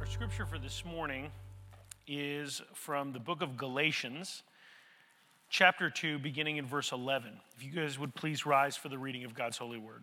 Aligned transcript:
Our 0.00 0.06
scripture 0.06 0.44
for 0.44 0.58
this 0.58 0.84
morning 0.84 1.30
is 2.06 2.60
from 2.74 3.14
the 3.14 3.20
book 3.20 3.40
of 3.40 3.56
Galatians, 3.56 4.42
chapter 5.48 5.88
2, 5.88 6.18
beginning 6.18 6.58
in 6.58 6.66
verse 6.66 6.92
11. 6.92 7.40
If 7.56 7.64
you 7.64 7.70
guys 7.70 7.98
would 7.98 8.14
please 8.14 8.44
rise 8.44 8.76
for 8.76 8.90
the 8.90 8.98
reading 8.98 9.24
of 9.24 9.34
God's 9.34 9.56
holy 9.56 9.78
word. 9.78 10.02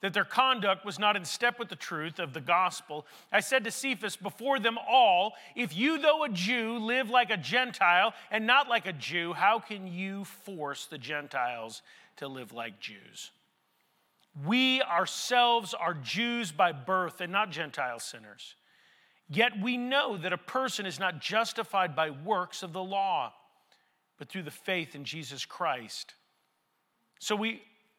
that 0.00 0.12
their 0.12 0.24
conduct 0.24 0.84
was 0.84 0.98
not 0.98 1.16
in 1.16 1.24
step 1.24 1.58
with 1.58 1.68
the 1.68 1.76
truth 1.76 2.18
of 2.18 2.32
the 2.32 2.40
gospel, 2.40 3.06
I 3.32 3.40
said 3.40 3.64
to 3.64 3.70
Cephas 3.70 4.16
before 4.16 4.58
them 4.58 4.78
all, 4.78 5.32
If 5.54 5.76
you, 5.76 5.98
though 5.98 6.24
a 6.24 6.28
Jew, 6.28 6.78
live 6.78 7.08
like 7.08 7.30
a 7.30 7.36
Gentile 7.36 8.12
and 8.30 8.46
not 8.46 8.68
like 8.68 8.86
a 8.86 8.92
Jew, 8.92 9.32
how 9.32 9.58
can 9.58 9.86
you 9.86 10.24
force 10.24 10.86
the 10.86 10.98
Gentiles 10.98 11.82
to 12.16 12.28
live 12.28 12.52
like 12.52 12.78
Jews? 12.78 13.30
We 14.44 14.82
ourselves 14.82 15.72
are 15.72 15.94
Jews 15.94 16.52
by 16.52 16.72
birth 16.72 17.22
and 17.22 17.32
not 17.32 17.50
Gentile 17.50 17.98
sinners. 17.98 18.54
Yet 19.28 19.58
we 19.60 19.76
know 19.76 20.16
that 20.18 20.32
a 20.32 20.38
person 20.38 20.86
is 20.86 21.00
not 21.00 21.20
justified 21.20 21.96
by 21.96 22.10
works 22.10 22.62
of 22.62 22.72
the 22.72 22.82
law, 22.82 23.32
but 24.18 24.28
through 24.28 24.42
the 24.42 24.50
faith 24.50 24.94
in 24.94 25.04
Jesus 25.04 25.44
Christ. 25.44 26.14
So 27.18 27.34
we 27.34 27.62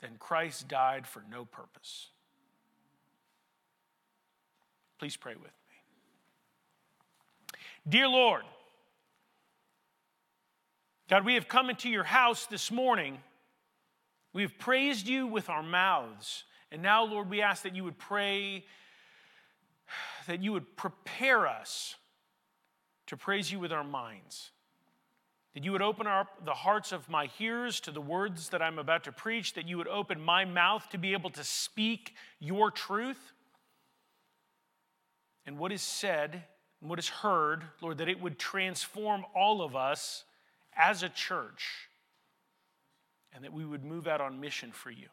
then 0.00 0.16
Christ 0.18 0.68
died 0.68 1.06
for 1.06 1.22
no 1.30 1.44
purpose. 1.44 2.08
Please 4.98 5.16
pray 5.16 5.34
with 5.34 5.44
me. 5.44 5.50
Dear 7.88 8.08
Lord, 8.08 8.42
God, 11.08 11.24
we 11.24 11.34
have 11.34 11.48
come 11.48 11.68
into 11.68 11.88
your 11.88 12.04
house 12.04 12.46
this 12.46 12.70
morning. 12.70 13.18
We 14.32 14.42
have 14.42 14.58
praised 14.58 15.06
you 15.06 15.26
with 15.26 15.48
our 15.48 15.62
mouths. 15.62 16.44
And 16.72 16.82
now, 16.82 17.04
Lord, 17.04 17.28
we 17.28 17.42
ask 17.42 17.62
that 17.64 17.76
you 17.76 17.84
would 17.84 17.98
pray, 17.98 18.64
that 20.26 20.42
you 20.42 20.52
would 20.52 20.76
prepare 20.76 21.46
us 21.46 21.96
to 23.06 23.16
praise 23.16 23.52
you 23.52 23.60
with 23.60 23.72
our 23.72 23.84
minds 23.84 24.50
that 25.54 25.64
you 25.64 25.70
would 25.70 25.82
open 25.82 26.06
up 26.06 26.44
the 26.44 26.52
hearts 26.52 26.90
of 26.90 27.08
my 27.08 27.26
hearers 27.26 27.78
to 27.80 27.92
the 27.92 28.00
words 28.00 28.48
that 28.48 28.60
I'm 28.60 28.78
about 28.78 29.04
to 29.04 29.12
preach, 29.12 29.54
that 29.54 29.68
you 29.68 29.78
would 29.78 29.88
open 29.88 30.20
my 30.20 30.44
mouth 30.44 30.88
to 30.90 30.98
be 30.98 31.12
able 31.12 31.30
to 31.30 31.44
speak 31.44 32.14
your 32.40 32.72
truth. 32.72 33.32
And 35.46 35.58
what 35.58 35.70
is 35.70 35.82
said 35.82 36.42
and 36.80 36.90
what 36.90 36.98
is 36.98 37.08
heard, 37.08 37.64
Lord, 37.80 37.98
that 37.98 38.08
it 38.08 38.20
would 38.20 38.38
transform 38.38 39.24
all 39.34 39.62
of 39.62 39.76
us 39.76 40.24
as 40.76 41.04
a 41.04 41.08
church 41.08 41.88
and 43.32 43.44
that 43.44 43.52
we 43.52 43.64
would 43.64 43.84
move 43.84 44.08
out 44.08 44.20
on 44.20 44.40
mission 44.40 44.72
for 44.72 44.90
you. 44.90 45.08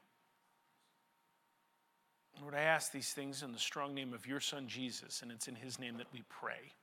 Lord, 2.42 2.56
I 2.56 2.62
ask 2.62 2.92
these 2.92 3.14
things 3.14 3.44
in 3.44 3.52
the 3.52 3.60
strong 3.60 3.94
name 3.94 4.14
of 4.14 4.26
your 4.26 4.40
Son, 4.40 4.68
Jesus, 4.68 5.22
and 5.22 5.32
it's 5.32 5.48
in 5.48 5.56
his 5.56 5.78
name 5.78 5.98
that 5.98 6.08
we 6.12 6.24
pray. 6.30 6.74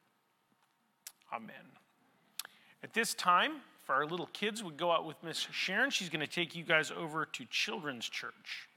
Amen. 1.32 1.54
At 2.82 2.94
this 2.94 3.12
time, 3.14 3.60
for 3.84 3.94
our 3.94 4.06
little 4.06 4.28
kids, 4.32 4.62
we 4.62 4.72
go 4.72 4.92
out 4.92 5.04
with 5.04 5.16
Miss 5.24 5.48
Sharon. 5.50 5.90
She's 5.90 6.08
going 6.08 6.20
to 6.20 6.32
take 6.32 6.54
you 6.54 6.62
guys 6.62 6.92
over 6.92 7.24
to 7.24 7.44
Children's 7.46 8.08
Church. 8.08 8.67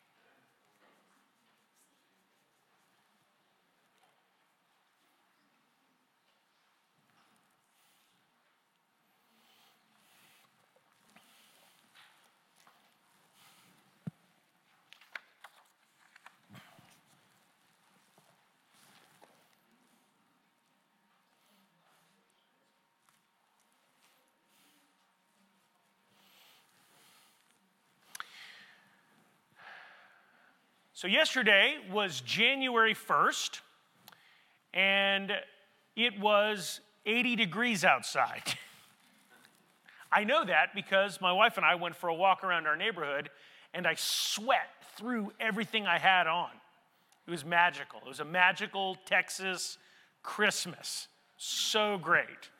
So, 31.02 31.08
yesterday 31.08 31.78
was 31.92 32.22
January 32.22 32.94
1st, 32.94 33.62
and 34.72 35.32
it 35.96 36.20
was 36.20 36.80
80 37.08 37.38
degrees 37.38 37.84
outside. 37.84 38.44
I 40.12 40.26
know 40.26 40.46
that 40.46 40.76
because 40.76 41.20
my 41.20 41.32
wife 41.32 41.58
and 41.58 41.66
I 41.66 41.74
went 41.74 41.96
for 41.96 42.10
a 42.10 42.14
walk 42.14 42.44
around 42.44 42.68
our 42.68 42.76
neighborhood, 42.76 43.32
and 43.74 43.88
I 43.88 43.96
sweat 43.96 44.70
through 44.96 45.32
everything 45.40 45.88
I 45.88 45.98
had 45.98 46.28
on. 46.28 46.52
It 47.26 47.32
was 47.32 47.44
magical. 47.44 48.00
It 48.06 48.08
was 48.08 48.20
a 48.20 48.26
magical 48.26 48.96
Texas 49.08 49.80
Christmas. 50.22 51.08
So 51.36 51.98
great 51.98 52.52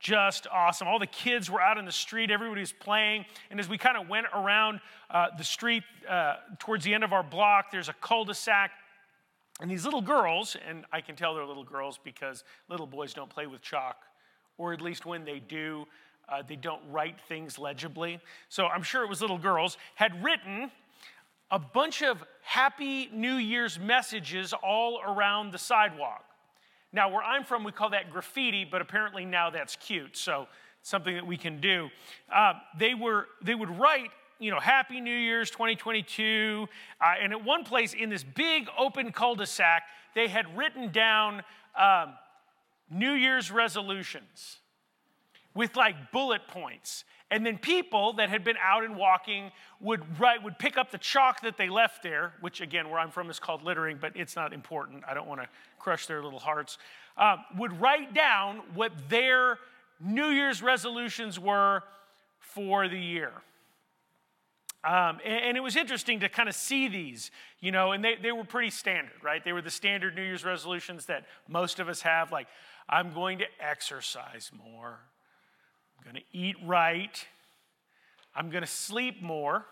just 0.00 0.46
awesome. 0.50 0.88
All 0.88 0.98
the 0.98 1.06
kids 1.06 1.50
were 1.50 1.60
out 1.60 1.78
in 1.78 1.84
the 1.84 1.92
street, 1.92 2.30
everybody 2.30 2.62
was 2.62 2.72
playing. 2.72 3.26
And 3.50 3.60
as 3.60 3.68
we 3.68 3.78
kind 3.78 3.96
of 3.96 4.08
went 4.08 4.26
around 4.34 4.80
uh, 5.10 5.28
the 5.36 5.44
street 5.44 5.84
uh, 6.08 6.36
towards 6.58 6.84
the 6.84 6.94
end 6.94 7.04
of 7.04 7.12
our 7.12 7.22
block, 7.22 7.70
there's 7.70 7.90
a 7.90 7.94
cul 8.00 8.24
de 8.24 8.34
sac. 8.34 8.72
And 9.60 9.70
these 9.70 9.84
little 9.84 10.00
girls, 10.00 10.56
and 10.66 10.86
I 10.90 11.02
can 11.02 11.16
tell 11.16 11.34
they're 11.34 11.44
little 11.44 11.64
girls 11.64 12.00
because 12.02 12.44
little 12.70 12.86
boys 12.86 13.12
don't 13.12 13.28
play 13.28 13.46
with 13.46 13.60
chalk, 13.60 13.98
or 14.56 14.72
at 14.72 14.80
least 14.80 15.04
when 15.04 15.24
they 15.24 15.38
do, 15.38 15.84
uh, 16.30 16.42
they 16.48 16.56
don't 16.56 16.80
write 16.90 17.20
things 17.28 17.58
legibly. 17.58 18.20
So 18.48 18.66
I'm 18.66 18.82
sure 18.82 19.02
it 19.02 19.08
was 19.08 19.20
little 19.20 19.38
girls, 19.38 19.76
had 19.96 20.24
written 20.24 20.70
a 21.50 21.58
bunch 21.58 22.02
of 22.02 22.24
Happy 22.42 23.10
New 23.12 23.34
Year's 23.34 23.78
messages 23.78 24.54
all 24.62 25.00
around 25.06 25.52
the 25.52 25.58
sidewalk. 25.58 26.24
Now, 26.92 27.08
where 27.08 27.22
I'm 27.22 27.44
from, 27.44 27.64
we 27.64 27.72
call 27.72 27.90
that 27.90 28.10
graffiti, 28.10 28.64
but 28.64 28.80
apparently 28.80 29.24
now 29.24 29.50
that's 29.50 29.76
cute. 29.76 30.16
So 30.16 30.48
something 30.82 31.14
that 31.14 31.26
we 31.26 31.36
can 31.36 31.60
do. 31.60 31.88
Uh, 32.34 32.54
they, 32.78 32.94
were, 32.94 33.26
they 33.42 33.54
would 33.54 33.78
write, 33.78 34.10
you 34.38 34.50
know, 34.50 34.58
Happy 34.58 35.00
New 35.00 35.16
Year's 35.16 35.50
2022. 35.50 36.66
Uh, 37.00 37.14
and 37.20 37.32
at 37.32 37.44
one 37.44 37.64
place 37.64 37.94
in 37.94 38.08
this 38.08 38.24
big 38.24 38.68
open 38.78 39.12
cul 39.12 39.34
de 39.34 39.46
sac, 39.46 39.84
they 40.14 40.28
had 40.28 40.56
written 40.56 40.90
down 40.90 41.42
um, 41.78 42.14
New 42.90 43.12
Year's 43.12 43.50
resolutions 43.50 44.58
with 45.54 45.76
like 45.76 46.10
bullet 46.12 46.46
points. 46.48 47.04
And 47.30 47.46
then 47.46 47.58
people 47.58 48.14
that 48.14 48.28
had 48.28 48.42
been 48.42 48.56
out 48.60 48.82
and 48.82 48.96
walking 48.96 49.52
would 49.80 50.18
write, 50.18 50.42
would 50.42 50.58
pick 50.58 50.76
up 50.76 50.90
the 50.90 50.98
chalk 50.98 51.42
that 51.42 51.56
they 51.56 51.68
left 51.68 52.02
there, 52.02 52.32
which 52.40 52.60
again, 52.60 52.90
where 52.90 52.98
I'm 52.98 53.10
from 53.10 53.30
is 53.30 53.38
called 53.38 53.62
littering, 53.62 53.98
but 54.00 54.16
it's 54.16 54.34
not 54.34 54.52
important. 54.52 55.04
I 55.06 55.14
don't 55.14 55.28
want 55.28 55.40
to 55.40 55.48
crush 55.80 56.06
their 56.06 56.22
little 56.22 56.38
hearts. 56.38 56.78
Uh, 57.16 57.36
would 57.58 57.80
write 57.80 58.14
down 58.14 58.62
what 58.74 58.92
their 59.08 59.58
New 60.00 60.28
Year's 60.28 60.62
resolutions 60.62 61.38
were 61.38 61.82
for 62.38 62.88
the 62.88 62.98
year. 62.98 63.32
Um, 64.82 65.18
and, 65.24 65.44
and, 65.44 65.56
it 65.58 65.60
was 65.60 65.76
interesting 65.76 66.20
to 66.20 66.30
kind 66.30 66.48
of 66.48 66.54
see 66.54 66.88
these, 66.88 67.30
you 67.60 67.70
know, 67.70 67.92
and 67.92 68.02
they, 68.02 68.14
they 68.16 68.32
were 68.32 68.44
pretty 68.44 68.70
standard, 68.70 69.22
right? 69.22 69.44
They 69.44 69.52
were 69.52 69.60
the 69.60 69.70
standard 69.70 70.16
New 70.16 70.22
Year's 70.22 70.42
resolutions 70.42 71.04
that 71.06 71.26
most 71.46 71.80
of 71.80 71.88
us 71.90 72.00
have, 72.00 72.32
like, 72.32 72.46
I'm 72.88 73.12
going 73.12 73.38
to 73.38 73.44
exercise 73.60 74.50
more, 74.56 75.00
I'm 75.98 76.10
going 76.10 76.16
to 76.16 76.38
eat 76.38 76.56
right, 76.64 77.26
I'm 78.34 78.48
going 78.48 78.62
to 78.62 78.70
sleep 78.70 79.20
more, 79.20 79.66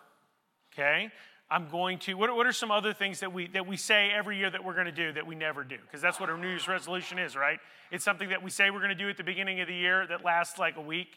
okay? 0.75 1.11
I'm 1.51 1.69
going 1.71 1.99
to, 2.01 2.15
what, 2.15 2.35
what 2.37 2.47
are 2.47 2.53
some 2.53 2.71
other 2.71 2.93
things 2.93 3.21
that 3.21 3.33
we, 3.33 3.47
that 3.49 3.67
we 3.67 3.77
say 3.79 4.11
every 4.11 4.37
year 4.37 4.51
that 4.51 4.63
we're 4.63 4.75
going 4.75 4.87
to 4.87 4.93
do 4.93 5.13
that 5.13 5.27
we 5.27 5.35
never 5.35 5.65
do? 5.65 5.79
Because 5.81 6.03
that's 6.03 6.21
what 6.21 6.29
a 6.29 6.37
New 6.37 6.49
Year's 6.49 6.69
resolution 6.69 7.19
is, 7.19 7.35
right? 7.35 7.59
It's 7.91 8.05
something 8.05 8.29
that 8.29 8.43
we 8.43 8.51
say 8.51 8.71
we're 8.71 8.81
going 8.81 8.91
to 8.91 8.95
do 8.95 9.09
at 9.09 9.17
the 9.17 9.25
beginning 9.25 9.61
of 9.61 9.69
the 9.69 9.75
year 9.75 10.07
that 10.09 10.25
lasts 10.25 10.59
like 10.59 10.77
a 10.77 10.83
week. 10.83 11.09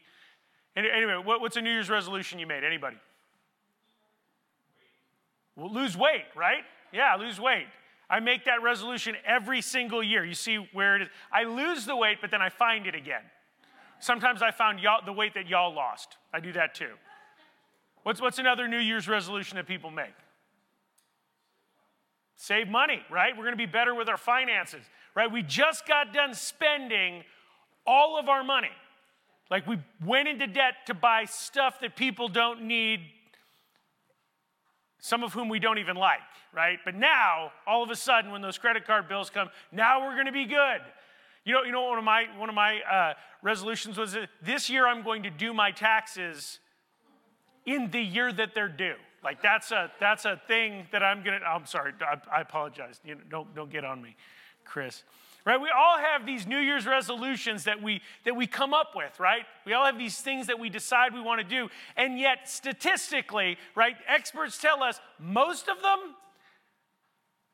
Anyway, 0.75 1.22
what, 1.24 1.42
what's 1.42 1.57
a 1.57 1.62
New 1.62 1.69
Year's 1.69 1.89
resolution 1.89 2.39
you 2.39 2.48
made? 2.48 2.63
Anybody? 2.63 2.95
Well, 5.57 5.74
lose 5.74 5.98
weight, 5.98 6.25
right? 6.33 6.63
Yeah, 6.94 7.16
lose 7.16 7.39
weight. 7.39 7.68
I 8.10 8.22
make 8.22 8.45
that 8.45 8.62
resolution 8.62 9.16
every 9.25 9.62
single 9.62 10.01
year. 10.01 10.24
You 10.24 10.33
see 10.33 10.66
where 10.72 10.95
it 10.95 11.01
is. 11.04 11.07
I 11.31 11.44
lose 11.44 11.86
the 11.86 11.95
weight, 11.95 12.19
but 12.22 12.31
then 12.31 12.42
I 12.42 12.48
find 12.50 12.88
it 12.88 12.95
again. 12.95 13.22
Sometimes 14.00 14.42
I 14.42 14.51
found 14.51 14.80
the 15.06 15.13
weight 15.13 15.33
that 15.33 15.48
y'all 15.48 15.74
lost. 15.74 16.18
I 16.33 16.39
do 16.39 16.54
that 16.54 16.74
too. 16.74 16.92
What's, 18.03 18.21
what's 18.21 18.39
another 18.39 18.68
New 18.68 18.80
Year's 18.80 19.07
resolution 19.07 19.57
that 19.57 19.68
people 19.68 19.92
make? 19.92 20.13
Save 22.36 22.68
money, 22.68 23.01
right? 23.12 23.38
We're 23.38 23.44
going 23.44 23.53
to 23.53 23.57
be 23.57 23.68
better 23.68 23.94
with 23.94 24.09
our 24.09 24.18
finances, 24.18 24.81
right? 25.15 25.31
We 25.31 25.44
just 25.44 25.88
got 25.88 26.12
done 26.12 26.33
spending 26.33 27.24
all 27.86 28.19
of 28.19 28.30
our 28.30 28.44
money. 28.44 28.71
Like 29.51 29.68
we 29.68 29.77
went 30.03 30.27
into 30.27 30.48
debt 30.48 30.74
to 30.88 30.94
buy 30.94 31.25
stuff 31.25 31.80
that 31.81 31.95
people 31.95 32.30
don't 32.30 32.63
need 32.63 33.01
some 35.00 35.24
of 35.24 35.33
whom 35.33 35.50
we 35.50 35.59
don't 35.59 35.77
even 35.77 35.97
like, 35.97 36.19
right? 36.54 36.80
But 36.86 36.95
now, 36.95 37.51
all 37.68 37.83
of 37.83 37.89
a 37.89 37.95
sudden, 37.95 38.31
when 38.31 38.42
those 38.42 38.57
credit 38.57 38.86
card 38.88 39.07
bills 39.07 39.30
come, 39.30 39.50
now 39.71 40.06
we're 40.06 40.13
going 40.13 40.27
to 40.27 40.31
be 40.31 40.45
good. 40.45 40.81
You 41.44 41.54
know, 41.54 41.63
you 41.63 41.71
know, 41.71 41.83
one 41.83 41.97
of 41.97 42.04
my 42.04 42.25
one 42.38 42.50
of 42.50 42.56
my 42.56 42.80
uh, 42.81 43.13
resolutions 43.42 43.97
was 43.97 44.15
this 44.42 44.69
year 44.69 44.88
I'm 44.88 45.04
going 45.04 45.24
to 45.24 45.31
do 45.31 45.54
my 45.54 45.71
taxes 45.71 46.59
in 47.65 47.91
the 47.91 48.01
year 48.01 48.31
that 48.31 48.53
they're 48.53 48.67
due. 48.69 48.95
Like 49.23 49.41
that's 49.41 49.71
a 49.71 49.91
that's 49.99 50.25
a 50.25 50.41
thing 50.47 50.87
that 50.91 51.03
I'm 51.03 51.23
gonna. 51.23 51.39
I'm 51.45 51.65
sorry, 51.65 51.93
I, 52.01 52.17
I 52.37 52.41
apologize. 52.41 52.99
You 53.05 53.15
know, 53.15 53.21
don't 53.29 53.55
don't 53.55 53.69
get 53.69 53.85
on 53.85 54.01
me, 54.01 54.15
Chris 54.65 55.03
right 55.45 55.59
we 55.59 55.69
all 55.69 55.97
have 55.97 56.25
these 56.25 56.45
new 56.45 56.57
year's 56.57 56.85
resolutions 56.85 57.63
that 57.63 57.81
we 57.81 58.01
that 58.25 58.35
we 58.35 58.45
come 58.45 58.73
up 58.73 58.91
with 58.95 59.19
right 59.19 59.45
we 59.65 59.73
all 59.73 59.85
have 59.85 59.97
these 59.97 60.19
things 60.19 60.47
that 60.47 60.59
we 60.59 60.69
decide 60.69 61.13
we 61.13 61.21
want 61.21 61.39
to 61.39 61.47
do 61.47 61.69
and 61.97 62.19
yet 62.19 62.49
statistically 62.49 63.57
right 63.75 63.95
experts 64.07 64.57
tell 64.57 64.83
us 64.83 64.99
most 65.19 65.67
of 65.67 65.81
them 65.81 66.15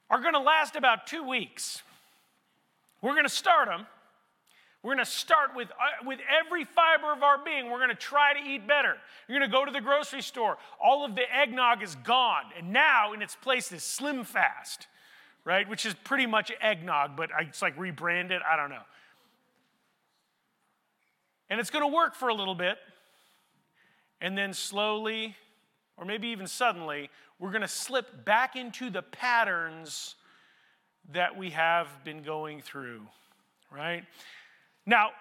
are 0.10 0.22
going 0.22 0.34
to 0.34 0.40
last 0.40 0.76
about 0.76 1.08
two 1.08 1.28
weeks 1.28 1.82
we're 3.02 3.14
going 3.14 3.24
to 3.24 3.30
start 3.30 3.68
them 3.68 3.86
we're 4.84 4.94
going 4.94 5.06
to 5.06 5.12
start 5.12 5.56
with, 5.56 5.70
uh, 5.72 6.06
with 6.06 6.20
every 6.46 6.64
fiber 6.64 7.12
of 7.12 7.24
our 7.24 7.44
being. 7.44 7.70
We're 7.70 7.80
going 7.80 7.90
to 7.90 7.96
try 7.96 8.34
to 8.34 8.40
eat 8.40 8.68
better. 8.68 8.96
You're 9.28 9.40
going 9.40 9.50
to 9.50 9.56
go 9.56 9.66
to 9.66 9.72
the 9.72 9.82
grocery 9.82 10.22
store. 10.22 10.58
All 10.80 11.04
of 11.04 11.16
the 11.16 11.24
eggnog 11.36 11.84
is 11.84 11.96
gone. 11.96 12.44
And 12.58 12.72
now, 12.72 13.14
in 13.14 13.22
its 13.22 13.36
place, 13.36 13.72
is 13.72 13.84
Slim 13.84 14.24
Fast 14.24 14.88
right? 15.48 15.70
Which 15.70 15.86
is 15.86 15.94
pretty 16.04 16.26
much 16.26 16.52
eggnog, 16.60 17.16
but 17.16 17.30
it's 17.40 17.62
like 17.62 17.78
rebranded. 17.78 18.42
I 18.42 18.58
don't 18.58 18.70
know. 18.70 18.84
And 21.50 21.58
it's 21.62 21.70
going 21.70 21.90
to 21.90 21.96
work 21.96 22.16
for 22.16 22.28
a 22.28 22.34
little 22.34 22.54
bit. 22.54 22.78
And 24.20 24.38
then 24.38 24.54
slowly, 24.54 25.38
or 25.96 26.04
maybe 26.04 26.28
even 26.28 26.48
suddenly, 26.48 27.10
we're 27.40 27.52
going 27.52 27.62
to 27.62 27.68
slip 27.70 28.26
back 28.26 28.58
into 28.58 28.90
the 28.90 29.02
patterns 29.02 30.16
that 31.14 31.38
we 31.38 31.52
have 31.52 31.88
been 32.04 32.24
going 32.24 32.60
through, 32.60 33.04
right? 33.72 34.04
Now, 34.88 35.12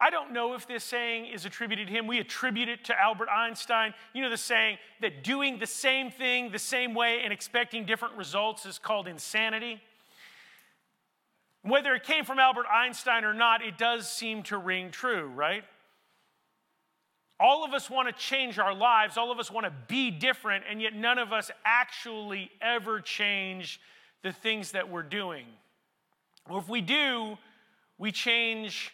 I 0.00 0.10
don't 0.10 0.32
know 0.32 0.54
if 0.54 0.66
this 0.66 0.84
saying 0.84 1.26
is 1.26 1.46
attributed 1.46 1.86
to 1.86 1.92
him. 1.92 2.06
We 2.06 2.18
attribute 2.18 2.68
it 2.68 2.84
to 2.86 3.00
Albert 3.00 3.28
Einstein. 3.30 3.94
You 4.12 4.22
know 4.22 4.28
the 4.28 4.36
saying 4.36 4.76
that 5.00 5.22
doing 5.22 5.58
the 5.58 5.66
same 5.66 6.10
thing 6.10 6.50
the 6.50 6.58
same 6.58 6.92
way 6.92 7.20
and 7.22 7.32
expecting 7.32 7.86
different 7.86 8.16
results 8.16 8.66
is 8.66 8.78
called 8.78 9.08
insanity? 9.08 9.80
Whether 11.62 11.94
it 11.94 12.02
came 12.02 12.24
from 12.24 12.38
Albert 12.38 12.66
Einstein 12.70 13.24
or 13.24 13.32
not, 13.32 13.64
it 13.64 13.78
does 13.78 14.10
seem 14.10 14.42
to 14.44 14.58
ring 14.58 14.90
true, 14.90 15.26
right? 15.28 15.64
All 17.40 17.64
of 17.64 17.72
us 17.72 17.88
want 17.88 18.08
to 18.08 18.14
change 18.14 18.58
our 18.58 18.74
lives, 18.74 19.16
all 19.16 19.32
of 19.32 19.38
us 19.38 19.50
want 19.50 19.64
to 19.64 19.72
be 19.88 20.10
different, 20.10 20.64
and 20.68 20.82
yet 20.82 20.94
none 20.94 21.18
of 21.18 21.32
us 21.32 21.50
actually 21.64 22.50
ever 22.60 23.00
change 23.00 23.80
the 24.22 24.32
things 24.32 24.72
that 24.72 24.90
we're 24.90 25.02
doing. 25.02 25.46
Or 26.50 26.58
if 26.58 26.68
we 26.68 26.80
do, 26.80 27.38
we 27.98 28.12
change 28.12 28.92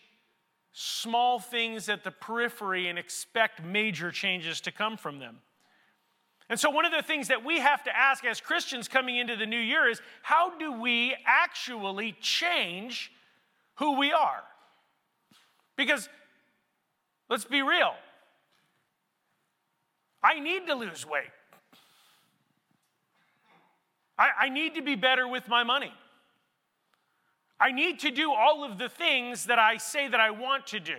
small 0.72 1.38
things 1.38 1.88
at 1.88 2.04
the 2.04 2.10
periphery 2.10 2.88
and 2.88 2.98
expect 2.98 3.62
major 3.64 4.10
changes 4.10 4.60
to 4.62 4.72
come 4.72 4.96
from 4.96 5.18
them. 5.18 5.38
And 6.48 6.58
so, 6.58 6.68
one 6.70 6.84
of 6.84 6.92
the 6.92 7.02
things 7.02 7.28
that 7.28 7.44
we 7.44 7.60
have 7.60 7.84
to 7.84 7.96
ask 7.96 8.24
as 8.24 8.40
Christians 8.40 8.88
coming 8.88 9.16
into 9.16 9.36
the 9.36 9.46
new 9.46 9.60
year 9.60 9.88
is 9.88 10.00
how 10.22 10.58
do 10.58 10.72
we 10.72 11.14
actually 11.24 12.16
change 12.20 13.12
who 13.76 13.98
we 13.98 14.12
are? 14.12 14.42
Because 15.76 16.08
let's 17.28 17.44
be 17.44 17.62
real, 17.62 17.94
I 20.22 20.40
need 20.40 20.66
to 20.66 20.74
lose 20.74 21.06
weight. 21.06 21.30
I, 24.18 24.28
I 24.42 24.48
need 24.50 24.74
to 24.74 24.82
be 24.82 24.96
better 24.96 25.26
with 25.26 25.48
my 25.48 25.62
money. 25.62 25.92
I 27.60 27.72
need 27.72 28.00
to 28.00 28.10
do 28.10 28.32
all 28.32 28.64
of 28.64 28.78
the 28.78 28.88
things 28.88 29.44
that 29.46 29.58
I 29.58 29.76
say 29.76 30.08
that 30.08 30.18
I 30.18 30.30
want 30.30 30.68
to 30.68 30.80
do. 30.80 30.96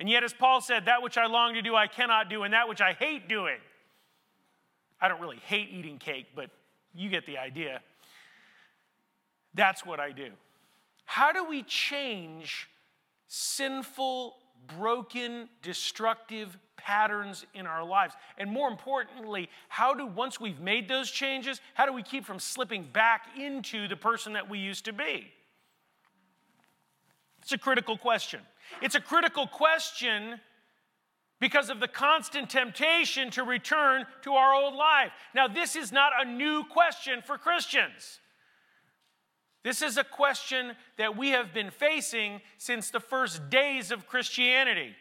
And 0.00 0.08
yet, 0.08 0.24
as 0.24 0.32
Paul 0.32 0.60
said, 0.60 0.86
that 0.86 1.02
which 1.02 1.16
I 1.16 1.26
long 1.26 1.54
to 1.54 1.62
do, 1.62 1.76
I 1.76 1.86
cannot 1.86 2.28
do, 2.28 2.42
and 2.42 2.52
that 2.54 2.68
which 2.68 2.80
I 2.80 2.92
hate 2.92 3.28
doing. 3.28 3.58
I 5.00 5.08
don't 5.08 5.20
really 5.20 5.40
hate 5.46 5.68
eating 5.70 5.98
cake, 5.98 6.26
but 6.34 6.50
you 6.94 7.08
get 7.08 7.24
the 7.26 7.38
idea. 7.38 7.80
That's 9.54 9.86
what 9.86 10.00
I 10.00 10.10
do. 10.10 10.30
How 11.04 11.32
do 11.32 11.44
we 11.44 11.62
change 11.62 12.68
sinful, 13.28 14.36
broken, 14.66 15.48
destructive 15.62 16.56
patterns 16.76 17.44
in 17.54 17.66
our 17.66 17.84
lives? 17.84 18.14
And 18.36 18.50
more 18.50 18.68
importantly, 18.68 19.48
how 19.68 19.94
do, 19.94 20.06
once 20.06 20.40
we've 20.40 20.60
made 20.60 20.88
those 20.88 21.10
changes, 21.10 21.60
how 21.74 21.86
do 21.86 21.92
we 21.92 22.02
keep 22.02 22.24
from 22.24 22.38
slipping 22.38 22.88
back 22.92 23.28
into 23.38 23.88
the 23.88 23.96
person 23.96 24.32
that 24.34 24.48
we 24.48 24.58
used 24.58 24.84
to 24.86 24.92
be? 24.92 25.32
It's 27.42 27.52
a 27.52 27.58
critical 27.58 27.96
question. 27.96 28.40
It's 28.82 28.94
a 28.94 29.00
critical 29.00 29.46
question 29.46 30.40
because 31.40 31.70
of 31.70 31.80
the 31.80 31.88
constant 31.88 32.50
temptation 32.50 33.30
to 33.30 33.44
return 33.44 34.04
to 34.22 34.32
our 34.34 34.54
old 34.54 34.74
life. 34.74 35.12
Now, 35.34 35.48
this 35.48 35.76
is 35.76 35.92
not 35.92 36.12
a 36.20 36.28
new 36.28 36.64
question 36.64 37.22
for 37.24 37.38
Christians. 37.38 38.20
This 39.64 39.82
is 39.82 39.98
a 39.98 40.04
question 40.04 40.72
that 40.96 41.16
we 41.16 41.30
have 41.30 41.52
been 41.52 41.70
facing 41.70 42.40
since 42.58 42.90
the 42.90 43.00
first 43.00 43.50
days 43.50 43.90
of 43.90 44.06
Christianity. 44.06 44.94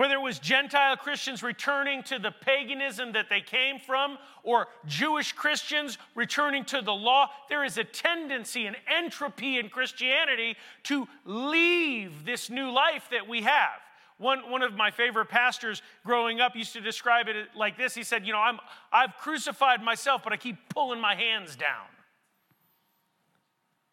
Whether 0.00 0.14
it 0.14 0.22
was 0.22 0.38
Gentile 0.38 0.96
Christians 0.96 1.42
returning 1.42 2.02
to 2.04 2.18
the 2.18 2.30
paganism 2.30 3.12
that 3.12 3.28
they 3.28 3.42
came 3.42 3.78
from 3.78 4.18
or 4.42 4.68
Jewish 4.86 5.32
Christians 5.32 5.98
returning 6.14 6.64
to 6.66 6.80
the 6.80 6.92
law, 6.92 7.28
there 7.48 7.64
is 7.64 7.76
a 7.76 7.84
tendency, 7.84 8.66
an 8.66 8.76
entropy 8.88 9.58
in 9.58 9.68
Christianity 9.68 10.56
to 10.84 11.06
leave 11.26 12.24
this 12.24 12.48
new 12.48 12.70
life 12.70 13.08
that 13.10 13.28
we 13.28 13.42
have. 13.42 13.78
One, 14.16 14.50
one 14.50 14.62
of 14.62 14.74
my 14.74 14.90
favorite 14.90 15.28
pastors 15.28 15.82
growing 16.04 16.40
up 16.40 16.56
used 16.56 16.72
to 16.74 16.80
describe 16.80 17.28
it 17.28 17.36
like 17.54 17.76
this. 17.76 17.94
He 17.94 18.02
said, 18.02 18.26
You 18.26 18.32
know, 18.32 18.38
I'm, 18.38 18.58
I've 18.90 19.16
crucified 19.16 19.82
myself, 19.82 20.22
but 20.24 20.32
I 20.32 20.38
keep 20.38 20.56
pulling 20.70 21.00
my 21.00 21.14
hands 21.14 21.56
down. 21.56 21.86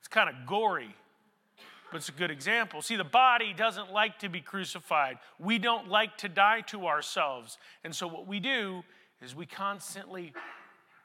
It's 0.08 0.14
kind 0.14 0.30
of 0.30 0.46
gory. 0.46 0.96
but 1.92 1.98
it's 1.98 2.08
a 2.08 2.14
good 2.14 2.32
example. 2.32 2.82
See, 2.82 2.96
the 2.96 3.04
body 3.04 3.54
doesn't 3.54 3.92
like 3.92 4.20
to 4.20 4.30
be 4.30 4.40
crucified. 4.40 5.18
We 5.38 5.60
don't 5.60 5.90
like 5.90 6.16
to 6.20 6.30
die 6.30 6.62
to 6.68 6.88
ourselves. 6.88 7.58
And 7.84 7.94
so, 7.94 8.08
what 8.08 8.26
we 8.26 8.40
do 8.40 8.84
is 9.22 9.36
we 9.36 9.46
constantly 9.46 10.32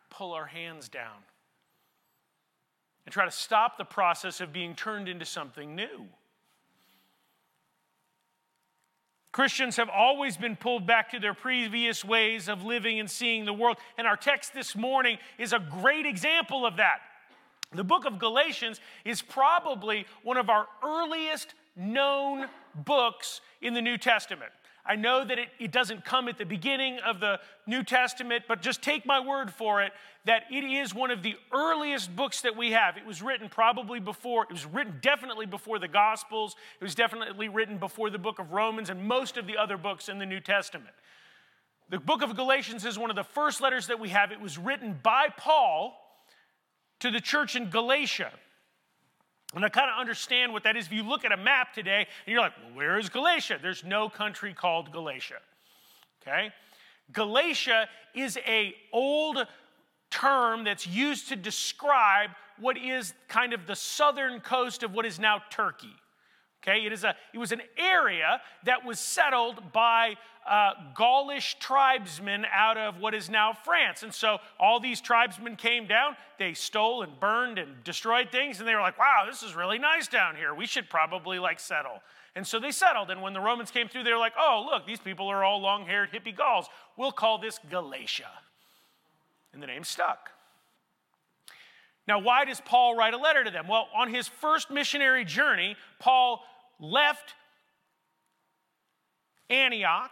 pull 0.09 0.33
our 0.33 0.47
hands 0.47 0.89
down 0.89 1.17
and 3.05 3.13
try 3.13 3.25
to 3.25 3.33
stop 3.33 3.77
the 3.77 3.85
process 3.85 4.41
of 4.41 4.53
being 4.53 4.77
turned 4.77 5.09
into 5.09 5.25
something 5.25 5.75
new. 5.75 6.07
Christians 9.33 9.79
have 9.79 9.89
always 9.89 10.37
been 10.37 10.55
pulled 10.55 10.87
back 10.87 11.11
to 11.11 11.19
their 11.19 11.35
previous 11.35 12.05
ways 12.05 12.49
of 12.49 12.63
living 12.63 13.01
and 13.01 13.11
seeing 13.11 13.47
the 13.47 13.53
world. 13.53 13.79
And 13.99 14.07
our 14.07 14.17
text 14.17 14.55
this 14.55 14.77
morning 14.77 15.19
is 15.39 15.53
a 15.53 15.59
great 15.59 16.07
example 16.07 16.65
of 16.65 16.77
that. 16.77 17.01
The 17.75 17.85
book 17.85 18.05
of 18.05 18.19
Galatians 18.19 18.81
is 19.05 19.23
probably 19.23 20.07
one 20.23 20.37
of 20.37 20.51
our 20.51 20.67
earliest 20.85 21.55
known 21.77 22.47
books 22.75 23.41
in 23.61 23.75
the 23.75 23.83
New 23.83 23.97
Testament. 23.97 24.53
I 24.85 24.97
know 24.97 25.25
that 25.25 25.39
it, 25.39 25.49
it, 25.61 25.71
doesn't 25.71 26.05
come 26.05 26.29
at 26.29 26.39
the 26.39 26.45
beginning 26.45 26.99
of 27.07 27.21
the 27.21 27.39
New 27.69 27.85
Testament, 27.85 28.45
but 28.49 28.63
just 28.63 28.83
take 28.83 29.07
my 29.07 29.21
word 29.21 29.53
for 29.53 29.81
it 29.81 29.93
that 30.25 30.43
it 30.51 30.65
is 30.65 30.93
one 30.93 31.13
of 31.13 31.23
the 31.23 31.37
earliest 31.53 32.15
books 32.17 32.41
that 32.41 32.57
we 32.57 32.73
have. 32.73 32.97
It 32.97 33.07
was 33.07 33.23
written 33.23 33.49
probably 33.49 34.01
before, 34.01 34.43
it 34.43 34.51
was 34.51 34.67
written 34.67 34.99
definitely 35.01 35.47
before 35.47 35.79
the 35.79 35.87
Gospels, 35.87 36.57
it 36.81 36.85
was 36.85 36.97
definitely 36.97 37.49
written 37.49 37.79
before 37.79 38.11
the 38.11 38.19
book 38.19 38.41
of 38.41 38.51
Romans 38.51 38.91
and 38.91 39.07
most 39.07 39.37
of 39.37 39.47
the 39.47 39.57
other 39.57 39.77
books 39.77 40.09
in 40.09 40.19
the 40.19 40.27
New 40.27 40.41
Testament. 40.41 40.95
The 41.89 42.01
book 42.01 42.23
of 42.23 42.35
Galatians 42.35 42.85
is 42.85 42.99
one 42.99 43.11
of 43.11 43.17
the 43.17 43.23
first 43.23 43.61
letters 43.61 43.87
that 43.87 44.01
we 44.01 44.09
have. 44.09 44.33
It 44.33 44.41
was 44.41 44.59
written 44.59 44.99
by 45.01 45.29
Paul 45.37 46.02
to 47.03 47.11
the 47.11 47.21
church 47.21 47.57
in 47.57 47.69
Galatia. 47.69 48.31
And 49.55 49.65
I 49.65 49.69
kind 49.69 49.91
of 49.91 49.99
understand 49.99 50.53
what 50.53 50.63
that 50.63 50.77
is. 50.77 50.87
If 50.87 50.93
you 50.93 51.03
look 51.03 51.25
at 51.25 51.33
a 51.33 51.37
map 51.37 51.75
today 51.75 52.07
and 52.27 52.33
you're 52.33 52.41
like, 52.41 52.53
well, 52.65 52.77
where 52.77 52.99
is 52.99 53.09
Galatia? 53.09 53.59
There's 53.61 53.85
no 53.85 54.09
country 54.09 54.55
called 54.55 54.93
Galatia. 54.93 55.41
Okay? 56.23 56.51
Galatia 57.13 57.89
is 58.15 58.39
a 58.47 58.75
old 58.93 59.47
term 60.11 60.63
that's 60.63 60.87
used 60.87 61.29
to 61.31 61.37
describe 61.37 62.31
what 62.59 62.79
is 62.79 63.15
kind 63.29 63.53
of 63.53 63.67
the 63.67 63.75
southern 63.75 64.41
coast 64.41 64.85
of 64.85 64.95
what 64.95 65.05
is 65.05 65.19
now 65.19 65.43
Turkey. 65.51 65.95
Okay, 66.63 66.87
it, 66.87 66.93
is 66.93 67.03
a, 67.03 67.17
it 67.35 67.39
was 67.39 67.51
an 67.51 67.63
area 67.77 68.41
that 68.65 68.85
was 68.85 69.01
settled 69.01 69.73
by 69.73 70.17
uh, 70.49 70.73
Gaulish 70.95 71.59
tribesmen 71.59 72.47
out 72.53 72.79
of 72.79 72.99
what 72.99 73.15
is 73.15 73.29
now 73.29 73.53
France. 73.53 74.05
And 74.05 74.15
so 74.15 74.39
all 74.61 74.79
these 74.79 75.01
tribesmen 75.01 75.57
came 75.57 75.89
down, 75.89 76.17
they 76.39 76.55
stole 76.55 77.03
and 77.03 77.19
burned 77.19 77.59
and 77.59 77.83
destroyed 77.83 78.31
things, 78.31 78.61
and 78.61 78.69
they 78.69 78.77
were 78.77 78.81
like, 78.81 78.99
wow, 78.99 79.25
this 79.27 79.43
is 79.43 79.57
really 79.57 79.79
nice 79.79 80.07
down 80.07 80.37
here. 80.37 80.55
We 80.55 80.67
should 80.67 80.89
probably 80.89 81.41
like 81.41 81.59
settle. 81.59 82.01
And 82.37 82.47
so 82.47 82.61
they 82.61 82.71
settled. 82.71 83.11
And 83.11 83.23
when 83.23 83.33
the 83.33 83.41
Romans 83.41 83.73
came 83.73 83.89
through, 83.89 84.05
they 84.05 84.13
were 84.13 84.19
like, 84.19 84.35
oh, 84.39 84.67
look, 84.71 84.87
these 84.87 85.01
people 85.01 85.29
are 85.29 85.43
all 85.43 85.61
long 85.61 85.85
haired 85.85 86.11
hippie 86.13 86.37
Gauls. 86.37 86.67
We'll 86.97 87.13
call 87.13 87.39
this 87.39 87.59
Galatia. 87.71 88.31
And 89.53 89.61
the 89.61 89.67
name 89.67 89.83
stuck. 89.83 90.31
Now, 92.09 92.19
why 92.19 92.45
does 92.45 92.61
Paul 92.61 92.97
write 92.97 93.15
a 93.15 93.19
letter 93.19 93.45
to 93.45 93.51
them? 93.51 93.69
Well, 93.69 93.89
on 93.95 94.13
his 94.13 94.27
first 94.27 94.71
missionary 94.71 95.25
journey, 95.25 95.77
Paul 96.01 96.43
left 96.83 97.35
Antioch 99.49 100.11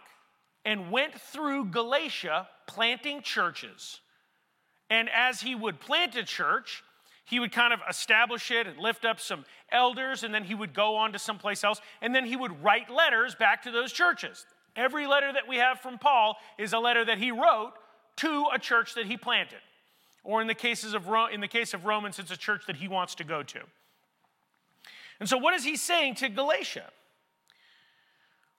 and 0.65 0.89
went 0.91 1.19
through 1.19 1.65
Galatia 1.65 2.47
planting 2.67 3.21
churches. 3.21 3.99
And 4.89 5.09
as 5.09 5.41
he 5.41 5.53
would 5.53 5.79
plant 5.79 6.15
a 6.15 6.23
church, 6.23 6.83
he 7.25 7.39
would 7.39 7.51
kind 7.51 7.73
of 7.73 7.79
establish 7.89 8.51
it 8.51 8.67
and 8.67 8.77
lift 8.77 9.05
up 9.05 9.19
some 9.19 9.45
elders, 9.71 10.23
and 10.23 10.33
then 10.33 10.43
he 10.43 10.55
would 10.55 10.73
go 10.73 10.95
on 10.95 11.13
to 11.13 11.19
someplace 11.19 11.63
else, 11.63 11.79
and 12.01 12.13
then 12.13 12.25
he 12.25 12.35
would 12.35 12.63
write 12.63 12.89
letters 12.89 13.35
back 13.35 13.63
to 13.63 13.71
those 13.71 13.91
churches. 13.91 14.45
Every 14.75 15.07
letter 15.07 15.31
that 15.33 15.47
we 15.47 15.57
have 15.57 15.79
from 15.79 15.97
Paul 15.97 16.37
is 16.57 16.73
a 16.73 16.79
letter 16.79 17.05
that 17.05 17.17
he 17.17 17.31
wrote 17.31 17.73
to 18.17 18.45
a 18.53 18.59
church 18.59 18.95
that 18.95 19.05
he 19.05 19.17
planted. 19.17 19.59
Or 20.23 20.41
in 20.41 20.47
the, 20.47 20.55
cases 20.55 20.93
of, 20.93 21.07
in 21.31 21.41
the 21.41 21.47
case 21.47 21.73
of 21.73 21.85
Romans, 21.85 22.19
it's 22.19 22.31
a 22.31 22.37
church 22.37 22.63
that 22.67 22.75
he 22.75 22.87
wants 22.87 23.15
to 23.15 23.23
go 23.23 23.43
to. 23.43 23.59
And 25.21 25.29
so, 25.29 25.37
what 25.37 25.53
is 25.53 25.63
he 25.63 25.75
saying 25.75 26.15
to 26.15 26.29
Galatia? 26.29 26.89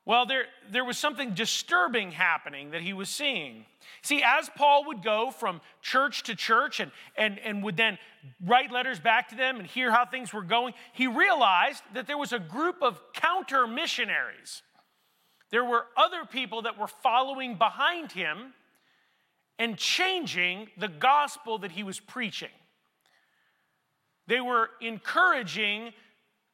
Well, 0.04 0.26
there, 0.26 0.44
there 0.70 0.84
was 0.84 0.96
something 0.96 1.34
disturbing 1.34 2.12
happening 2.12 2.70
that 2.70 2.82
he 2.82 2.92
was 2.92 3.08
seeing. 3.08 3.66
See, 4.02 4.22
as 4.24 4.48
Paul 4.56 4.86
would 4.86 5.02
go 5.02 5.32
from 5.32 5.60
church 5.80 6.22
to 6.24 6.36
church 6.36 6.78
and, 6.78 6.92
and, 7.16 7.40
and 7.40 7.64
would 7.64 7.76
then 7.76 7.98
write 8.44 8.70
letters 8.70 9.00
back 9.00 9.28
to 9.30 9.34
them 9.34 9.58
and 9.58 9.66
hear 9.66 9.90
how 9.90 10.06
things 10.06 10.32
were 10.32 10.42
going, 10.42 10.74
he 10.92 11.08
realized 11.08 11.82
that 11.94 12.06
there 12.06 12.18
was 12.18 12.32
a 12.32 12.38
group 12.38 12.76
of 12.80 13.00
counter 13.12 13.66
missionaries. 13.66 14.62
There 15.50 15.64
were 15.64 15.86
other 15.96 16.24
people 16.24 16.62
that 16.62 16.78
were 16.78 16.86
following 16.86 17.56
behind 17.56 18.12
him 18.12 18.54
and 19.58 19.76
changing 19.76 20.68
the 20.76 20.88
gospel 20.88 21.58
that 21.58 21.72
he 21.72 21.82
was 21.82 21.98
preaching. 21.98 22.50
They 24.28 24.40
were 24.40 24.70
encouraging 24.80 25.92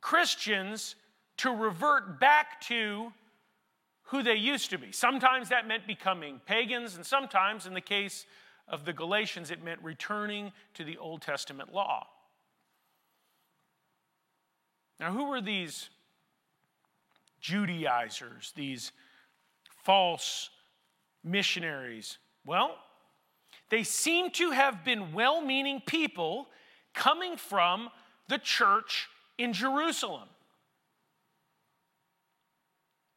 Christians 0.00 0.94
to 1.38 1.50
revert 1.50 2.20
back 2.20 2.60
to 2.62 3.12
who 4.04 4.22
they 4.22 4.34
used 4.34 4.70
to 4.70 4.78
be. 4.78 4.90
Sometimes 4.90 5.50
that 5.50 5.66
meant 5.66 5.86
becoming 5.86 6.40
pagans, 6.46 6.96
and 6.96 7.04
sometimes, 7.04 7.66
in 7.66 7.74
the 7.74 7.80
case 7.80 8.26
of 8.66 8.84
the 8.84 8.92
Galatians, 8.92 9.50
it 9.50 9.62
meant 9.62 9.80
returning 9.82 10.52
to 10.74 10.84
the 10.84 10.96
Old 10.96 11.22
Testament 11.22 11.72
law. 11.72 12.06
Now, 14.98 15.12
who 15.12 15.24
were 15.24 15.40
these 15.40 15.90
Judaizers, 17.40 18.52
these 18.56 18.92
false 19.84 20.50
missionaries? 21.22 22.18
Well, 22.44 22.76
they 23.70 23.82
seem 23.82 24.30
to 24.32 24.50
have 24.50 24.84
been 24.84 25.12
well 25.12 25.40
meaning 25.40 25.82
people 25.86 26.48
coming 26.94 27.36
from 27.36 27.90
the 28.28 28.38
church 28.38 29.08
in 29.38 29.52
Jerusalem. 29.52 30.28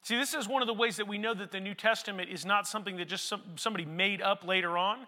See, 0.03 0.17
this 0.17 0.33
is 0.33 0.47
one 0.47 0.61
of 0.61 0.67
the 0.67 0.73
ways 0.73 0.97
that 0.97 1.07
we 1.07 1.17
know 1.17 1.33
that 1.33 1.51
the 1.51 1.59
New 1.59 1.75
Testament 1.75 2.29
is 2.29 2.45
not 2.45 2.67
something 2.67 2.97
that 2.97 3.07
just 3.07 3.27
some, 3.27 3.41
somebody 3.55 3.85
made 3.85 4.21
up 4.21 4.45
later 4.45 4.77
on. 4.77 5.05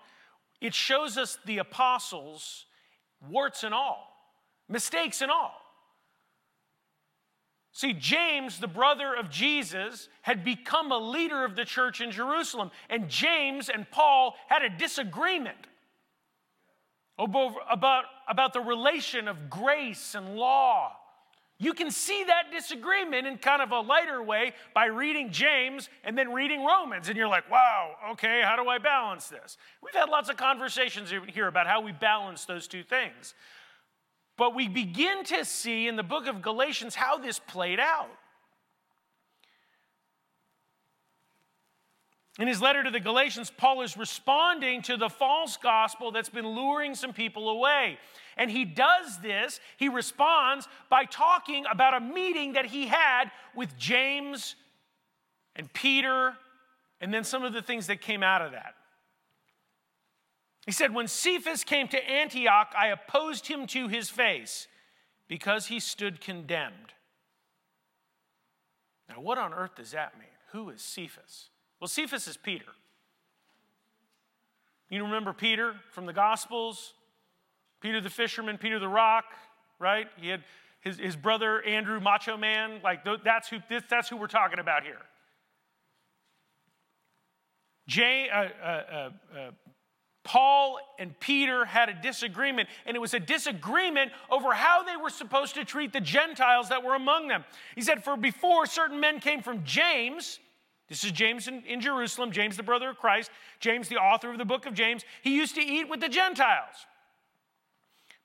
It 0.61 0.73
shows 0.73 1.17
us 1.17 1.37
the 1.45 1.57
apostles, 1.59 2.65
warts 3.29 3.63
and 3.63 3.73
all, 3.73 4.07
mistakes 4.69 5.21
and 5.21 5.31
all. 5.31 5.55
See, 7.71 7.93
James, 7.93 8.59
the 8.59 8.67
brother 8.67 9.15
of 9.15 9.31
Jesus, 9.31 10.07
had 10.21 10.45
become 10.45 10.91
a 10.91 10.97
leader 10.97 11.43
of 11.43 11.55
the 11.55 11.65
church 11.65 12.01
in 12.01 12.11
Jerusalem, 12.11 12.69
and 12.87 13.09
James 13.09 13.67
and 13.67 13.89
Paul 13.89 14.35
had 14.47 14.61
a 14.61 14.69
disagreement 14.69 15.57
about, 17.17 18.05
about 18.29 18.53
the 18.53 18.61
relation 18.61 19.27
of 19.27 19.49
grace 19.49 20.13
and 20.13 20.35
law. 20.35 20.93
You 21.63 21.73
can 21.73 21.91
see 21.91 22.25
that 22.25 22.51
disagreement 22.51 23.25
in 23.25 23.37
kind 23.37 23.61
of 23.61 23.71
a 23.71 23.79
lighter 23.79 24.21
way 24.21 24.51
by 24.73 24.87
reading 24.87 25.31
James 25.31 25.87
and 26.03 26.17
then 26.17 26.33
reading 26.33 26.65
Romans. 26.65 27.07
And 27.07 27.15
you're 27.15 27.29
like, 27.29 27.49
wow, 27.49 27.95
okay, 28.11 28.41
how 28.43 28.61
do 28.61 28.67
I 28.67 28.79
balance 28.79 29.29
this? 29.29 29.57
We've 29.81 29.93
had 29.93 30.09
lots 30.09 30.27
of 30.29 30.35
conversations 30.35 31.09
here 31.33 31.47
about 31.47 31.65
how 31.65 31.79
we 31.79 31.93
balance 31.93 32.43
those 32.43 32.67
two 32.67 32.83
things. 32.83 33.33
But 34.37 34.53
we 34.53 34.67
begin 34.67 35.23
to 35.25 35.45
see 35.45 35.87
in 35.87 35.95
the 35.95 36.03
book 36.03 36.27
of 36.27 36.41
Galatians 36.41 36.95
how 36.95 37.17
this 37.17 37.39
played 37.39 37.79
out. 37.79 38.09
In 42.39 42.47
his 42.47 42.61
letter 42.61 42.81
to 42.83 42.89
the 42.89 42.99
Galatians, 42.99 43.51
Paul 43.55 43.83
is 43.83 43.95
responding 43.95 44.81
to 44.83 44.97
the 44.97 45.09
false 45.09 45.55
gospel 45.57 46.11
that's 46.11 46.29
been 46.29 46.47
luring 46.47 46.95
some 46.95 47.13
people 47.13 47.49
away. 47.49 47.99
And 48.37 48.49
he 48.49 48.65
does 48.65 49.19
this, 49.21 49.59
he 49.77 49.87
responds 49.87 50.67
by 50.89 51.05
talking 51.05 51.65
about 51.71 51.93
a 51.93 51.99
meeting 51.99 52.53
that 52.53 52.65
he 52.65 52.87
had 52.87 53.25
with 53.55 53.77
James 53.77 54.55
and 55.55 55.71
Peter, 55.73 56.33
and 56.99 57.13
then 57.13 57.23
some 57.23 57.43
of 57.43 57.53
the 57.53 57.61
things 57.61 57.85
that 57.87 58.01
came 58.01 58.23
out 58.23 58.41
of 58.41 58.53
that. 58.53 58.73
He 60.65 60.71
said, 60.71 60.91
When 60.91 61.07
Cephas 61.07 61.63
came 61.63 61.87
to 61.89 62.09
Antioch, 62.09 62.73
I 62.75 62.87
opposed 62.87 63.45
him 63.45 63.67
to 63.67 63.87
his 63.87 64.09
face 64.09 64.67
because 65.27 65.67
he 65.67 65.79
stood 65.79 66.19
condemned. 66.19 66.93
Now, 69.07 69.21
what 69.21 69.37
on 69.37 69.53
earth 69.53 69.75
does 69.75 69.91
that 69.91 70.17
mean? 70.17 70.29
Who 70.53 70.69
is 70.71 70.81
Cephas? 70.81 71.49
Well, 71.83 71.89
Cephas 71.89 72.29
is 72.29 72.37
Peter. 72.37 72.63
You 74.89 75.03
remember 75.03 75.33
Peter 75.33 75.75
from 75.91 76.05
the 76.05 76.13
Gospels? 76.13 76.93
Peter 77.81 77.99
the 77.99 78.09
fisherman, 78.09 78.57
Peter 78.57 78.79
the 78.79 78.87
rock, 78.87 79.25
right? 79.79 80.07
He 80.15 80.29
had 80.29 80.45
his, 80.79 80.97
his 80.97 81.17
brother 81.17 81.61
Andrew, 81.63 81.99
Macho 81.99 82.37
Man. 82.37 82.79
Like 82.85 83.05
that's 83.25 83.49
who 83.49 83.57
that's 83.89 84.07
who 84.07 84.15
we're 84.15 84.27
talking 84.27 84.59
about 84.59 84.83
here. 84.83 85.01
Jay, 87.85 88.29
uh, 88.29 88.37
uh, 88.37 88.65
uh, 88.65 89.09
uh 89.37 89.51
Paul 90.23 90.79
and 90.99 91.19
Peter 91.19 91.65
had 91.65 91.89
a 91.89 91.93
disagreement, 92.01 92.69
and 92.85 92.95
it 92.95 93.01
was 93.01 93.13
a 93.13 93.19
disagreement 93.19 94.13
over 94.31 94.53
how 94.53 94.83
they 94.83 94.95
were 94.95 95.09
supposed 95.09 95.55
to 95.55 95.65
treat 95.65 95.91
the 95.91 95.99
Gentiles 95.99 96.69
that 96.69 96.81
were 96.81 96.95
among 96.95 97.27
them. 97.27 97.43
He 97.75 97.81
said, 97.81 98.05
For 98.05 98.15
before 98.15 98.67
certain 98.67 99.01
men 99.01 99.19
came 99.19 99.41
from 99.41 99.65
James, 99.65 100.39
this 100.93 101.03
is 101.03 101.11
James 101.11 101.47
in, 101.47 101.63
in, 101.63 101.81
Jerusalem, 101.81 102.31
James, 102.31 102.55
the 102.55 102.61
brother 102.61 102.91
of 102.91 102.99
Christ, 102.99 103.31
James, 103.59 103.89
the 103.89 103.95
author 103.95 104.29
of 104.29 104.37
the 104.37 104.45
book 104.45 104.67
of 104.67 104.75
James. 104.75 105.03
He 105.23 105.35
used 105.35 105.55
to 105.55 105.61
eat 105.61 105.89
with 105.89 106.01
the 106.01 106.07
Gentiles. 106.07 106.85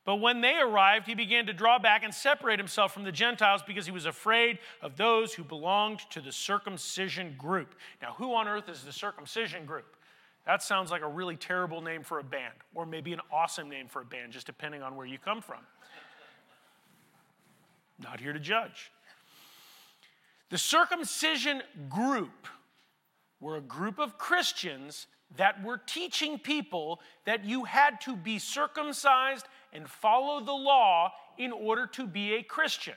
But 0.05 0.17
when 0.17 0.43
they 0.43 0.59
arrived, 0.59 1.07
he 1.07 1.15
began 1.15 1.47
to 1.47 1.55
draw 1.55 1.79
back 1.79 2.05
and 2.05 2.13
separate 2.13 2.59
himself 2.59 2.93
from 2.93 3.05
the 3.05 3.11
Gentiles 3.11 3.63
because 3.67 3.87
he 3.87 3.91
was 3.91 4.05
afraid 4.05 4.59
of 4.83 4.99
those 4.99 5.33
who 5.33 5.45
belonged 5.45 6.01
to 6.11 6.21
the 6.21 6.31
circumcision 6.31 7.37
group. 7.39 7.75
Now, 8.03 8.13
who 8.19 8.35
on 8.35 8.47
earth 8.47 8.69
is 8.69 8.85
the 8.85 8.93
circumcision 8.93 9.65
group? 9.65 9.97
That 10.45 10.63
sounds 10.63 10.91
like 10.91 11.01
a 11.01 11.09
really 11.09 11.37
terrible 11.37 11.81
name 11.81 12.03
for 12.03 12.19
a 12.19 12.23
band, 12.23 12.53
or 12.75 12.85
maybe 12.85 13.15
an 13.15 13.21
awesome 13.33 13.71
name 13.71 13.89
for 13.89 14.03
a 14.03 14.05
band, 14.05 14.33
just 14.33 14.45
depending 14.45 14.83
on 14.83 14.95
where 14.95 15.07
you 15.07 15.17
come 15.17 15.41
from. 15.41 15.61
Not 17.99 18.21
here 18.21 18.35
to 18.35 18.39
judge. 18.39 18.93
The 20.51 20.59
circumcision 20.59 21.63
group 21.89 22.47
were 23.41 23.57
a 23.57 23.61
group 23.61 23.99
of 23.99 24.19
Christians 24.19 25.07
that 25.37 25.63
were 25.63 25.79
teaching 25.79 26.39
people 26.39 27.01
that 27.27 27.45
you 27.45 27.65
had 27.65 28.01
to 28.03 28.17
be 28.17 28.39
circumcised 28.39 29.47
and 29.73 29.89
follow 29.89 30.45
the 30.45 30.53
law 30.53 31.13
in 31.37 31.53
order 31.53 31.87
to 31.87 32.07
be 32.07 32.35
a 32.35 32.43
Christian. 32.43 32.95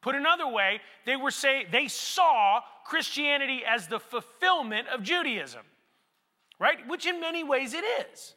Put 0.00 0.16
another 0.16 0.48
way, 0.48 0.80
they 1.06 1.16
were 1.16 1.30
say 1.30 1.64
they 1.70 1.86
saw 1.86 2.60
Christianity 2.84 3.62
as 3.64 3.86
the 3.86 4.00
fulfillment 4.00 4.88
of 4.88 5.02
Judaism 5.02 5.62
right? 6.62 6.86
Which 6.86 7.06
in 7.06 7.20
many 7.20 7.42
ways 7.42 7.74
it 7.74 7.84
is. 8.12 8.34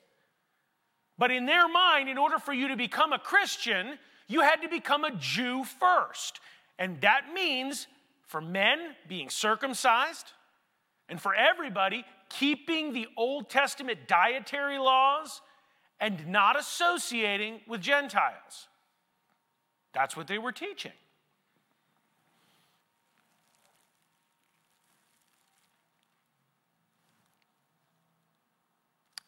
But 1.15 1.29
in 1.29 1.45
their 1.45 1.67
mind, 1.67 2.09
in 2.09 2.17
order 2.17 2.39
for 2.39 2.53
you 2.53 2.69
to 2.69 2.75
become 2.75 3.13
a 3.13 3.19
Christian, 3.19 3.99
you 4.27 4.41
had 4.41 4.63
to 4.63 4.67
become 4.67 5.03
a 5.03 5.15
Jew 5.15 5.63
first. 5.63 6.39
And 6.79 6.99
that 7.01 7.31
means 7.35 7.85
for 8.25 8.41
men 8.41 8.79
being 9.07 9.29
circumcised, 9.29 10.25
and 11.09 11.21
for 11.21 11.33
everybody 11.35 12.05
keeping 12.29 12.93
the 12.93 13.07
Old 13.17 13.49
Testament 13.49 14.07
dietary 14.07 14.77
laws 14.77 15.41
and 15.99 16.27
not 16.27 16.59
associating 16.59 17.61
with 17.67 17.81
Gentiles. 17.81 18.67
That's 19.93 20.17
what 20.17 20.27
they 20.27 20.37
were 20.37 20.51
teaching. 20.51 20.91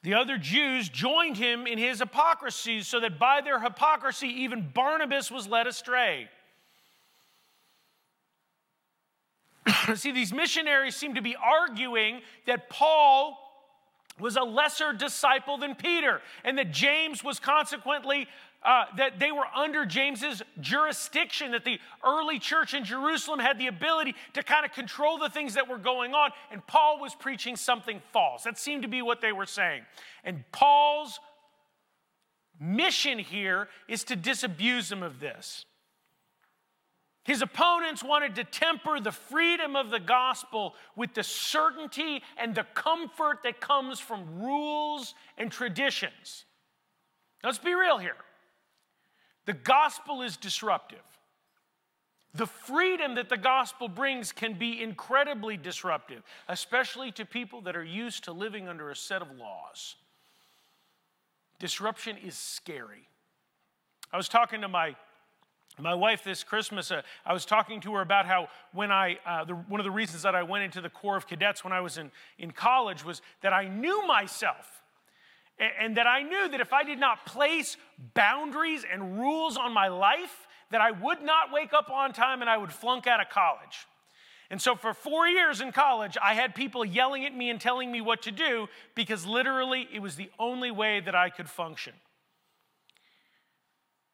The 0.04 0.14
other 0.14 0.38
Jews 0.38 0.88
joined 0.88 1.36
him 1.36 1.68
in 1.68 1.78
his 1.78 2.00
hypocrisy, 2.00 2.82
so 2.82 3.00
that 3.02 3.20
by 3.20 3.42
their 3.42 3.60
hypocrisy, 3.60 4.28
even 4.28 4.72
Barnabas 4.74 5.30
was 5.30 5.50
led 5.50 5.68
astray. 5.68 6.30
See, 9.96 10.12
these 10.12 10.34
missionaries 10.34 10.96
seem 10.96 11.16
to 11.16 11.22
be 11.22 11.36
arguing 11.36 12.22
that 12.46 12.70
Paul 12.70 13.38
was 14.20 14.36
a 14.36 14.42
lesser 14.42 14.94
disciple 14.94 15.58
than 15.58 15.76
Peter, 15.76 16.22
and 16.44 16.58
that 16.58 16.72
James 16.72 17.24
was 17.24 17.40
consequently 17.40 18.28
uh, 18.64 18.86
that 18.98 19.20
they 19.20 19.32
were 19.32 19.46
under 19.56 19.86
James's 19.86 20.42
jurisdiction, 20.60 21.52
that 21.52 21.64
the 21.64 21.80
early 22.04 22.40
church 22.40 22.74
in 22.74 22.84
Jerusalem 22.84 23.40
had 23.40 23.60
the 23.60 23.68
ability 23.68 24.16
to 24.34 24.42
kind 24.42 24.66
of 24.66 24.72
control 24.72 25.20
the 25.20 25.30
things 25.30 25.54
that 25.54 25.70
were 25.70 25.78
going 25.78 26.16
on, 26.16 26.32
and 26.52 26.66
Paul 26.66 27.00
was 27.00 27.14
preaching 27.14 27.56
something 27.56 28.02
false. 28.12 28.44
That 28.44 28.58
seemed 28.58 28.82
to 28.82 28.88
be 28.88 29.04
what 29.04 29.22
they 29.22 29.32
were 29.32 29.46
saying. 29.46 29.84
And 30.24 30.44
Paul's 30.52 31.20
mission 32.60 33.20
here 33.20 33.68
is 33.88 34.04
to 34.06 34.16
disabuse 34.16 34.90
them 34.90 35.04
of 35.04 35.20
this. 35.20 35.64
His 37.28 37.42
opponents 37.42 38.02
wanted 38.02 38.36
to 38.36 38.46
temper 38.46 39.02
the 39.02 39.12
freedom 39.12 39.76
of 39.76 39.90
the 39.90 40.00
gospel 40.00 40.76
with 40.96 41.14
the 41.14 41.26
certainty 41.26 42.24
and 42.38 42.56
the 42.56 42.64
comfort 42.74 43.40
that 43.44 43.60
comes 43.60 44.00
from 44.00 44.40
rules 44.42 45.14
and 45.38 45.52
traditions. 45.52 46.46
Let's 47.44 47.58
be 47.58 47.74
real 47.74 47.98
here. 47.98 48.16
The 49.46 49.52
gospel 49.52 50.22
is 50.22 50.38
disruptive. 50.38 51.04
The 52.34 52.48
freedom 52.48 53.16
that 53.16 53.28
the 53.28 53.36
gospel 53.36 53.90
brings 53.90 54.32
can 54.32 54.54
be 54.54 54.82
incredibly 54.82 55.58
disruptive, 55.58 56.24
especially 56.48 57.12
to 57.12 57.26
people 57.26 57.60
that 57.64 57.76
are 57.76 57.84
used 57.84 58.24
to 58.24 58.32
living 58.32 58.70
under 58.70 58.90
a 58.90 58.96
set 58.96 59.22
of 59.22 59.38
laws. 59.38 59.96
Disruption 61.60 62.16
is 62.24 62.38
scary. 62.38 63.10
I 64.14 64.18
was 64.18 64.30
talking 64.30 64.62
to 64.62 64.70
my 64.70 64.96
my 65.80 65.94
wife 65.94 66.24
this 66.24 66.44
Christmas, 66.44 66.92
uh, 66.92 67.02
I 67.26 67.34
was 67.34 67.46
talking 67.46 67.80
to 67.82 67.94
her 67.96 68.02
about 68.02 68.26
how 68.26 68.50
when 68.74 68.92
I, 68.92 69.18
uh, 69.26 69.46
the, 69.46 69.54
one 69.54 69.80
of 69.80 69.84
the 69.84 69.92
reasons 69.92 70.24
that 70.24 70.36
I 70.36 70.44
went 70.44 70.64
into 70.64 70.82
the 70.82 70.90
Corps 70.90 71.18
of 71.18 71.28
Cadets 71.28 71.64
when 71.64 71.74
I 71.74 71.82
was 71.82 71.98
in, 71.98 72.12
in 72.40 72.52
college 72.52 73.06
was 73.06 73.22
that 73.42 73.54
I 73.54 73.68
knew 73.68 74.06
myself 74.08 74.84
and 75.60 75.98
that 75.98 76.08
I 76.08 76.22
knew 76.22 76.50
that 76.50 76.62
if 76.62 76.74
I 76.74 76.84
did 76.84 77.00
not 77.00 77.26
place 77.26 77.78
boundaries 78.14 78.86
and 78.92 79.20
rules 79.20 79.58
on 79.58 79.74
my 79.74 79.88
life, 79.88 80.48
that 80.70 80.82
I 80.82 80.92
would 80.92 81.22
not 81.22 81.52
wake 81.52 81.74
up 81.74 81.90
on 81.90 82.14
time 82.14 82.42
and 82.42 82.50
I 82.50 82.58
would 82.58 82.72
flunk 82.72 83.08
out 83.08 83.22
of 83.22 83.30
college. 83.30 83.88
And 84.50 84.62
so 84.62 84.76
for 84.76 84.94
four 84.94 85.28
years 85.28 85.60
in 85.60 85.72
college, 85.72 86.18
I 86.22 86.34
had 86.34 86.56
people 86.56 86.86
yelling 86.86 87.26
at 87.26 87.36
me 87.36 87.50
and 87.50 87.60
telling 87.60 87.92
me 87.92 88.02
what 88.02 88.22
to 88.24 88.32
do 88.32 88.68
because 88.96 89.26
literally 89.26 89.88
it 89.94 90.00
was 90.00 90.16
the 90.16 90.30
only 90.40 90.72
way 90.72 91.02
that 91.02 91.16
I 91.16 91.30
could 91.30 91.50
function. 91.50 91.94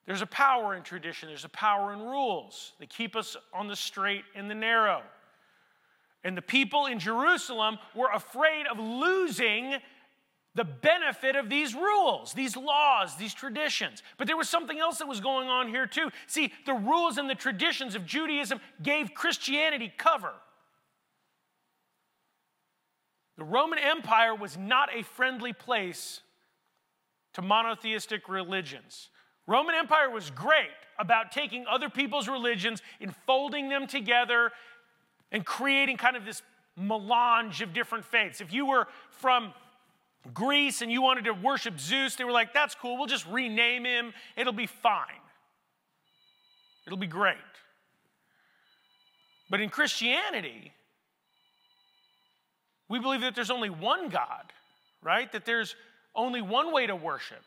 There's 0.06 0.22
a 0.22 0.28
power 0.28 0.76
in 0.76 0.84
tradition, 0.84 1.30
there's 1.30 1.46
a 1.46 1.50
power 1.50 1.94
in 1.94 2.00
rules. 2.00 2.74
They 2.80 2.86
keep 2.86 3.16
us 3.16 3.38
on 3.54 3.68
the 3.68 3.76
straight 3.76 4.24
and 4.36 4.50
the 4.50 4.56
narrow. 4.56 5.02
And 6.24 6.38
the 6.38 6.42
people 6.42 6.86
in 6.86 7.00
Jerusalem 7.00 7.78
were 7.96 8.10
afraid 8.14 8.66
of 8.68 8.80
losing 8.80 9.76
the 10.56 10.64
benefit 10.64 11.36
of 11.36 11.50
these 11.50 11.74
rules, 11.74 12.34
these 12.34 12.56
laws, 12.56 13.18
these 13.18 13.34
traditions. 13.34 14.04
But 14.18 14.28
there 14.28 14.38
was 14.38 14.48
something 14.48 14.78
else 14.78 15.00
that 15.00 15.08
was 15.08 15.20
going 15.20 15.48
on 15.48 15.68
here 15.68 15.88
too. 15.88 16.12
See, 16.28 16.54
the 16.66 16.74
rules 16.74 17.18
and 17.18 17.30
the 17.30 17.36
traditions 17.36 17.96
of 17.96 18.06
Judaism 18.06 18.60
gave 18.82 19.14
Christianity 19.14 19.92
cover. 19.98 20.34
The 23.38 23.44
Roman 23.44 23.80
Empire 23.80 24.36
was 24.36 24.58
not 24.58 24.90
a 24.96 25.04
friendly 25.04 25.54
place 25.54 26.22
to 27.34 27.42
monotheistic 27.42 28.30
religions. 28.30 29.10
Roman 29.48 29.76
Empire 29.76 30.10
was 30.10 30.30
great 30.32 30.70
about 30.98 31.32
taking 31.32 31.66
other 31.68 31.90
people's 31.90 32.28
religions 32.28 32.82
and 33.02 33.16
folding 33.26 33.70
them 33.70 33.88
together 33.88 34.52
and 35.32 35.46
creating 35.46 35.98
kind 35.98 36.16
of 36.16 36.26
this 36.26 36.42
melange 36.78 37.62
of 37.62 37.74
different 37.74 38.06
faiths. 38.06 38.42
If 38.42 38.54
you 38.54 38.66
were 38.66 38.88
from 39.12 39.54
Greece 40.34 40.82
and 40.82 40.92
you 40.92 41.02
wanted 41.02 41.26
to 41.26 41.34
worship 41.34 41.80
Zeus, 41.80 42.16
they 42.16 42.24
were 42.24 42.32
like, 42.32 42.54
that's 42.54 42.76
cool, 42.76 42.98
we'll 42.98 43.08
just 43.08 43.28
rename 43.28 43.84
him, 43.84 44.14
it'll 44.38 44.54
be 44.54 44.68
fine. 44.68 45.06
It'll 46.86 46.98
be 46.98 47.08
great. 47.08 47.38
But 49.50 49.62
in 49.62 49.70
Christianity, 49.70 50.72
we 52.90 53.00
believe 53.00 53.22
that 53.22 53.36
there's 53.36 53.52
only 53.52 53.70
one 53.70 54.10
God, 54.10 54.52
right? 55.02 55.32
That 55.32 55.46
there's 55.46 55.76
only 56.16 56.42
one 56.42 56.72
way 56.72 56.88
to 56.88 56.96
worship. 56.96 57.44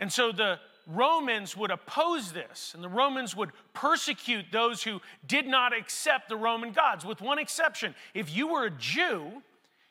And 0.00 0.12
so 0.12 0.32
the 0.32 0.58
Romans 0.86 1.56
would 1.56 1.70
oppose 1.70 2.32
this, 2.32 2.72
and 2.74 2.82
the 2.82 2.88
Romans 2.88 3.36
would 3.36 3.50
persecute 3.74 4.46
those 4.50 4.82
who 4.82 5.00
did 5.26 5.46
not 5.46 5.76
accept 5.76 6.28
the 6.28 6.36
Roman 6.36 6.72
gods, 6.72 7.04
with 7.04 7.20
one 7.20 7.38
exception. 7.38 7.94
If 8.14 8.34
you 8.34 8.48
were 8.48 8.64
a 8.64 8.70
Jew, 8.70 9.42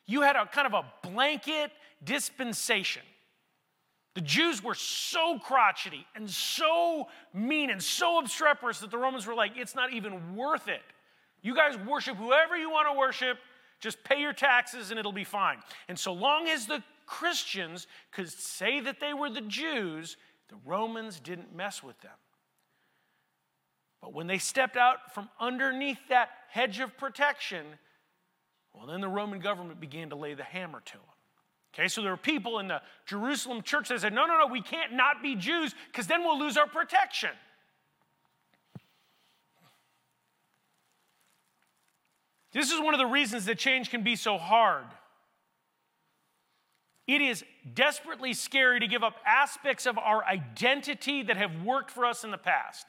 you 0.06 0.20
had 0.20 0.36
a 0.36 0.44
kind 0.44 0.66
of 0.66 0.74
a 0.74 0.84
blanket 1.08 1.70
dispensation. 2.04 3.02
The 4.14 4.20
Jews 4.20 4.62
were 4.62 4.74
so 4.74 5.38
crotchety 5.38 6.04
and 6.16 6.28
so 6.28 7.06
mean 7.32 7.70
and 7.70 7.80
so 7.80 8.18
obstreperous 8.18 8.80
that 8.80 8.90
the 8.90 8.98
Romans 8.98 9.26
were 9.26 9.34
like, 9.34 9.52
it's 9.56 9.76
not 9.76 9.92
even 9.92 10.34
worth 10.34 10.68
it. 10.68 10.82
You 11.42 11.54
guys 11.54 11.78
worship 11.78 12.16
whoever 12.16 12.56
you 12.56 12.68
want 12.68 12.88
to 12.92 12.98
worship, 12.98 13.38
just 13.78 14.02
pay 14.02 14.20
your 14.20 14.32
taxes 14.32 14.90
and 14.90 14.98
it'll 14.98 15.12
be 15.12 15.24
fine. 15.24 15.58
And 15.88 15.96
so 15.96 16.12
long 16.12 16.48
as 16.48 16.66
the 16.66 16.82
Christians 17.10 17.88
could 18.12 18.30
say 18.30 18.78
that 18.80 19.00
they 19.00 19.12
were 19.12 19.28
the 19.28 19.40
Jews, 19.40 20.16
the 20.48 20.54
Romans 20.64 21.18
didn't 21.18 21.54
mess 21.54 21.82
with 21.82 22.00
them. 22.00 22.12
But 24.00 24.14
when 24.14 24.28
they 24.28 24.38
stepped 24.38 24.76
out 24.76 25.12
from 25.12 25.28
underneath 25.40 25.98
that 26.08 26.30
hedge 26.48 26.78
of 26.78 26.96
protection, 26.96 27.66
well, 28.72 28.86
then 28.86 29.00
the 29.00 29.08
Roman 29.08 29.40
government 29.40 29.80
began 29.80 30.10
to 30.10 30.16
lay 30.16 30.34
the 30.34 30.44
hammer 30.44 30.80
to 30.86 30.92
them. 30.92 31.02
Okay, 31.74 31.88
so 31.88 32.00
there 32.00 32.12
were 32.12 32.16
people 32.16 32.60
in 32.60 32.68
the 32.68 32.80
Jerusalem 33.06 33.62
church 33.62 33.88
that 33.88 34.00
said, 34.00 34.12
no, 34.12 34.26
no, 34.26 34.38
no, 34.38 34.46
we 34.46 34.62
can't 34.62 34.92
not 34.92 35.20
be 35.20 35.34
Jews 35.34 35.74
because 35.90 36.06
then 36.06 36.22
we'll 36.22 36.38
lose 36.38 36.56
our 36.56 36.68
protection. 36.68 37.30
This 42.52 42.70
is 42.70 42.80
one 42.80 42.94
of 42.94 42.98
the 42.98 43.06
reasons 43.06 43.46
that 43.46 43.58
change 43.58 43.90
can 43.90 44.04
be 44.04 44.14
so 44.14 44.38
hard. 44.38 44.86
It 47.06 47.20
is 47.20 47.44
desperately 47.74 48.34
scary 48.34 48.80
to 48.80 48.86
give 48.86 49.02
up 49.02 49.16
aspects 49.26 49.86
of 49.86 49.98
our 49.98 50.24
identity 50.24 51.22
that 51.24 51.36
have 51.36 51.62
worked 51.62 51.90
for 51.90 52.04
us 52.06 52.24
in 52.24 52.30
the 52.30 52.38
past. 52.38 52.86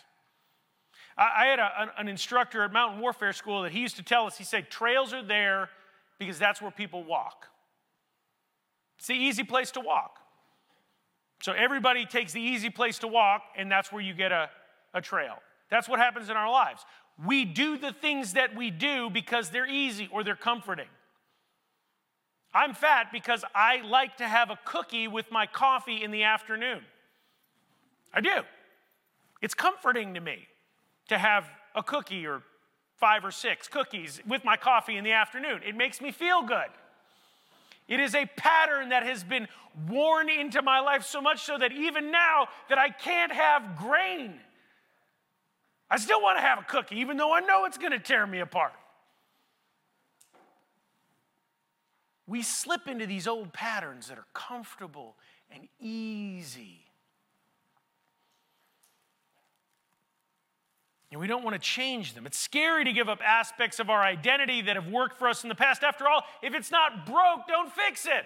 I, 1.18 1.46
had 1.46 1.60
a, 1.60 1.92
an 1.98 2.08
instructor 2.08 2.64
at 2.64 2.72
Mountain 2.72 3.00
Warfare 3.02 3.34
School 3.34 3.64
that 3.64 3.72
he 3.72 3.80
used 3.80 3.98
to 3.98 4.04
tell 4.04 4.26
us, 4.26 4.38
he 4.38 4.44
said, 4.44 4.70
trails 4.70 5.14
are 5.14 5.24
there 5.24 5.70
because 6.20 6.40
that's 6.40 6.62
where 6.62 6.72
people 6.72 7.04
walk. 7.04 7.48
It's 8.98 9.08
the 9.08 9.16
easy 9.16 9.44
place 9.44 9.72
to 9.72 9.80
walk. 9.80 10.18
So 11.42 11.54
everybody 11.54 12.06
takes 12.06 12.34
the 12.34 12.42
easy 12.42 12.70
place 12.70 13.00
to 13.00 13.08
walk, 13.08 13.42
and 13.58 13.72
that's 13.72 13.92
where 13.92 14.02
you 14.02 14.14
get 14.14 14.32
a, 14.32 14.50
a 14.94 15.02
trail. 15.02 15.36
That's 15.70 15.90
what 15.90 16.00
happens 16.00 16.30
in 16.30 16.38
our 16.38 16.52
lives. 16.52 16.86
We 17.26 17.46
do 17.46 17.78
the 17.78 17.92
things 17.92 18.34
that 18.34 18.56
we 18.56 18.70
do 18.70 19.10
because 19.10 19.50
they're 19.50 19.70
easy 19.70 20.08
or 20.12 20.24
they're 20.24 20.36
comforting. 20.36 20.88
I'm 22.54 22.74
fat 22.74 23.12
because 23.12 23.46
I 23.56 23.82
like 23.82 24.18
to 24.18 24.28
have 24.28 24.50
a 24.50 24.60
cookie 24.66 25.08
with 25.08 25.32
my 25.32 25.46
coffee 25.46 26.04
in 26.04 26.12
the 26.12 26.24
afternoon. 26.24 26.82
I 28.14 28.22
do. 28.22 28.42
It's 29.42 29.54
comforting 29.54 30.14
to 30.16 30.20
me 30.20 30.48
to 31.08 31.18
have 31.18 31.50
a 31.76 31.82
cookie 31.82 32.28
or 32.28 32.44
five 32.98 33.24
or 33.24 33.32
six 33.32 33.68
cookies 33.68 34.22
with 34.28 34.44
my 34.44 34.58
coffee 34.58 34.98
in 34.98 35.04
the 35.04 35.14
afternoon. 35.14 35.62
It 35.66 35.76
makes 35.76 36.02
me 36.02 36.12
feel 36.12 36.44
good. 36.44 36.68
It 37.88 38.00
is 38.00 38.14
a 38.14 38.26
pattern 38.38 38.90
that 38.90 39.04
has 39.04 39.24
been 39.24 39.48
worn 39.90 40.30
into 40.30 40.62
my 40.62 40.80
life 40.80 41.04
so 41.04 41.22
much 41.22 41.42
so 41.42 41.58
that 41.58 41.72
even 41.72 42.12
now 42.12 42.48
that 42.70 42.78
I 42.78 42.90
can't 42.90 43.32
have 43.32 43.78
grain, 43.78 44.40
I 45.90 45.98
still 45.98 46.22
want 46.22 46.38
to 46.38 46.42
have 46.42 46.60
a 46.60 46.64
cookie 46.64 46.98
even 46.98 47.18
though 47.18 47.34
I 47.34 47.40
know 47.40 47.66
it's 47.66 47.78
going 47.78 47.92
to 47.92 48.00
tear 48.00 48.28
me 48.28 48.40
apart. 48.40 48.74
We 52.32 52.42
slip 52.42 52.88
into 52.88 53.06
these 53.06 53.28
old 53.28 53.52
patterns 53.52 54.08
that 54.08 54.18
are 54.18 54.26
comfortable 54.34 55.18
and 55.54 55.68
easy. 55.82 56.80
And 61.12 61.20
we 61.20 61.28
don't 61.28 61.44
want 61.44 61.56
to 61.56 61.60
change 61.60 62.14
them. 62.14 62.26
It's 62.26 62.38
scary 62.38 62.86
to 62.86 62.94
give 62.94 63.10
up 63.10 63.20
aspects 63.22 63.82
of 63.82 63.90
our 63.90 64.02
identity 64.02 64.62
that 64.62 64.78
have 64.78 64.88
worked 64.88 65.20
for 65.20 65.28
us 65.28 65.44
in 65.44 65.50
the 65.50 65.56
past. 65.56 65.84
After 65.84 66.08
all, 66.08 66.24
if 66.42 66.56
it's 66.56 66.72
not 66.72 67.06
broke, 67.06 67.50
don't 67.50 67.70
fix 67.70 68.06
it. 68.06 68.24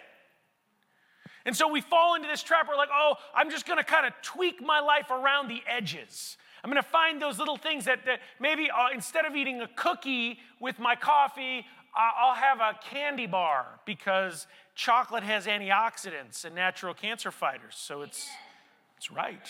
And 1.44 1.56
so 1.56 1.68
we 1.68 1.82
fall 1.82 2.14
into 2.14 2.28
this 2.28 2.44
trap 2.44 2.68
where, 2.68 2.78
like, 2.78 2.90
oh, 2.94 3.16
I'm 3.34 3.50
just 3.50 3.66
going 3.66 3.80
to 3.80 3.84
kind 3.84 4.06
of 4.06 4.14
tweak 4.22 4.62
my 4.62 4.82
life 4.82 5.10
around 5.10 5.48
the 5.48 5.64
edges. 5.68 6.38
I'm 6.64 6.70
going 6.70 6.82
to 6.82 6.88
find 6.88 7.20
those 7.20 7.40
little 7.40 7.58
things 7.58 7.86
that, 7.86 8.06
that 8.06 8.20
maybe 8.40 8.70
uh, 8.70 8.90
instead 8.94 9.26
of 9.26 9.36
eating 9.36 9.62
a 9.62 9.68
cookie 9.76 10.38
with 10.60 10.78
my 10.78 10.96
coffee, 10.96 11.66
I'll 11.96 12.36
have 12.36 12.60
a 12.60 12.78
candy 12.92 13.26
bar 13.26 13.66
because 13.86 14.48
chocolate 14.76 15.24
has 15.24 15.46
antioxidants 15.46 16.44
and 16.44 16.54
natural 16.54 16.94
cancer 16.94 17.32
fighters. 17.32 17.76
So 17.76 18.02
it's, 18.02 18.28
it's 18.98 19.12
right. 19.12 19.48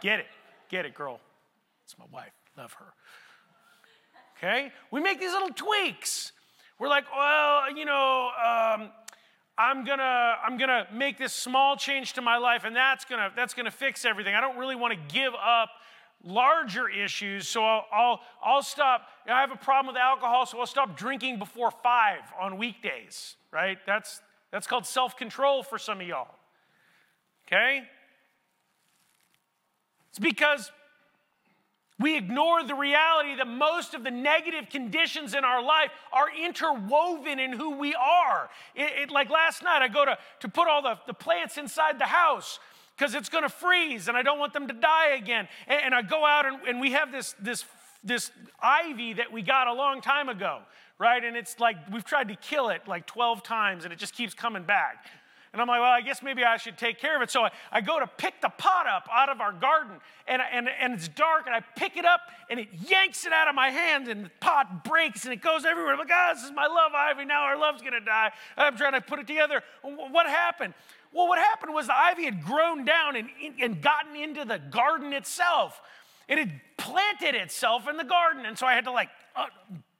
Get 0.00 0.20
it. 0.20 0.26
Get 0.68 0.84
it, 0.84 0.94
girl. 0.94 1.20
It's 1.84 1.98
my 1.98 2.04
wife. 2.12 2.32
Love 2.56 2.74
her. 2.74 2.92
Okay? 4.36 4.72
We 4.90 5.00
make 5.00 5.20
these 5.20 5.32
little 5.32 5.48
tweaks. 5.48 6.32
We're 6.78 6.88
like, 6.88 7.04
well, 7.14 7.74
you 7.74 7.84
know, 7.84 8.30
um, 8.36 8.90
I'm 9.56 9.84
gonna 9.84 10.34
I'm 10.44 10.58
gonna 10.58 10.86
make 10.92 11.16
this 11.16 11.32
small 11.32 11.76
change 11.76 12.14
to 12.14 12.22
my 12.22 12.38
life, 12.38 12.64
and 12.64 12.74
that's 12.74 13.04
gonna 13.04 13.30
that's 13.36 13.54
gonna 13.54 13.70
fix 13.70 14.04
everything. 14.04 14.34
I 14.34 14.40
don't 14.40 14.58
really 14.58 14.74
want 14.74 14.92
to 14.92 15.14
give 15.14 15.32
up 15.34 15.70
larger 16.24 16.88
issues. 16.88 17.46
So 17.48 17.64
I'll, 17.64 17.86
I'll, 17.92 18.20
I'll 18.42 18.62
stop. 18.62 19.08
I 19.26 19.40
have 19.40 19.52
a 19.52 19.56
problem 19.56 19.94
with 19.94 20.00
alcohol, 20.00 20.46
so 20.46 20.58
I'll 20.58 20.66
stop 20.66 20.96
drinking 20.96 21.38
before 21.38 21.70
five 21.70 22.20
on 22.40 22.56
weekdays, 22.56 23.36
right? 23.52 23.78
That's, 23.86 24.20
that's 24.50 24.66
called 24.66 24.86
self 24.86 25.16
control 25.16 25.62
for 25.62 25.78
some 25.78 26.00
of 26.00 26.06
y'all. 26.06 26.34
Okay? 27.46 27.82
It's 30.10 30.18
because 30.18 30.70
we 31.98 32.16
ignore 32.16 32.64
the 32.64 32.74
reality 32.74 33.36
that 33.36 33.46
most 33.46 33.94
of 33.94 34.02
the 34.02 34.10
negative 34.10 34.68
conditions 34.68 35.34
in 35.34 35.44
our 35.44 35.62
life 35.62 35.90
are 36.12 36.26
interwoven 36.42 37.38
in 37.38 37.52
who 37.52 37.78
we 37.78 37.94
are. 37.94 38.50
It, 38.74 39.02
it, 39.02 39.10
like 39.10 39.30
last 39.30 39.62
night, 39.62 39.80
I 39.80 39.88
go 39.88 40.04
to, 40.04 40.18
to 40.40 40.48
put 40.48 40.66
all 40.66 40.82
the, 40.82 40.98
the 41.06 41.14
plants 41.14 41.56
inside 41.56 42.00
the 42.00 42.06
house 42.06 42.58
because 42.96 43.14
it's 43.14 43.28
going 43.28 43.42
to 43.42 43.48
freeze 43.48 44.08
and 44.08 44.16
I 44.16 44.22
don't 44.22 44.38
want 44.38 44.52
them 44.52 44.68
to 44.68 44.74
die 44.74 45.14
again. 45.16 45.48
And, 45.66 45.80
and 45.86 45.94
I 45.94 46.02
go 46.02 46.24
out 46.24 46.46
and, 46.46 46.58
and 46.68 46.80
we 46.80 46.92
have 46.92 47.10
this, 47.12 47.34
this, 47.40 47.64
this 48.02 48.30
ivy 48.60 49.14
that 49.14 49.32
we 49.32 49.42
got 49.42 49.66
a 49.66 49.72
long 49.72 50.00
time 50.00 50.28
ago, 50.28 50.60
right? 50.98 51.22
And 51.22 51.36
it's 51.36 51.58
like 51.58 51.76
we've 51.92 52.04
tried 52.04 52.28
to 52.28 52.36
kill 52.36 52.68
it 52.68 52.82
like 52.86 53.06
12 53.06 53.42
times 53.42 53.84
and 53.84 53.92
it 53.92 53.98
just 53.98 54.14
keeps 54.14 54.34
coming 54.34 54.62
back. 54.62 55.06
And 55.54 55.62
I'm 55.62 55.68
like, 55.68 55.80
well, 55.80 55.92
I 55.92 56.00
guess 56.00 56.20
maybe 56.20 56.42
I 56.44 56.56
should 56.56 56.76
take 56.76 56.98
care 56.98 57.14
of 57.14 57.22
it. 57.22 57.30
So 57.30 57.44
I, 57.44 57.50
I 57.70 57.80
go 57.80 58.00
to 58.00 58.06
pick 58.06 58.40
the 58.42 58.48
pot 58.48 58.88
up 58.88 59.08
out 59.10 59.28
of 59.28 59.40
our 59.40 59.52
garden, 59.52 60.00
and, 60.26 60.42
and, 60.52 60.68
and 60.68 60.92
it's 60.92 61.06
dark, 61.06 61.46
and 61.46 61.54
I 61.54 61.60
pick 61.76 61.96
it 61.96 62.04
up, 62.04 62.20
and 62.50 62.58
it 62.58 62.68
yanks 62.88 63.24
it 63.24 63.32
out 63.32 63.46
of 63.46 63.54
my 63.54 63.70
hand, 63.70 64.08
and 64.08 64.24
the 64.26 64.30
pot 64.40 64.84
breaks, 64.84 65.24
and 65.24 65.32
it 65.32 65.40
goes 65.40 65.64
everywhere. 65.64 65.92
I'm 65.92 65.98
like, 66.00 66.10
oh, 66.12 66.32
this 66.34 66.42
is 66.42 66.50
my 66.50 66.66
love 66.66 66.92
ivy. 66.92 67.24
Now 67.24 67.44
our 67.44 67.56
love's 67.56 67.80
going 67.80 67.94
to 67.94 68.00
die. 68.00 68.32
I'm 68.56 68.76
trying 68.76 68.94
to 68.94 69.00
put 69.00 69.20
it 69.20 69.28
together. 69.28 69.62
What 69.82 70.26
happened? 70.26 70.74
Well, 71.12 71.28
what 71.28 71.38
happened 71.38 71.72
was 71.72 71.86
the 71.86 71.96
ivy 71.96 72.24
had 72.24 72.42
grown 72.44 72.84
down 72.84 73.14
and, 73.14 73.28
and 73.62 73.80
gotten 73.80 74.16
into 74.16 74.44
the 74.44 74.58
garden 74.58 75.12
itself. 75.12 75.80
It 76.26 76.38
had 76.38 76.60
planted 76.76 77.36
itself 77.36 77.88
in 77.88 77.96
the 77.96 78.04
garden. 78.04 78.44
And 78.44 78.58
so 78.58 78.66
I 78.66 78.74
had 78.74 78.86
to 78.86 78.90
like 78.90 79.10
uh, 79.36 79.46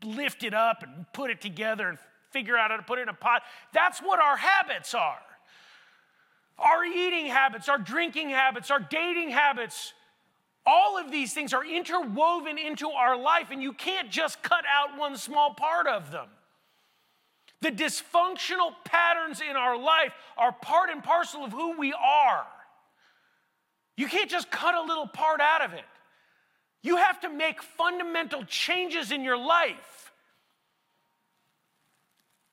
lift 0.03 0.43
it 0.43 0.55
up 0.55 0.83
and 0.83 1.07
put 1.13 1.31
it 1.31 1.41
together 1.41 1.89
and 1.89 1.99
figure 2.31 2.57
out 2.57 2.73
how 2.73 2.77
to 2.79 2.83
put 2.83 2.99
it 2.99 3.03
in 3.03 3.09
a 3.09 3.15
pot. 3.15 3.43
That's 3.73 4.01
what 4.01 4.19
our 4.19 4.37
habits 4.37 4.93
are. 4.95 5.21
Our 6.59 6.85
eating 6.85 7.27
habits, 7.27 7.69
our 7.69 7.79
drinking 7.79 8.31
habits, 8.31 8.71
our 8.71 8.79
dating 8.79 9.31
habits, 9.31 9.93
all 10.67 10.99
of 10.99 11.11
these 11.11 11.35
things 11.35 11.53
are 11.53 11.65
interwoven 11.65 12.59
into 12.59 12.89
our 12.89 13.19
life, 13.19 13.49
and 13.51 13.63
you 13.63 13.73
can't 13.73 14.11
just 14.11 14.43
cut 14.43 14.65
out 14.71 14.99
one 14.99 15.17
small 15.17 15.53
part 15.53 15.87
of 15.87 16.11
them. 16.11 16.29
The 17.61 17.71
dysfunctional 17.71 18.73
patterns 18.85 19.41
in 19.41 19.57
our 19.57 19.79
life 19.79 20.13
are 20.37 20.53
part 20.53 20.91
and 20.91 21.03
parcel 21.03 21.45
of 21.45 21.53
who 21.53 21.79
we 21.79 21.93
are. 21.93 22.47
You 23.97 24.07
can't 24.07 24.31
just 24.31 24.51
cut 24.51 24.75
a 24.75 24.83
little 24.83 25.07
part 25.07 25.41
out 25.41 25.63
of 25.63 25.73
it. 25.73 25.85
You 26.83 26.97
have 26.97 27.21
to 27.21 27.31
make 27.31 27.63
fundamental 27.63 28.45
changes 28.45 29.13
in 29.13 29.25
your 29.25 29.39
life 29.39 30.13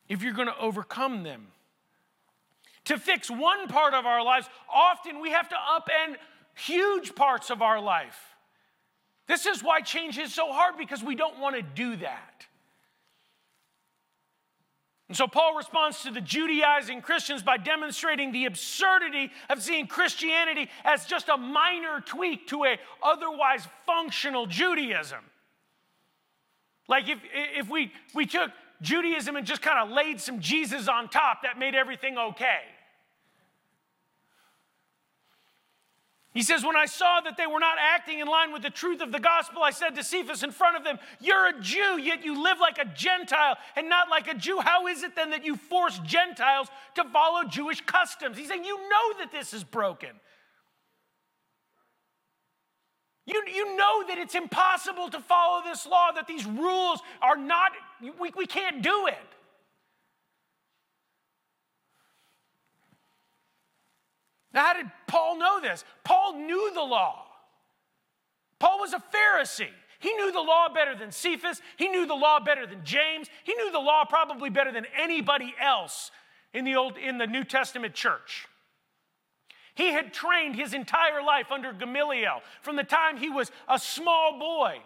if 0.07 0.21
you're 0.21 0.33
going 0.33 0.47
to 0.47 0.57
overcome 0.59 1.23
them. 1.23 1.47
To 2.91 2.97
fix 2.97 3.32
one 3.32 3.69
part 3.69 3.93
of 3.93 4.06
our 4.06 4.21
lives, 4.21 4.49
often 4.69 5.21
we 5.21 5.32
have 5.32 5.47
to 5.47 5.56
upend 5.56 6.17
huge 6.56 7.15
parts 7.15 7.49
of 7.49 7.62
our 7.62 7.80
life. 7.80 8.19
This 9.27 9.45
is 9.45 9.63
why 9.63 9.80
change 9.80 10.17
is 10.17 10.34
so 10.34 10.51
hard 10.51 10.75
because 10.77 11.01
we 11.01 11.15
don't 11.15 11.39
want 11.39 11.56
to 11.56 11.62
do 11.62 11.95
that. 11.95 12.45
And 15.08 15.15
so 15.15 15.25
Paul 15.25 15.56
responds 15.56 16.04
to 16.04 16.12
the 16.12 16.19
Judaizing 16.19 17.01
Christians 17.01 17.41
by 17.41 17.56
demonstrating 17.56 18.34
the 18.34 18.43
absurdity 18.43 19.32
of 19.49 19.62
seeing 19.62 19.88
Christianity 19.88 20.69
as 20.84 21.06
just 21.06 21.30
a 21.30 21.38
minor 21.38 22.01
tweak 22.06 22.47
to 22.47 22.65
a 22.65 22.77
otherwise 23.01 23.65
functional 23.86 24.47
Judaism. 24.47 25.23
Like 26.89 27.08
if, 27.08 27.19
if 27.34 27.69
we, 27.69 27.93
we 28.13 28.25
took 28.25 28.51
Judaism 28.82 29.38
and 29.38 29.47
just 29.47 29.62
kind 29.62 29.80
of 29.80 29.95
laid 29.95 30.19
some 30.19 30.41
Jesus 30.41 30.89
on 30.89 31.08
top, 31.08 31.43
that 31.43 31.58
made 31.58 31.73
everything 31.73 32.17
okay. 32.17 32.60
He 36.34 36.44
says, 36.44 36.63
When 36.63 36.78
I 36.78 36.86
saw 36.86 37.20
that 37.22 37.36
they 37.36 37.48
were 37.48 37.60
not 37.60 37.78
acting 37.80 38.20
in 38.20 38.28
line 38.28 38.54
with 38.54 38.62
the 38.62 38.70
truth 38.70 39.02
of 39.02 39.12
the 39.12 39.20
gospel, 39.20 39.63
I 39.63 39.72
said 39.72 39.96
to 39.96 40.04
Cephas 40.04 40.44
in 40.44 40.52
front 40.52 40.78
of 40.78 40.84
them, 40.84 40.98
You're 41.20 41.50
a 41.50 41.60
Jew, 41.60 42.00
yet 42.00 42.24
you 42.24 42.41
live 42.41 42.58
like 42.60 42.78
a 42.78 42.86
Gentile 42.86 43.58
and 43.76 43.89
not 43.89 44.10
like 44.10 44.28
a 44.30 44.34
Jew. 44.34 44.60
How 44.60 44.88
is 44.88 45.04
it 45.04 45.15
then 45.15 45.32
that 45.32 45.44
you 45.44 45.58
force 45.58 46.00
Gentiles 46.00 46.67
to 46.96 47.04
follow 47.06 47.44
Jewish 47.44 47.82
customs? 47.82 48.38
He's 48.38 48.48
saying, 48.48 48.63
You 48.63 48.78
know 48.78 49.20
that 49.20 49.32
this 49.32 49.54
is 49.54 49.63
broken. 49.63 50.12
You, 53.26 53.44
you 53.54 53.78
know 53.78 54.04
that 54.08 54.17
it's 54.17 54.36
impossible 54.36 55.10
to 55.10 55.20
follow 55.20 55.63
this 55.63 55.86
law, 55.86 56.12
that 56.13 56.28
these 56.28 56.46
rules 56.46 57.02
are 57.22 57.38
not, 57.38 57.72
we, 58.20 58.32
we 58.36 58.46
can't 58.46 58.82
do 58.82 59.08
it. 59.08 59.15
Now, 64.53 64.65
how 64.65 64.73
did 64.73 64.91
Paul 65.07 65.37
know 65.37 65.59
this? 65.61 65.83
Paul 66.03 66.33
knew 66.33 66.71
the 66.73 66.81
law. 66.81 67.25
Paul 68.59 68.79
was 68.79 68.93
a 68.93 68.97
Pharisee. 68.99 69.69
He 69.99 70.13
knew 70.13 70.31
the 70.31 70.41
law 70.41 70.67
better 70.73 70.95
than 70.95 71.11
Cephas. 71.11 71.61
He 71.77 71.87
knew 71.87 72.05
the 72.05 72.15
law 72.15 72.39
better 72.39 72.65
than 72.65 72.83
James. 72.83 73.27
He 73.43 73.53
knew 73.53 73.71
the 73.71 73.79
law 73.79 74.03
probably 74.03 74.49
better 74.49 74.71
than 74.71 74.85
anybody 74.99 75.53
else 75.61 76.11
in 76.53 76.65
the, 76.65 76.75
Old, 76.75 76.97
in 76.97 77.17
the 77.17 77.27
New 77.27 77.43
Testament 77.43 77.93
church. 77.93 78.47
He 79.75 79.87
had 79.87 80.13
trained 80.13 80.55
his 80.55 80.73
entire 80.73 81.23
life 81.23 81.51
under 81.51 81.71
Gamaliel 81.71 82.41
from 82.61 82.75
the 82.75 82.83
time 82.83 83.17
he 83.17 83.29
was 83.29 83.51
a 83.69 83.79
small 83.79 84.37
boy 84.37 84.79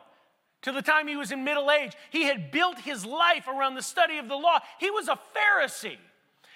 to 0.62 0.72
the 0.72 0.82
time 0.82 1.08
he 1.08 1.16
was 1.16 1.32
in 1.32 1.44
middle 1.44 1.72
age. 1.72 1.94
He 2.12 2.24
had 2.24 2.52
built 2.52 2.80
his 2.80 3.06
life 3.06 3.48
around 3.48 3.76
the 3.76 3.82
study 3.82 4.18
of 4.18 4.28
the 4.28 4.36
law. 4.36 4.60
He 4.80 4.92
was 4.92 5.08
a 5.08 5.20
Pharisee. 5.36 5.98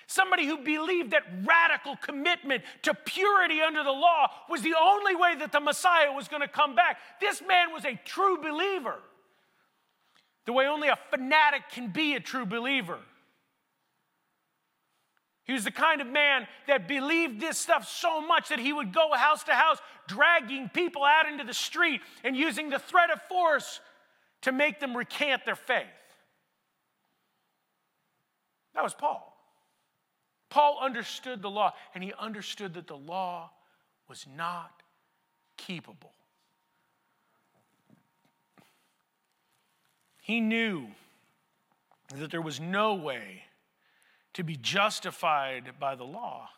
Somebody 0.09 0.47
who 0.47 0.57
believed 0.57 1.11
that 1.11 1.21
radical 1.43 1.95
commitment 1.95 2.63
to 2.81 2.95
purity 2.95 3.61
under 3.61 3.83
the 3.83 3.91
law 3.91 4.31
was 4.49 4.63
the 4.63 4.73
only 4.73 5.15
way 5.15 5.35
that 5.35 5.51
the 5.51 5.59
Messiah 5.59 6.11
was 6.11 6.27
going 6.27 6.41
to 6.41 6.47
come 6.47 6.73
back. 6.73 6.97
This 7.21 7.43
man 7.47 7.71
was 7.71 7.85
a 7.85 7.93
true 8.05 8.41
believer, 8.41 8.95
the 10.47 10.53
way 10.53 10.65
only 10.65 10.87
a 10.87 10.97
fanatic 11.11 11.69
can 11.71 11.91
be 11.91 12.15
a 12.15 12.19
true 12.19 12.47
believer. 12.47 12.97
He 15.43 15.53
was 15.53 15.63
the 15.63 15.69
kind 15.69 16.01
of 16.01 16.07
man 16.07 16.47
that 16.65 16.87
believed 16.87 17.39
this 17.39 17.59
stuff 17.59 17.87
so 17.87 18.19
much 18.19 18.49
that 18.49 18.57
he 18.57 18.73
would 18.73 18.91
go 18.91 19.11
house 19.13 19.43
to 19.43 19.53
house, 19.53 19.77
dragging 20.07 20.69
people 20.69 21.03
out 21.03 21.27
into 21.27 21.43
the 21.43 21.53
street 21.53 22.01
and 22.23 22.35
using 22.35 22.71
the 22.71 22.79
threat 22.79 23.11
of 23.11 23.21
force 23.29 23.79
to 24.41 24.51
make 24.51 24.79
them 24.79 24.97
recant 24.97 25.45
their 25.45 25.55
faith. 25.55 25.85
That 28.73 28.83
was 28.83 28.95
Paul. 28.95 29.28
Paul 30.49 30.79
understood 30.81 31.41
the 31.41 31.49
law, 31.49 31.73
and 31.93 32.03
he 32.03 32.13
understood 32.17 32.73
that 32.73 32.88
the 32.88 32.97
law 32.97 33.51
was 34.07 34.25
not 34.35 34.81
keepable. 35.57 36.13
He 40.21 40.41
knew 40.41 40.88
that 42.15 42.31
there 42.31 42.41
was 42.41 42.59
no 42.59 42.95
way 42.95 43.43
to 44.33 44.43
be 44.43 44.55
justified 44.55 45.71
by 45.79 45.95
the 45.95 46.03
law. 46.03 46.49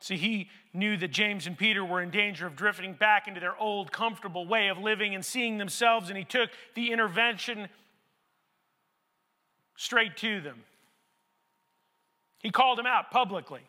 See, 0.00 0.16
he 0.16 0.50
knew 0.74 0.96
that 0.96 1.12
James 1.12 1.46
and 1.46 1.56
Peter 1.56 1.84
were 1.84 2.02
in 2.02 2.10
danger 2.10 2.46
of 2.46 2.56
drifting 2.56 2.94
back 2.94 3.28
into 3.28 3.38
their 3.38 3.56
old, 3.56 3.92
comfortable 3.92 4.46
way 4.46 4.68
of 4.68 4.78
living 4.78 5.14
and 5.14 5.24
seeing 5.24 5.58
themselves, 5.58 6.08
and 6.08 6.18
he 6.18 6.24
took 6.24 6.50
the 6.74 6.90
intervention 6.90 7.68
straight 9.76 10.16
to 10.18 10.40
them. 10.40 10.64
He 12.38 12.50
called 12.50 12.78
them 12.78 12.86
out 12.86 13.10
publicly. 13.10 13.60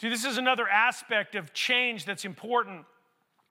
See, 0.00 0.08
this 0.08 0.24
is 0.24 0.38
another 0.38 0.68
aspect 0.68 1.34
of 1.34 1.52
change 1.54 2.04
that's 2.04 2.24
important. 2.24 2.84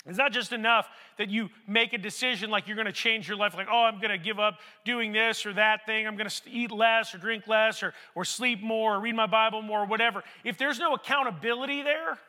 It's 0.06 0.18
not 0.18 0.34
just 0.34 0.52
enough 0.52 0.90
that 1.18 1.30
you 1.30 1.50
make 1.66 1.94
a 1.94 1.98
decision 1.98 2.50
like 2.50 2.68
you're 2.68 2.76
going 2.76 2.88
to 2.88 2.92
change 2.92 3.28
your 3.28 3.38
life, 3.38 3.56
like, 3.56 3.70
oh, 3.72 3.84
I'm 3.84 4.00
going 4.00 4.12
to 4.12 4.18
give 4.18 4.38
up 4.38 4.60
doing 4.84 5.14
this 5.14 5.46
or 5.46 5.54
that 5.54 5.86
thing. 5.86 6.06
I'm 6.06 6.18
going 6.18 6.30
to 6.30 6.42
eat 6.50 6.72
less 6.72 7.16
or 7.16 7.20
drink 7.20 7.48
less 7.48 7.82
or, 7.82 7.94
or 8.14 8.26
sleep 8.26 8.62
more 8.62 8.96
or 8.96 9.00
read 9.00 9.16
my 9.16 9.28
Bible 9.28 9.62
more 9.62 9.82
or 9.82 9.86
whatever. 9.86 10.24
If 10.44 10.58
there's 10.58 10.78
no 10.78 10.94
accountability 10.94 11.84
there, 11.84 12.20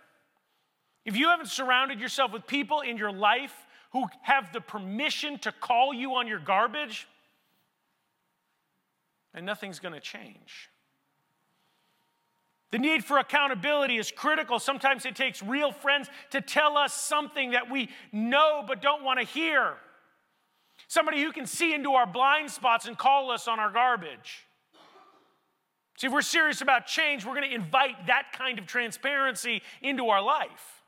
if 1.05 1.17
you 1.17 1.29
haven't 1.29 1.49
surrounded 1.49 2.01
yourself 2.01 2.33
with 2.33 2.47
people 2.47 2.81
in 2.81 2.97
your 2.97 3.13
life 3.13 3.55
who 3.93 4.05
have 4.23 4.53
the 4.53 4.61
permission 4.61 5.39
to 5.41 5.53
call 5.53 5.93
you 5.93 6.15
on 6.15 6.29
your 6.29 6.39
garbage, 6.39 7.09
then 9.35 9.45
nothing's 9.45 9.81
going 9.81 9.95
to 9.95 10.01
change. 10.01 10.71
The 12.71 12.79
need 12.79 13.05
for 13.05 13.19
accountability 13.19 13.99
is 13.99 14.11
critical. 14.11 14.59
Sometimes 14.59 15.07
it 15.07 15.15
takes 15.15 15.43
real 15.43 15.71
friends 15.71 16.09
to 16.31 16.41
tell 16.41 16.77
us 16.77 16.93
something 16.93 17.53
that 17.53 17.71
we 17.71 17.89
know 18.11 18.65
but 18.67 18.83
don't 18.83 19.05
want 19.05 19.21
to 19.21 19.27
hear. 19.27 19.75
Somebody 20.89 21.23
who 21.23 21.33
can 21.33 21.47
see 21.47 21.73
into 21.73 21.93
our 21.93 22.07
blind 22.07 22.51
spots 22.51 22.87
and 22.87 22.99
call 22.99 23.31
us 23.31 23.47
on 23.47 23.61
our 23.61 23.71
garbage. 23.71 24.47
See, 25.99 26.09
if 26.09 26.13
we're 26.13 26.23
serious 26.23 26.61
about 26.61 26.87
change, 26.87 27.25
we're 27.25 27.37
going 27.37 27.49
to 27.49 27.55
invite 27.55 28.09
that 28.09 28.33
kind 28.33 28.59
of 28.59 28.67
transparency 28.67 29.63
into 29.81 30.09
our 30.09 30.21
life. 30.21 30.83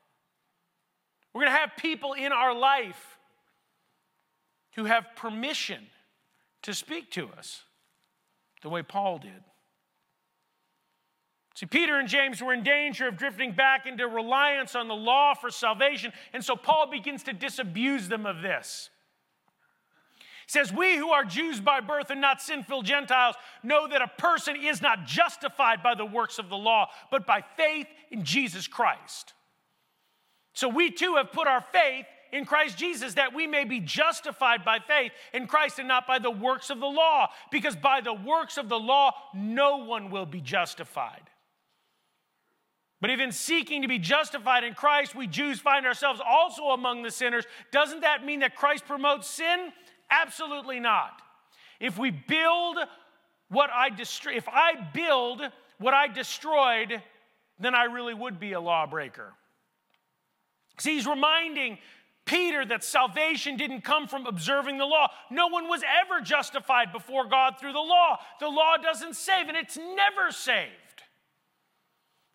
We're 1.32 1.42
going 1.42 1.52
to 1.52 1.58
have 1.58 1.76
people 1.76 2.14
in 2.14 2.32
our 2.32 2.54
life 2.54 3.18
who 4.74 4.86
have 4.86 5.04
permission 5.14 5.86
to 6.62 6.74
speak 6.74 7.12
to 7.12 7.28
us 7.38 7.62
the 8.62 8.68
way 8.68 8.82
Paul 8.82 9.18
did. 9.18 9.44
See, 11.54 11.66
Peter 11.66 11.98
and 11.98 12.06
James 12.06 12.42
were 12.42 12.52
in 12.52 12.62
danger 12.62 13.08
of 13.08 13.16
drifting 13.16 13.52
back 13.52 13.86
into 13.86 14.06
reliance 14.06 14.74
on 14.74 14.88
the 14.88 14.94
law 14.94 15.32
for 15.34 15.50
salvation, 15.50 16.12
and 16.34 16.44
so 16.44 16.54
Paul 16.54 16.90
begins 16.90 17.22
to 17.24 17.32
disabuse 17.32 18.08
them 18.08 18.26
of 18.26 18.42
this. 18.42 18.90
He 20.46 20.52
says, 20.52 20.70
We 20.70 20.96
who 20.96 21.10
are 21.10 21.24
Jews 21.24 21.60
by 21.60 21.80
birth 21.80 22.10
and 22.10 22.20
not 22.20 22.42
sinful 22.42 22.82
Gentiles 22.82 23.36
know 23.62 23.88
that 23.88 24.02
a 24.02 24.10
person 24.18 24.54
is 24.56 24.82
not 24.82 25.06
justified 25.06 25.82
by 25.82 25.94
the 25.94 26.04
works 26.04 26.38
of 26.38 26.50
the 26.50 26.56
law, 26.56 26.90
but 27.10 27.26
by 27.26 27.42
faith 27.56 27.86
in 28.10 28.22
Jesus 28.22 28.68
Christ. 28.68 29.32
So 30.52 30.68
we 30.68 30.90
too 30.90 31.16
have 31.16 31.32
put 31.32 31.48
our 31.48 31.64
faith 31.72 32.06
in 32.32 32.44
Christ 32.44 32.78
Jesus 32.78 33.14
that 33.14 33.34
we 33.34 33.46
may 33.46 33.64
be 33.64 33.80
justified 33.80 34.64
by 34.64 34.78
faith 34.78 35.12
in 35.32 35.46
Christ 35.46 35.78
and 35.78 35.88
not 35.88 36.06
by 36.06 36.18
the 36.18 36.30
works 36.30 36.70
of 36.70 36.80
the 36.80 36.86
law, 36.86 37.28
because 37.50 37.76
by 37.76 38.00
the 38.00 38.14
works 38.14 38.56
of 38.58 38.68
the 38.68 38.78
law, 38.78 39.12
no 39.34 39.78
one 39.78 40.10
will 40.10 40.26
be 40.26 40.40
justified. 40.40 41.22
But 43.00 43.10
if 43.10 43.20
in 43.20 43.32
seeking 43.32 43.82
to 43.82 43.88
be 43.88 43.98
justified 43.98 44.64
in 44.64 44.74
Christ, 44.74 45.14
we 45.14 45.26
Jews 45.26 45.60
find 45.60 45.86
ourselves 45.86 46.20
also 46.26 46.68
among 46.68 47.02
the 47.02 47.10
sinners, 47.10 47.44
doesn't 47.70 48.00
that 48.00 48.24
mean 48.24 48.40
that 48.40 48.56
Christ 48.56 48.86
promotes 48.86 49.28
sin? 49.28 49.72
Absolutely 50.10 50.80
not. 50.80 51.20
If 51.78 51.98
we 51.98 52.10
build 52.10 52.78
what 53.48 53.70
I 53.70 53.90
destroy, 53.90 54.34
if 54.34 54.48
I 54.48 54.72
build 54.94 55.42
what 55.78 55.94
I 55.94 56.08
destroyed, 56.08 57.02
then 57.58 57.74
I 57.74 57.84
really 57.84 58.14
would 58.14 58.40
be 58.40 58.52
a 58.52 58.60
lawbreaker. 58.60 59.34
See, 60.78 60.94
he's 60.94 61.06
reminding 61.06 61.78
Peter 62.26 62.64
that 62.66 62.82
salvation 62.84 63.56
didn't 63.56 63.82
come 63.82 64.08
from 64.08 64.26
observing 64.26 64.78
the 64.78 64.84
law. 64.84 65.08
No 65.30 65.46
one 65.46 65.68
was 65.68 65.82
ever 66.02 66.20
justified 66.20 66.92
before 66.92 67.26
God 67.26 67.54
through 67.58 67.72
the 67.72 67.78
law. 67.78 68.18
The 68.40 68.48
law 68.48 68.76
doesn't 68.76 69.14
save, 69.14 69.48
and 69.48 69.56
it's 69.56 69.76
never 69.76 70.32
saved. 70.32 70.72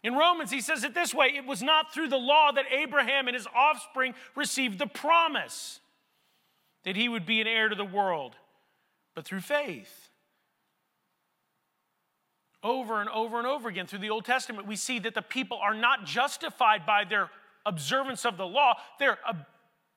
In 0.01 0.15
Romans, 0.15 0.49
he 0.49 0.61
says 0.61 0.83
it 0.83 0.93
this 0.93 1.13
way 1.13 1.33
it 1.35 1.45
was 1.45 1.61
not 1.61 1.93
through 1.93 2.07
the 2.07 2.17
law 2.17 2.51
that 2.53 2.65
Abraham 2.71 3.27
and 3.27 3.35
his 3.35 3.47
offspring 3.53 4.15
received 4.33 4.79
the 4.79 4.87
promise 4.87 5.79
that 6.83 6.95
he 6.95 7.07
would 7.07 7.25
be 7.25 7.41
an 7.41 7.47
heir 7.47 7.69
to 7.69 7.75
the 7.75 7.85
world, 7.85 8.35
but 9.13 9.25
through 9.25 9.41
faith. 9.41 10.09
Over 12.63 13.01
and 13.01 13.09
over 13.09 13.37
and 13.37 13.47
over 13.47 13.69
again 13.69 13.87
through 13.87 13.99
the 13.99 14.09
Old 14.09 14.25
Testament, 14.25 14.67
we 14.67 14.75
see 14.75 14.99
that 14.99 15.15
the 15.15 15.21
people 15.21 15.57
are 15.61 15.73
not 15.73 16.05
justified 16.05 16.85
by 16.85 17.03
their 17.03 17.29
observance 17.65 18.25
of 18.25 18.37
the 18.37 18.45
law, 18.45 18.75
they're, 18.99 19.19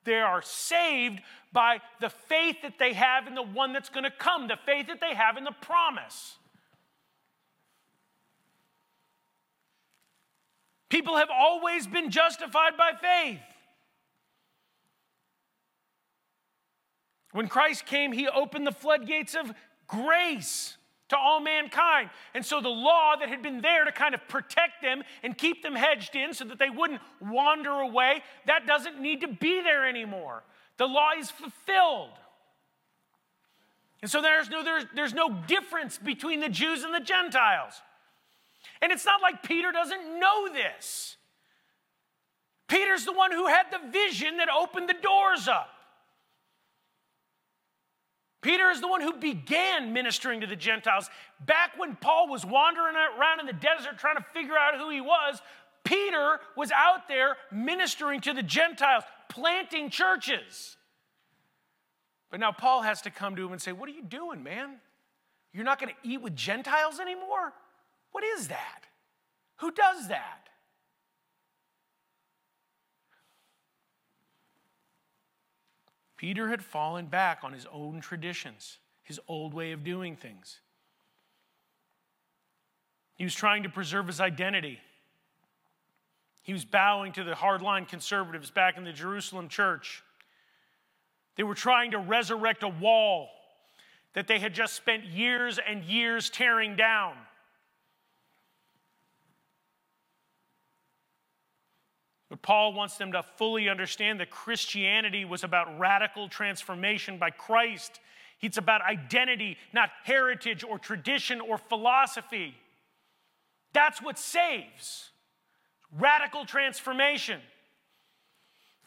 they 0.05 0.15
are 0.15 0.41
saved 0.41 1.21
by 1.51 1.81
the 1.99 2.09
faith 2.09 2.57
that 2.61 2.79
they 2.79 2.93
have 2.93 3.27
in 3.27 3.35
the 3.35 3.41
one 3.41 3.73
that's 3.73 3.89
going 3.89 4.03
to 4.03 4.11
come, 4.11 4.47
the 4.47 4.57
faith 4.65 4.87
that 4.87 5.01
they 5.01 5.13
have 5.13 5.37
in 5.37 5.43
the 5.43 5.55
promise. 5.61 6.37
People 10.89 11.17
have 11.17 11.29
always 11.29 11.87
been 11.87 12.11
justified 12.11 12.77
by 12.77 12.91
faith. 13.01 13.41
When 17.31 17.49
Christ 17.49 17.85
came, 17.85 18.13
he 18.13 18.29
opened 18.29 18.65
the 18.65 18.71
floodgates 18.71 19.35
of 19.35 19.51
grace 19.87 20.77
to 21.09 21.17
all 21.17 21.39
mankind. 21.39 22.09
And 22.33 22.45
so 22.45 22.61
the 22.61 22.69
law 22.69 23.15
that 23.19 23.29
had 23.29 23.43
been 23.43 23.61
there 23.61 23.85
to 23.85 23.91
kind 23.91 24.15
of 24.15 24.27
protect 24.27 24.81
them 24.81 25.03
and 25.23 25.37
keep 25.37 25.61
them 25.61 25.75
hedged 25.75 26.15
in 26.15 26.33
so 26.33 26.45
that 26.45 26.59
they 26.59 26.69
wouldn't 26.69 27.01
wander 27.21 27.71
away, 27.71 28.23
that 28.47 28.65
doesn't 28.65 28.99
need 28.99 29.21
to 29.21 29.27
be 29.27 29.61
there 29.61 29.87
anymore. 29.87 30.43
The 30.77 30.87
law 30.87 31.11
is 31.17 31.29
fulfilled. 31.31 32.11
And 34.01 34.11
so 34.11 34.21
there's 34.21 34.49
no, 34.49 34.63
there's, 34.63 34.85
there's 34.93 35.13
no 35.13 35.29
difference 35.47 35.97
between 35.97 36.39
the 36.39 36.49
Jews 36.49 36.83
and 36.83 36.93
the 36.93 36.99
Gentiles. 36.99 37.81
And 38.81 38.91
it's 38.91 39.05
not 39.05 39.21
like 39.21 39.43
Peter 39.43 39.71
doesn't 39.71 40.19
know 40.19 40.49
this. 40.51 41.17
Peter's 42.67 43.05
the 43.05 43.13
one 43.13 43.31
who 43.31 43.47
had 43.47 43.65
the 43.71 43.91
vision 43.91 44.37
that 44.37 44.49
opened 44.49 44.89
the 44.89 44.95
doors 45.01 45.47
up. 45.47 45.69
Peter 48.45 48.69
is 48.69 48.79
the 48.79 48.87
one 48.87 49.01
who 49.01 49.13
began 49.13 49.91
ministering 49.91 50.41
to 50.41 50.45
the 50.45 50.55
Gentiles. 50.55 51.09
Back 51.47 51.71
when 51.79 51.95
Paul 51.95 52.29
was 52.29 52.45
wandering 52.45 52.95
around 52.95 53.39
in 53.39 53.47
the 53.47 53.53
desert 53.53 53.97
trying 53.97 54.17
to 54.17 54.25
figure 54.35 54.55
out 54.55 54.77
who 54.77 54.91
he 54.91 55.01
was, 55.01 55.41
Peter 55.83 56.39
was 56.55 56.71
out 56.71 57.07
there 57.07 57.37
ministering 57.51 58.21
to 58.21 58.33
the 58.33 58.43
Gentiles, 58.43 59.03
planting 59.29 59.89
churches. 59.89 60.77
But 62.29 62.39
now 62.39 62.51
Paul 62.51 62.83
has 62.83 63.01
to 63.01 63.09
come 63.09 63.35
to 63.35 63.43
him 63.43 63.51
and 63.51 63.59
say, 63.59 63.71
What 63.71 63.89
are 63.89 63.93
you 63.93 64.03
doing, 64.03 64.43
man? 64.43 64.75
You're 65.51 65.65
not 65.65 65.81
going 65.81 65.91
to 65.91 66.07
eat 66.07 66.21
with 66.21 66.35
Gentiles 66.35 66.99
anymore? 66.99 67.51
What 68.11 68.23
is 68.23 68.49
that? 68.49 68.83
Who 69.55 69.71
does 69.71 70.09
that? 70.09 70.49
Peter 76.17 76.49
had 76.49 76.63
fallen 76.63 77.07
back 77.07 77.39
on 77.43 77.53
his 77.53 77.65
own 77.71 77.99
traditions, 77.99 78.77
his 79.03 79.19
old 79.27 79.53
way 79.53 79.71
of 79.71 79.83
doing 79.83 80.15
things. 80.15 80.59
He 83.15 83.23
was 83.23 83.35
trying 83.35 83.63
to 83.63 83.69
preserve 83.69 84.07
his 84.07 84.19
identity. 84.19 84.79
He 86.43 86.53
was 86.53 86.65
bowing 86.65 87.11
to 87.13 87.23
the 87.23 87.33
hardline 87.33 87.87
conservatives 87.87 88.51
back 88.51 88.77
in 88.77 88.83
the 88.83 88.93
Jerusalem 88.93 89.49
church. 89.49 90.03
They 91.35 91.43
were 91.43 91.55
trying 91.55 91.91
to 91.91 91.97
resurrect 91.97 92.63
a 92.63 92.67
wall 92.67 93.29
that 94.13 94.27
they 94.27 94.39
had 94.39 94.53
just 94.53 94.73
spent 94.73 95.03
years 95.05 95.59
and 95.59 95.83
years 95.83 96.29
tearing 96.29 96.75
down. 96.75 97.15
But 102.29 102.41
Paul 102.41 102.73
wants 102.73 102.97
them 102.97 103.11
to 103.11 103.23
fully 103.23 103.69
understand 103.69 104.19
that 104.19 104.31
Christianity 104.31 105.25
was 105.25 105.43
about 105.43 105.79
radical 105.79 106.27
transformation 106.27 107.17
by 107.17 107.29
Christ. 107.29 107.99
It's 108.41 108.57
about 108.57 108.81
identity, 108.81 109.57
not 109.73 109.89
heritage 110.03 110.63
or 110.63 110.79
tradition 110.79 111.39
or 111.39 111.57
philosophy. 111.57 112.55
That's 113.73 114.01
what 114.01 114.17
saves 114.17 115.11
radical 115.97 116.45
transformation. 116.45 117.39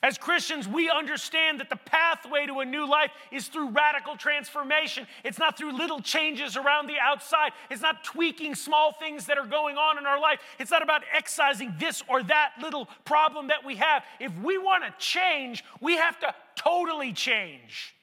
As 0.01 0.17
Christians, 0.17 0.69
we 0.69 0.89
understand 0.89 1.59
that 1.59 1.71
the 1.71 1.77
pathway 1.77 2.47
to 2.47 2.61
a 2.61 2.65
new 2.65 2.89
life 2.89 3.11
is 3.33 3.49
through 3.49 3.71
radical 3.71 4.17
transformation. 4.17 5.09
It's 5.25 5.41
not 5.41 5.59
through 5.59 5.77
little 5.77 6.01
changes 6.01 6.57
around 6.57 6.87
the 6.87 7.01
outside. 7.03 7.51
It's 7.69 7.83
not 7.83 8.05
tweaking 8.05 8.55
small 8.55 8.93
things 8.93 9.27
that 9.27 9.39
are 9.39 9.47
going 9.47 9.77
on 9.77 9.99
in 9.99 10.07
our 10.07 10.21
life. 10.21 10.39
It's 10.61 10.71
not 10.71 10.85
about 10.85 11.03
excising 11.13 11.75
this 11.81 12.05
or 12.09 12.23
that 12.23 12.53
little 12.63 12.89
problem 13.05 13.49
that 13.49 13.65
we 13.65 13.75
have. 13.77 14.05
If 14.21 14.33
we 14.39 14.57
want 14.57 14.85
to 14.85 14.95
change, 15.05 15.65
we 15.81 15.97
have 15.97 16.19
to 16.21 16.33
totally 16.55 17.13
change. 17.13 17.97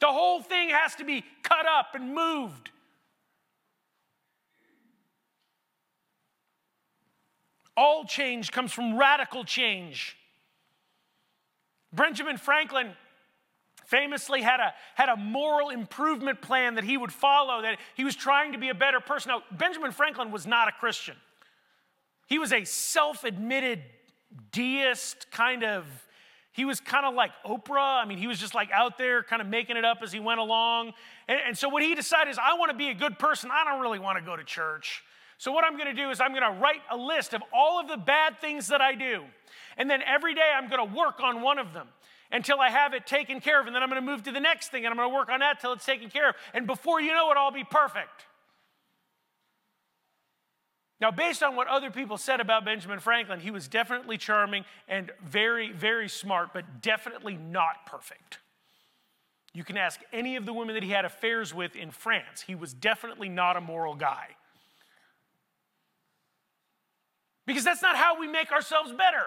The 0.00 0.06
whole 0.06 0.40
thing 0.40 0.70
has 0.70 0.94
to 0.94 1.04
be 1.04 1.24
cut 1.42 1.66
up 1.66 1.88
and 1.94 2.14
moved. 2.14 2.70
All 7.76 8.06
change 8.06 8.50
comes 8.50 8.72
from 8.72 8.98
radical 8.98 9.44
change. 9.44 10.16
Benjamin 11.96 12.36
Franklin 12.36 12.92
famously 13.86 14.42
had 14.42 14.60
a, 14.60 14.74
had 14.94 15.08
a 15.08 15.16
moral 15.16 15.70
improvement 15.70 16.42
plan 16.42 16.74
that 16.74 16.84
he 16.84 16.96
would 16.96 17.12
follow, 17.12 17.62
that 17.62 17.78
he 17.94 18.04
was 18.04 18.14
trying 18.16 18.52
to 18.52 18.58
be 18.58 18.68
a 18.68 18.74
better 18.74 19.00
person. 19.00 19.30
Now, 19.30 19.42
Benjamin 19.56 19.92
Franklin 19.92 20.30
was 20.30 20.46
not 20.46 20.68
a 20.68 20.72
Christian. 20.72 21.16
He 22.26 22.38
was 22.38 22.52
a 22.52 22.64
self 22.64 23.24
admitted 23.24 23.82
deist 24.50 25.30
kind 25.30 25.64
of, 25.64 25.86
he 26.52 26.64
was 26.64 26.80
kind 26.80 27.06
of 27.06 27.14
like 27.14 27.30
Oprah. 27.44 28.02
I 28.02 28.04
mean, 28.04 28.18
he 28.18 28.26
was 28.26 28.38
just 28.38 28.54
like 28.54 28.70
out 28.72 28.98
there 28.98 29.22
kind 29.22 29.40
of 29.40 29.48
making 29.48 29.76
it 29.76 29.84
up 29.84 29.98
as 30.02 30.12
he 30.12 30.18
went 30.18 30.40
along. 30.40 30.92
And, 31.28 31.38
and 31.48 31.58
so 31.58 31.68
what 31.68 31.82
he 31.82 31.94
decided 31.94 32.30
is, 32.30 32.38
I 32.38 32.54
want 32.58 32.72
to 32.72 32.76
be 32.76 32.88
a 32.88 32.94
good 32.94 33.18
person. 33.18 33.50
I 33.52 33.64
don't 33.64 33.80
really 33.80 34.00
want 34.00 34.18
to 34.18 34.24
go 34.24 34.36
to 34.36 34.44
church. 34.44 35.04
So, 35.38 35.52
what 35.52 35.64
I'm 35.64 35.76
going 35.76 35.94
to 35.94 36.02
do 36.02 36.10
is, 36.10 36.20
I'm 36.20 36.32
going 36.32 36.42
to 36.42 36.60
write 36.60 36.80
a 36.90 36.96
list 36.96 37.34
of 37.34 37.42
all 37.52 37.78
of 37.80 37.88
the 37.88 37.96
bad 37.96 38.40
things 38.40 38.68
that 38.68 38.80
I 38.80 38.94
do. 38.94 39.22
And 39.76 39.90
then 39.90 40.02
every 40.02 40.34
day 40.34 40.50
I'm 40.56 40.68
going 40.68 40.88
to 40.88 40.96
work 40.96 41.20
on 41.20 41.42
one 41.42 41.58
of 41.58 41.72
them 41.72 41.88
until 42.32 42.60
I 42.60 42.70
have 42.70 42.94
it 42.94 43.06
taken 43.06 43.40
care 43.40 43.60
of. 43.60 43.66
And 43.66 43.74
then 43.74 43.82
I'm 43.82 43.90
going 43.90 44.00
to 44.00 44.06
move 44.10 44.22
to 44.24 44.32
the 44.32 44.40
next 44.40 44.70
thing 44.70 44.84
and 44.84 44.92
I'm 44.92 44.96
going 44.96 45.10
to 45.10 45.14
work 45.14 45.28
on 45.28 45.40
that 45.40 45.60
till 45.60 45.72
it's 45.72 45.84
taken 45.84 46.08
care 46.08 46.30
of. 46.30 46.36
And 46.54 46.66
before 46.66 47.00
you 47.00 47.12
know 47.12 47.30
it, 47.30 47.36
I'll 47.36 47.50
be 47.50 47.64
perfect. 47.64 48.26
Now, 50.98 51.10
based 51.10 51.42
on 51.42 51.56
what 51.56 51.68
other 51.68 51.90
people 51.90 52.16
said 52.16 52.40
about 52.40 52.64
Benjamin 52.64 53.00
Franklin, 53.00 53.40
he 53.40 53.50
was 53.50 53.68
definitely 53.68 54.16
charming 54.16 54.64
and 54.88 55.10
very, 55.22 55.70
very 55.70 56.08
smart, 56.08 56.54
but 56.54 56.80
definitely 56.80 57.36
not 57.36 57.84
perfect. 57.84 58.38
You 59.52 59.62
can 59.62 59.76
ask 59.76 60.00
any 60.10 60.36
of 60.36 60.46
the 60.46 60.54
women 60.54 60.74
that 60.74 60.82
he 60.82 60.90
had 60.90 61.04
affairs 61.04 61.52
with 61.52 61.76
in 61.76 61.90
France. 61.90 62.42
He 62.42 62.54
was 62.54 62.72
definitely 62.72 63.28
not 63.28 63.58
a 63.58 63.60
moral 63.60 63.94
guy. 63.94 64.35
Because 67.46 67.64
that's 67.64 67.82
not 67.82 67.96
how 67.96 68.18
we 68.18 68.26
make 68.26 68.52
ourselves 68.52 68.92
better. 68.92 69.26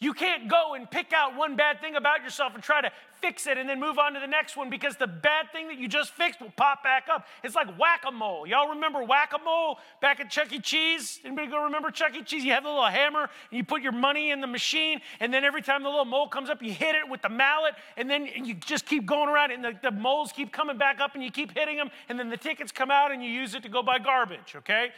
You 0.00 0.12
can't 0.12 0.48
go 0.48 0.74
and 0.74 0.88
pick 0.88 1.12
out 1.12 1.36
one 1.36 1.56
bad 1.56 1.80
thing 1.80 1.96
about 1.96 2.22
yourself 2.22 2.54
and 2.54 2.62
try 2.62 2.80
to 2.80 2.92
fix 3.20 3.48
it 3.48 3.58
and 3.58 3.68
then 3.68 3.80
move 3.80 3.98
on 3.98 4.14
to 4.14 4.20
the 4.20 4.28
next 4.28 4.56
one 4.56 4.70
because 4.70 4.94
the 4.94 5.08
bad 5.08 5.50
thing 5.50 5.66
that 5.66 5.76
you 5.76 5.88
just 5.88 6.12
fixed 6.12 6.40
will 6.40 6.52
pop 6.56 6.84
back 6.84 7.08
up. 7.12 7.26
It's 7.42 7.56
like 7.56 7.76
whack 7.76 8.04
a 8.06 8.12
mole. 8.12 8.46
Y'all 8.46 8.68
remember 8.68 9.02
whack 9.02 9.32
a 9.34 9.42
mole 9.42 9.78
back 10.00 10.20
at 10.20 10.30
Chuck 10.30 10.52
E. 10.52 10.60
Cheese? 10.60 11.18
Anybody 11.24 11.48
go 11.48 11.64
remember 11.64 11.90
Chuck 11.90 12.14
E. 12.14 12.22
Cheese? 12.22 12.44
You 12.44 12.52
have 12.52 12.62
the 12.62 12.68
little 12.68 12.86
hammer 12.86 13.22
and 13.22 13.58
you 13.58 13.64
put 13.64 13.82
your 13.82 13.90
money 13.90 14.30
in 14.30 14.40
the 14.40 14.46
machine, 14.46 15.00
and 15.18 15.34
then 15.34 15.42
every 15.42 15.62
time 15.62 15.82
the 15.82 15.88
little 15.88 16.04
mole 16.04 16.28
comes 16.28 16.48
up, 16.48 16.62
you 16.62 16.72
hit 16.72 16.94
it 16.94 17.08
with 17.08 17.22
the 17.22 17.28
mallet, 17.28 17.74
and 17.96 18.08
then 18.08 18.28
you 18.44 18.54
just 18.54 18.86
keep 18.86 19.04
going 19.04 19.28
around, 19.28 19.50
and 19.50 19.64
the, 19.64 19.72
the 19.82 19.90
moles 19.90 20.30
keep 20.30 20.52
coming 20.52 20.78
back 20.78 21.00
up, 21.00 21.16
and 21.16 21.24
you 21.24 21.32
keep 21.32 21.58
hitting 21.58 21.76
them, 21.76 21.90
and 22.08 22.16
then 22.20 22.30
the 22.30 22.36
tickets 22.36 22.70
come 22.70 22.92
out, 22.92 23.10
and 23.10 23.20
you 23.20 23.30
use 23.30 23.56
it 23.56 23.64
to 23.64 23.68
go 23.68 23.82
buy 23.82 23.98
garbage, 23.98 24.54
okay? 24.54 24.90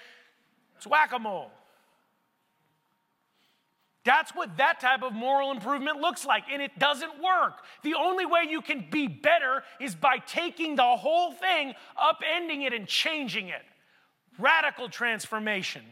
It's 0.76 0.86
whack 0.86 1.12
a 1.14 1.18
mole. 1.18 1.50
That's 4.04 4.34
what 4.34 4.56
that 4.56 4.80
type 4.80 5.02
of 5.02 5.12
moral 5.12 5.50
improvement 5.50 6.00
looks 6.00 6.24
like, 6.24 6.44
and 6.50 6.62
it 6.62 6.78
doesn't 6.78 7.22
work. 7.22 7.64
The 7.82 7.94
only 7.94 8.24
way 8.24 8.44
you 8.48 8.62
can 8.62 8.86
be 8.90 9.06
better 9.06 9.62
is 9.78 9.94
by 9.94 10.18
taking 10.18 10.76
the 10.76 10.96
whole 10.96 11.32
thing, 11.32 11.74
upending 11.98 12.62
it, 12.62 12.72
and 12.72 12.86
changing 12.86 13.48
it. 13.48 13.62
Radical 14.38 14.88
transformation. 14.88 15.82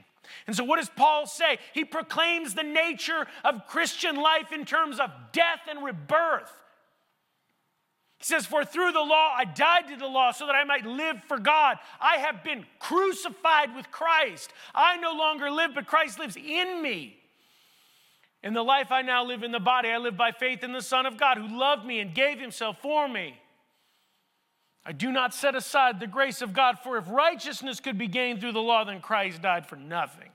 And 0.46 0.56
so, 0.56 0.64
what 0.64 0.78
does 0.78 0.90
Paul 0.90 1.26
say? 1.26 1.58
He 1.74 1.84
proclaims 1.84 2.54
the 2.54 2.62
nature 2.62 3.26
of 3.44 3.66
Christian 3.66 4.16
life 4.16 4.52
in 4.52 4.64
terms 4.64 5.00
of 5.00 5.10
death 5.32 5.60
and 5.68 5.84
rebirth. 5.84 6.52
He 8.18 8.24
says, 8.24 8.46
For 8.46 8.64
through 8.64 8.92
the 8.92 9.00
law 9.00 9.34
I 9.36 9.44
died 9.44 9.88
to 9.88 9.96
the 9.96 10.06
law 10.06 10.32
so 10.32 10.46
that 10.46 10.54
I 10.54 10.64
might 10.64 10.84
live 10.84 11.22
for 11.24 11.38
God. 11.38 11.76
I 12.00 12.16
have 12.16 12.42
been 12.42 12.64
crucified 12.78 13.74
with 13.76 13.90
Christ. 13.90 14.50
I 14.74 14.96
no 14.96 15.12
longer 15.12 15.50
live, 15.50 15.70
but 15.74 15.86
Christ 15.86 16.18
lives 16.18 16.36
in 16.36 16.82
me. 16.82 17.18
In 18.42 18.54
the 18.54 18.62
life 18.62 18.92
I 18.92 19.02
now 19.02 19.24
live 19.24 19.42
in 19.42 19.50
the 19.50 19.58
body, 19.58 19.88
I 19.88 19.98
live 19.98 20.16
by 20.16 20.30
faith 20.30 20.62
in 20.62 20.72
the 20.72 20.82
Son 20.82 21.06
of 21.06 21.18
God 21.18 21.38
who 21.38 21.58
loved 21.58 21.84
me 21.84 21.98
and 22.00 22.14
gave 22.14 22.38
himself 22.38 22.80
for 22.80 23.08
me. 23.08 23.38
I 24.84 24.92
do 24.92 25.10
not 25.10 25.34
set 25.34 25.54
aside 25.54 26.00
the 26.00 26.06
grace 26.06 26.40
of 26.40 26.52
God, 26.52 26.78
for 26.78 26.96
if 26.96 27.10
righteousness 27.10 27.80
could 27.80 27.98
be 27.98 28.06
gained 28.06 28.40
through 28.40 28.52
the 28.52 28.62
law, 28.62 28.84
then 28.84 29.00
Christ 29.00 29.42
died 29.42 29.66
for 29.66 29.76
nothing. 29.76 30.30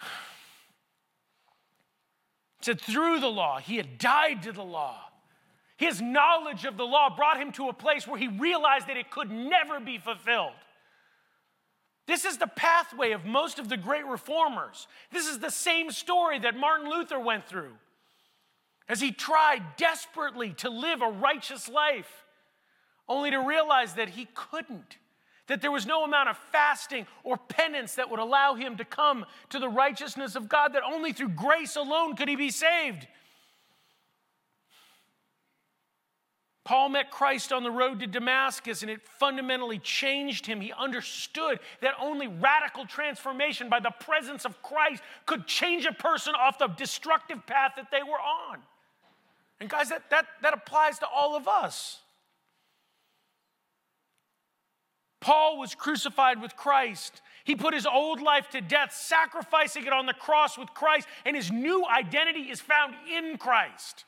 It 0.00 0.06
said 2.64 2.80
through 2.80 3.20
the 3.20 3.28
law, 3.28 3.58
he 3.58 3.76
had 3.76 3.98
died 3.98 4.42
to 4.44 4.52
the 4.52 4.64
law. 4.64 5.00
His 5.76 6.00
knowledge 6.00 6.64
of 6.64 6.76
the 6.76 6.86
law 6.86 7.14
brought 7.14 7.38
him 7.38 7.52
to 7.52 7.68
a 7.68 7.72
place 7.72 8.06
where 8.06 8.18
he 8.18 8.28
realized 8.28 8.86
that 8.86 8.96
it 8.96 9.10
could 9.10 9.30
never 9.30 9.80
be 9.80 9.98
fulfilled. 9.98 10.52
This 12.06 12.24
is 12.24 12.36
the 12.36 12.46
pathway 12.46 13.12
of 13.12 13.24
most 13.24 13.58
of 13.58 13.68
the 13.68 13.76
great 13.76 14.06
reformers. 14.06 14.86
This 15.10 15.26
is 15.26 15.38
the 15.38 15.50
same 15.50 15.90
story 15.90 16.38
that 16.40 16.56
Martin 16.56 16.90
Luther 16.90 17.18
went 17.18 17.46
through 17.46 17.72
as 18.88 19.00
he 19.00 19.10
tried 19.10 19.62
desperately 19.76 20.52
to 20.52 20.68
live 20.68 21.00
a 21.00 21.08
righteous 21.08 21.68
life, 21.68 22.24
only 23.08 23.30
to 23.30 23.38
realize 23.38 23.94
that 23.94 24.10
he 24.10 24.28
couldn't, 24.34 24.98
that 25.46 25.62
there 25.62 25.72
was 25.72 25.86
no 25.86 26.04
amount 26.04 26.28
of 26.28 26.36
fasting 26.52 27.06
or 27.22 27.38
penance 27.38 27.94
that 27.94 28.10
would 28.10 28.20
allow 28.20 28.54
him 28.54 28.76
to 28.76 28.84
come 28.84 29.24
to 29.48 29.58
the 29.58 29.68
righteousness 29.68 30.36
of 30.36 30.48
God, 30.48 30.74
that 30.74 30.82
only 30.82 31.12
through 31.12 31.30
grace 31.30 31.76
alone 31.76 32.16
could 32.16 32.28
he 32.28 32.36
be 32.36 32.50
saved. 32.50 33.06
Paul 36.64 36.88
met 36.88 37.10
Christ 37.10 37.52
on 37.52 37.62
the 37.62 37.70
road 37.70 38.00
to 38.00 38.06
Damascus 38.06 38.80
and 38.80 38.90
it 38.90 39.06
fundamentally 39.06 39.78
changed 39.78 40.46
him. 40.46 40.62
He 40.62 40.72
understood 40.72 41.60
that 41.82 41.92
only 42.00 42.26
radical 42.26 42.86
transformation 42.86 43.68
by 43.68 43.80
the 43.80 43.90
presence 43.90 44.46
of 44.46 44.62
Christ 44.62 45.02
could 45.26 45.46
change 45.46 45.84
a 45.84 45.92
person 45.92 46.34
off 46.34 46.58
the 46.58 46.68
destructive 46.68 47.46
path 47.46 47.72
that 47.76 47.90
they 47.90 48.02
were 48.02 48.18
on. 48.18 48.60
And 49.60 49.68
guys, 49.68 49.90
that, 49.90 50.08
that, 50.08 50.26
that 50.40 50.54
applies 50.54 50.98
to 51.00 51.06
all 51.06 51.36
of 51.36 51.46
us. 51.46 52.00
Paul 55.20 55.58
was 55.58 55.74
crucified 55.74 56.40
with 56.40 56.56
Christ. 56.56 57.20
He 57.44 57.56
put 57.56 57.74
his 57.74 57.86
old 57.86 58.22
life 58.22 58.48
to 58.50 58.62
death, 58.62 58.94
sacrificing 58.94 59.86
it 59.86 59.92
on 59.92 60.06
the 60.06 60.14
cross 60.14 60.56
with 60.58 60.72
Christ, 60.74 61.08
and 61.26 61.36
his 61.36 61.50
new 61.50 61.86
identity 61.86 62.50
is 62.50 62.60
found 62.60 62.94
in 63.10 63.36
Christ. 63.36 64.04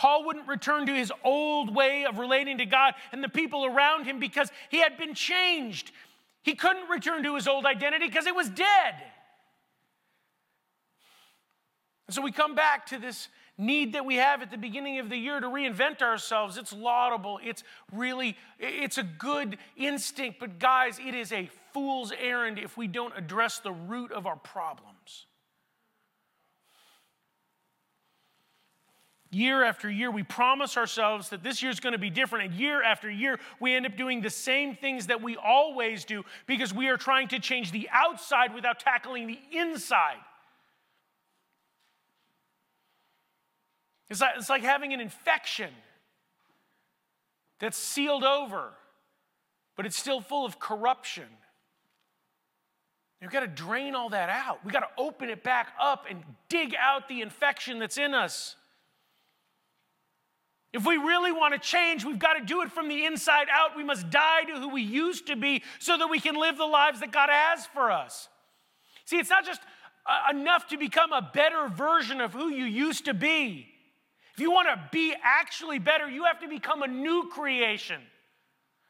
Paul 0.00 0.24
wouldn't 0.24 0.48
return 0.48 0.86
to 0.86 0.94
his 0.94 1.12
old 1.24 1.74
way 1.76 2.06
of 2.06 2.16
relating 2.16 2.56
to 2.56 2.64
God 2.64 2.94
and 3.12 3.22
the 3.22 3.28
people 3.28 3.66
around 3.66 4.06
him 4.06 4.18
because 4.18 4.50
he 4.70 4.80
had 4.80 4.96
been 4.96 5.12
changed. 5.12 5.92
He 6.42 6.54
couldn't 6.54 6.88
return 6.88 7.22
to 7.24 7.34
his 7.34 7.46
old 7.46 7.66
identity 7.66 8.06
because 8.06 8.26
it 8.26 8.34
was 8.34 8.48
dead. 8.48 8.94
And 12.06 12.14
so 12.14 12.22
we 12.22 12.32
come 12.32 12.54
back 12.54 12.86
to 12.86 12.98
this 12.98 13.28
need 13.58 13.92
that 13.92 14.06
we 14.06 14.14
have 14.14 14.40
at 14.40 14.50
the 14.50 14.56
beginning 14.56 15.00
of 15.00 15.10
the 15.10 15.18
year 15.18 15.38
to 15.38 15.46
reinvent 15.46 16.00
ourselves. 16.00 16.56
It's 16.56 16.72
laudable. 16.72 17.38
It's 17.44 17.62
really 17.92 18.38
it's 18.58 18.96
a 18.96 19.02
good 19.02 19.58
instinct, 19.76 20.40
but 20.40 20.58
guys, 20.58 20.98
it 20.98 21.14
is 21.14 21.30
a 21.30 21.50
fool's 21.74 22.10
errand 22.18 22.58
if 22.58 22.74
we 22.74 22.86
don't 22.86 23.12
address 23.18 23.58
the 23.58 23.72
root 23.72 24.12
of 24.12 24.26
our 24.26 24.36
problems. 24.36 24.89
Year 29.32 29.62
after 29.62 29.88
year, 29.88 30.10
we 30.10 30.24
promise 30.24 30.76
ourselves 30.76 31.28
that 31.28 31.44
this 31.44 31.62
year 31.62 31.70
is 31.70 31.78
going 31.78 31.92
to 31.92 31.98
be 31.98 32.10
different. 32.10 32.50
And 32.50 32.60
year 32.60 32.82
after 32.82 33.08
year, 33.08 33.38
we 33.60 33.74
end 33.74 33.86
up 33.86 33.96
doing 33.96 34.20
the 34.22 34.30
same 34.30 34.74
things 34.74 35.06
that 35.06 35.22
we 35.22 35.36
always 35.36 36.04
do 36.04 36.24
because 36.46 36.74
we 36.74 36.88
are 36.88 36.96
trying 36.96 37.28
to 37.28 37.38
change 37.38 37.70
the 37.70 37.88
outside 37.92 38.52
without 38.52 38.80
tackling 38.80 39.28
the 39.28 39.38
inside. 39.52 40.18
It's 44.08 44.20
like, 44.20 44.32
it's 44.36 44.50
like 44.50 44.62
having 44.62 44.92
an 44.92 45.00
infection 45.00 45.70
that's 47.60 47.78
sealed 47.78 48.24
over, 48.24 48.70
but 49.76 49.86
it's 49.86 49.96
still 49.96 50.20
full 50.20 50.44
of 50.44 50.58
corruption. 50.58 51.28
You've 53.22 53.30
got 53.30 53.40
to 53.40 53.46
drain 53.46 53.94
all 53.94 54.08
that 54.08 54.28
out. 54.28 54.64
We've 54.64 54.72
got 54.72 54.80
to 54.80 55.02
open 55.02 55.28
it 55.28 55.44
back 55.44 55.68
up 55.80 56.06
and 56.10 56.24
dig 56.48 56.74
out 56.74 57.06
the 57.06 57.20
infection 57.20 57.78
that's 57.78 57.98
in 57.98 58.12
us. 58.12 58.56
If 60.72 60.86
we 60.86 60.96
really 60.96 61.32
want 61.32 61.52
to 61.54 61.58
change, 61.58 62.04
we've 62.04 62.18
got 62.18 62.34
to 62.34 62.44
do 62.44 62.62
it 62.62 62.70
from 62.70 62.88
the 62.88 63.04
inside 63.04 63.48
out. 63.52 63.76
We 63.76 63.82
must 63.82 64.08
die 64.08 64.44
to 64.44 64.60
who 64.60 64.68
we 64.68 64.82
used 64.82 65.26
to 65.26 65.36
be 65.36 65.62
so 65.80 65.98
that 65.98 66.08
we 66.08 66.20
can 66.20 66.36
live 66.36 66.56
the 66.56 66.64
lives 66.64 67.00
that 67.00 67.10
God 67.10 67.28
has 67.30 67.66
for 67.66 67.90
us. 67.90 68.28
See, 69.04 69.18
it's 69.18 69.30
not 69.30 69.44
just 69.44 69.60
uh, 70.06 70.30
enough 70.30 70.68
to 70.68 70.78
become 70.78 71.12
a 71.12 71.28
better 71.34 71.68
version 71.68 72.20
of 72.20 72.32
who 72.32 72.50
you 72.50 72.64
used 72.64 73.06
to 73.06 73.14
be. 73.14 73.66
If 74.34 74.40
you 74.40 74.52
want 74.52 74.68
to 74.68 74.80
be 74.92 75.12
actually 75.22 75.80
better, 75.80 76.08
you 76.08 76.24
have 76.24 76.40
to 76.40 76.48
become 76.48 76.82
a 76.82 76.88
new 76.88 77.28
creation, 77.32 78.00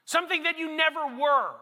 something 0.05 0.43
that 0.43 0.59
you 0.59 0.76
never 0.76 1.07
were. 1.18 1.53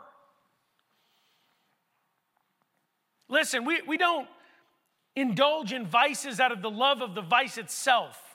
Listen, 3.29 3.64
we, 3.64 3.83
we 3.83 3.97
don't 3.97 4.27
indulge 5.14 5.73
in 5.73 5.87
vices 5.87 6.41
out 6.41 6.51
of 6.51 6.61
the 6.61 6.71
love 6.71 7.03
of 7.03 7.14
the 7.14 7.23
vice 7.23 7.57
itself. 7.57 8.28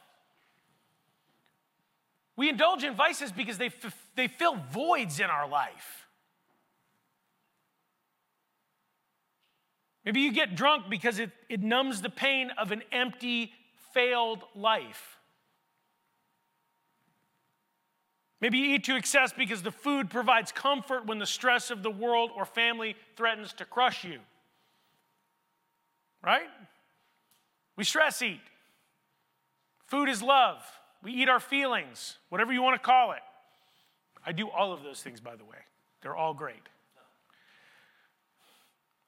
We 2.35 2.49
indulge 2.49 2.83
in 2.83 2.95
vices 2.95 3.31
because 3.31 3.57
they, 3.57 3.67
f- 3.67 4.07
they 4.15 4.27
fill 4.27 4.55
voids 4.71 5.19
in 5.19 5.27
our 5.27 5.47
life. 5.47 6.07
Maybe 10.05 10.21
you 10.21 10.33
get 10.33 10.55
drunk 10.55 10.89
because 10.89 11.19
it, 11.19 11.31
it 11.47 11.61
numbs 11.61 12.01
the 12.01 12.09
pain 12.09 12.51
of 12.57 12.71
an 12.71 12.83
empty, 12.91 13.53
failed 13.93 14.43
life. 14.55 15.17
Maybe 18.41 18.57
you 18.57 18.75
eat 18.75 18.83
to 18.85 18.97
excess 18.97 19.31
because 19.31 19.63
the 19.63 19.71
food 19.71 20.09
provides 20.09 20.51
comfort 20.51 21.05
when 21.05 21.19
the 21.19 21.25
stress 21.25 21.71
of 21.71 21.81
the 21.81 21.91
world 21.91 22.31
or 22.35 22.43
family 22.43 22.95
threatens 23.15 23.53
to 23.53 23.65
crush 23.65 24.03
you. 24.03 24.19
Right? 26.21 26.49
We 27.77 27.85
stress 27.85 28.21
eat. 28.21 28.41
Food 29.85 30.09
is 30.09 30.21
love. 30.21 30.61
We 31.03 31.11
eat 31.11 31.29
our 31.29 31.39
feelings, 31.39 32.17
whatever 32.29 32.53
you 32.53 32.61
want 32.61 32.81
to 32.81 32.85
call 32.85 33.11
it. 33.11 33.19
I 34.25 34.31
do 34.31 34.49
all 34.49 34.71
of 34.71 34.83
those 34.83 35.01
things, 35.01 35.19
by 35.19 35.35
the 35.35 35.43
way. 35.43 35.57
They're 36.01 36.15
all 36.15 36.33
great. 36.33 36.69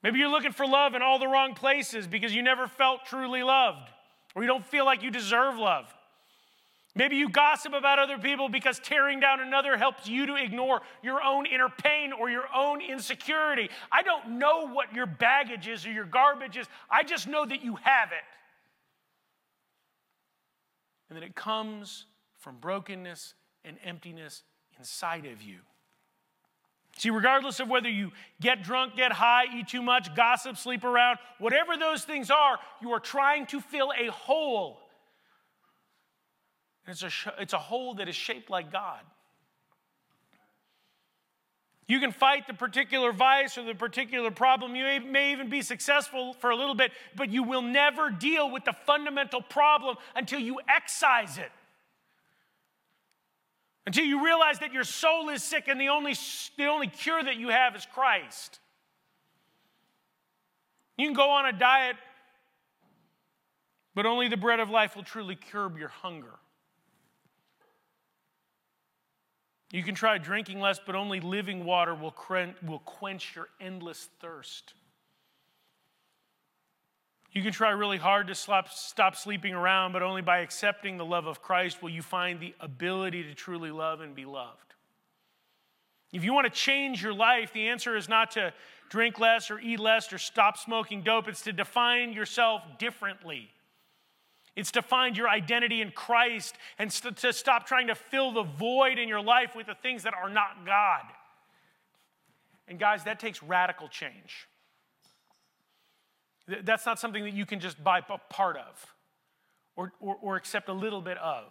Maybe 0.02 0.18
you're 0.18 0.30
looking 0.30 0.52
for 0.52 0.66
love 0.66 0.94
in 0.94 1.02
all 1.02 1.18
the 1.18 1.26
wrong 1.26 1.54
places 1.54 2.06
because 2.06 2.34
you 2.34 2.42
never 2.42 2.66
felt 2.66 3.06
truly 3.06 3.42
loved 3.42 3.90
or 4.34 4.42
you 4.42 4.48
don't 4.48 4.64
feel 4.64 4.84
like 4.84 5.02
you 5.02 5.10
deserve 5.10 5.58
love. 5.58 5.92
Maybe 6.94 7.16
you 7.16 7.28
gossip 7.28 7.74
about 7.74 7.98
other 7.98 8.16
people 8.16 8.48
because 8.48 8.78
tearing 8.78 9.20
down 9.20 9.40
another 9.40 9.76
helps 9.76 10.08
you 10.08 10.26
to 10.26 10.36
ignore 10.36 10.80
your 11.02 11.22
own 11.22 11.44
inner 11.44 11.68
pain 11.68 12.12
or 12.12 12.30
your 12.30 12.44
own 12.54 12.80
insecurity. 12.80 13.68
I 13.90 14.02
don't 14.02 14.38
know 14.38 14.68
what 14.68 14.94
your 14.94 15.06
baggage 15.06 15.68
is 15.68 15.84
or 15.84 15.92
your 15.92 16.04
garbage 16.04 16.56
is, 16.56 16.66
I 16.90 17.02
just 17.02 17.26
know 17.26 17.44
that 17.44 17.62
you 17.62 17.76
have 17.82 18.12
it 18.12 18.24
and 21.08 21.16
that 21.16 21.22
it 21.22 21.34
comes 21.34 22.06
from 22.38 22.56
brokenness 22.58 23.34
and 23.64 23.76
emptiness 23.84 24.42
inside 24.78 25.26
of 25.26 25.42
you. 25.42 25.58
See, 26.98 27.10
regardless 27.10 27.60
of 27.60 27.68
whether 27.68 27.90
you 27.90 28.12
get 28.40 28.62
drunk, 28.62 28.96
get 28.96 29.12
high, 29.12 29.44
eat 29.54 29.68
too 29.68 29.82
much, 29.82 30.14
gossip, 30.16 30.56
sleep 30.56 30.82
around, 30.82 31.18
whatever 31.38 31.76
those 31.76 32.04
things 32.04 32.30
are, 32.30 32.58
you 32.80 32.90
are 32.92 33.00
trying 33.00 33.46
to 33.46 33.60
fill 33.60 33.92
a 33.98 34.10
hole. 34.10 34.78
And 36.86 36.92
it's 36.94 37.02
a, 37.02 37.10
it's 37.38 37.52
a 37.52 37.58
hole 37.58 37.94
that 37.94 38.08
is 38.08 38.16
shaped 38.16 38.48
like 38.48 38.72
God. 38.72 39.00
You 41.88 42.00
can 42.00 42.10
fight 42.10 42.48
the 42.48 42.54
particular 42.54 43.12
vice 43.12 43.56
or 43.56 43.64
the 43.64 43.74
particular 43.74 44.32
problem. 44.32 44.74
You 44.74 45.00
may, 45.00 45.32
even 45.32 45.48
be 45.48 45.62
successful 45.62 46.34
for 46.34 46.50
a 46.50 46.56
little 46.56 46.74
bit, 46.74 46.90
but 47.14 47.30
you 47.30 47.44
will 47.44 47.62
never 47.62 48.10
deal 48.10 48.50
with 48.50 48.64
the 48.64 48.72
fundamental 48.72 49.40
problem 49.40 49.96
until 50.16 50.40
you 50.40 50.58
excise 50.68 51.38
it. 51.38 51.52
Until 53.86 54.04
you 54.04 54.24
realize 54.24 54.58
that 54.58 54.72
your 54.72 54.82
soul 54.82 55.28
is 55.28 55.44
sick 55.44 55.68
and 55.68 55.80
the 55.80 55.88
only, 55.88 56.14
the 56.56 56.66
only 56.66 56.88
cure 56.88 57.22
that 57.22 57.36
you 57.36 57.50
have 57.50 57.76
is 57.76 57.86
Christ. 57.94 58.58
You 60.98 61.06
can 61.06 61.14
go 61.14 61.30
on 61.30 61.46
a 61.46 61.52
diet, 61.52 61.94
but 63.94 64.06
only 64.06 64.26
the 64.26 64.36
bread 64.36 64.58
of 64.58 64.70
life 64.70 64.96
will 64.96 65.04
truly 65.04 65.36
curb 65.36 65.78
your 65.78 65.88
hunger. 65.88 66.34
You 69.70 69.82
can 69.82 69.94
try 69.94 70.18
drinking 70.18 70.60
less, 70.60 70.78
but 70.84 70.94
only 70.94 71.20
living 71.20 71.64
water 71.64 71.94
will, 71.94 72.14
will 72.66 72.78
quench 72.80 73.34
your 73.34 73.48
endless 73.60 74.08
thirst. 74.20 74.74
You 77.32 77.42
can 77.42 77.52
try 77.52 77.70
really 77.70 77.98
hard 77.98 78.28
to 78.28 78.34
stop, 78.34 78.70
stop 78.70 79.16
sleeping 79.16 79.52
around, 79.52 79.92
but 79.92 80.02
only 80.02 80.22
by 80.22 80.38
accepting 80.38 80.96
the 80.96 81.04
love 81.04 81.26
of 81.26 81.42
Christ 81.42 81.82
will 81.82 81.90
you 81.90 82.00
find 82.00 82.40
the 82.40 82.54
ability 82.60 83.24
to 83.24 83.34
truly 83.34 83.70
love 83.70 84.00
and 84.00 84.14
be 84.14 84.24
loved. 84.24 84.74
If 86.12 86.24
you 86.24 86.32
want 86.32 86.46
to 86.46 86.52
change 86.52 87.02
your 87.02 87.12
life, 87.12 87.52
the 87.52 87.68
answer 87.68 87.96
is 87.96 88.08
not 88.08 88.30
to 88.32 88.54
drink 88.88 89.18
less 89.18 89.50
or 89.50 89.58
eat 89.58 89.80
less 89.80 90.10
or 90.12 90.18
stop 90.18 90.56
smoking 90.56 91.02
dope, 91.02 91.28
it's 91.28 91.42
to 91.42 91.52
define 91.52 92.12
yourself 92.12 92.62
differently. 92.78 93.50
It's 94.56 94.72
to 94.72 94.82
find 94.82 95.16
your 95.16 95.28
identity 95.28 95.82
in 95.82 95.90
Christ 95.90 96.56
and 96.78 96.90
to 96.90 97.32
stop 97.32 97.66
trying 97.66 97.88
to 97.88 97.94
fill 97.94 98.32
the 98.32 98.42
void 98.42 98.98
in 98.98 99.08
your 99.08 99.20
life 99.20 99.54
with 99.54 99.66
the 99.66 99.74
things 99.74 100.02
that 100.04 100.14
are 100.14 100.30
not 100.30 100.64
God. 100.64 101.02
And 102.66 102.78
guys, 102.78 103.04
that 103.04 103.20
takes 103.20 103.42
radical 103.42 103.88
change. 103.88 104.48
That's 106.62 106.86
not 106.86 106.98
something 106.98 107.24
that 107.24 107.34
you 107.34 107.44
can 107.44 107.60
just 107.60 107.82
buy 107.82 107.98
a 107.98 108.18
part 108.30 108.56
of 108.56 108.94
or, 109.76 109.92
or, 110.00 110.16
or 110.22 110.36
accept 110.36 110.68
a 110.68 110.72
little 110.72 111.02
bit 111.02 111.18
of. 111.18 111.44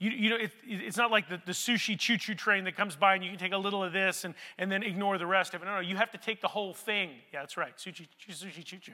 You, 0.00 0.10
you 0.10 0.30
know, 0.30 0.36
it, 0.36 0.50
it's 0.66 0.96
not 0.96 1.12
like 1.12 1.28
the, 1.28 1.40
the 1.46 1.52
sushi 1.52 1.96
choo 1.98 2.16
choo 2.16 2.34
train 2.34 2.64
that 2.64 2.76
comes 2.76 2.96
by 2.96 3.14
and 3.14 3.22
you 3.22 3.30
can 3.30 3.38
take 3.38 3.52
a 3.52 3.58
little 3.58 3.84
of 3.84 3.92
this 3.92 4.24
and, 4.24 4.34
and 4.58 4.72
then 4.72 4.82
ignore 4.82 5.18
the 5.18 5.26
rest 5.26 5.54
of 5.54 5.62
it. 5.62 5.66
No, 5.66 5.74
no, 5.76 5.80
you 5.80 5.96
have 5.96 6.10
to 6.10 6.18
take 6.18 6.40
the 6.40 6.48
whole 6.48 6.74
thing. 6.74 7.10
Yeah, 7.32 7.40
that's 7.40 7.56
right. 7.56 7.76
Sushi, 7.76 8.08
sushi 8.28 8.64
choo 8.64 8.78
choo. 8.78 8.92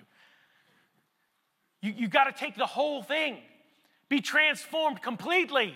You, 1.83 1.95
you 1.97 2.09
got 2.09 2.25
to 2.25 2.33
take 2.33 2.57
the 2.57 2.67
whole 2.67 3.03
thing, 3.03 3.39
be 4.09 4.21
transformed 4.21 5.03
completely. 5.03 5.75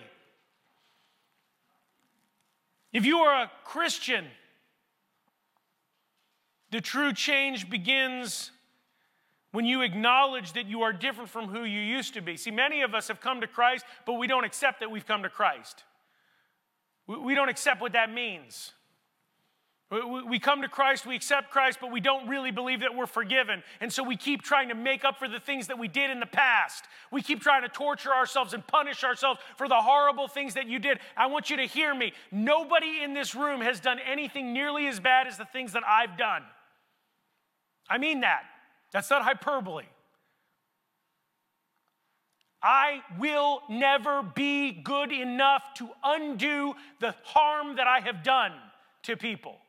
If 2.93 3.05
you 3.05 3.19
are 3.19 3.43
a 3.43 3.51
Christian, 3.63 4.25
the 6.71 6.81
true 6.81 7.13
change 7.13 7.69
begins 7.69 8.51
when 9.51 9.65
you 9.65 9.81
acknowledge 9.81 10.53
that 10.53 10.65
you 10.65 10.81
are 10.81 10.91
different 10.91 11.29
from 11.29 11.47
who 11.47 11.63
you 11.63 11.79
used 11.79 12.13
to 12.13 12.21
be. 12.21 12.35
See, 12.35 12.51
many 12.51 12.81
of 12.81 12.93
us 12.93 13.07
have 13.07 13.21
come 13.21 13.41
to 13.41 13.47
Christ, 13.47 13.85
but 14.05 14.13
we 14.13 14.27
don't 14.27 14.43
accept 14.43 14.81
that 14.81 14.91
we've 14.91 15.05
come 15.05 15.23
to 15.23 15.29
Christ. 15.29 15.83
We 17.07 17.35
don't 17.35 17.49
accept 17.49 17.81
what 17.81 17.93
that 17.93 18.13
means. 18.13 18.73
We 19.91 20.39
come 20.39 20.63
to 20.63 20.67
Christ, 20.67 21.05
we 21.05 21.15
accept 21.15 21.51
Christ, 21.51 21.77
but 21.79 21.91
we 21.91 21.99
don't 21.99 22.27
really 22.27 22.49
believe 22.49 22.79
that 22.79 22.95
we're 22.95 23.05
forgiven. 23.05 23.61
And 23.79 23.93
so 23.93 24.01
we 24.01 24.17
keep 24.17 24.41
trying 24.41 24.69
to 24.69 24.75
make 24.75 25.05
up 25.05 25.19
for 25.19 25.27
the 25.27 25.39
things 25.39 25.67
that 25.67 25.77
we 25.77 25.87
did 25.87 26.09
in 26.09 26.19
the 26.19 26.25
past. 26.25 26.85
We 27.11 27.21
keep 27.21 27.39
trying 27.39 27.61
to 27.61 27.69
torture 27.69 28.11
ourselves 28.11 28.55
and 28.55 28.65
punish 28.65 29.03
ourselves 29.03 29.39
for 29.57 29.67
the 29.67 29.75
horrible 29.75 30.27
things 30.27 30.55
that 30.55 30.67
you 30.67 30.79
did. 30.79 30.97
I 31.15 31.27
want 31.27 31.51
you 31.51 31.57
to 31.57 31.65
hear 31.65 31.93
me. 31.93 32.13
Nobody 32.31 33.03
in 33.03 33.13
this 33.13 33.35
room 33.35 33.61
has 33.61 33.79
done 33.79 33.99
anything 33.99 34.53
nearly 34.53 34.87
as 34.87 34.99
bad 34.99 35.27
as 35.27 35.37
the 35.37 35.45
things 35.45 35.73
that 35.73 35.83
I've 35.87 36.17
done. 36.17 36.41
I 37.87 37.99
mean 37.99 38.21
that. 38.21 38.41
That's 38.91 39.11
not 39.11 39.21
hyperbole. 39.21 39.85
I 42.63 43.01
will 43.19 43.61
never 43.69 44.23
be 44.23 44.71
good 44.71 45.11
enough 45.11 45.75
to 45.75 45.89
undo 46.03 46.73
the 46.99 47.13
harm 47.23 47.75
that 47.75 47.85
I 47.85 47.99
have 47.99 48.23
done 48.23 48.53
to 49.03 49.15
people. 49.15 49.59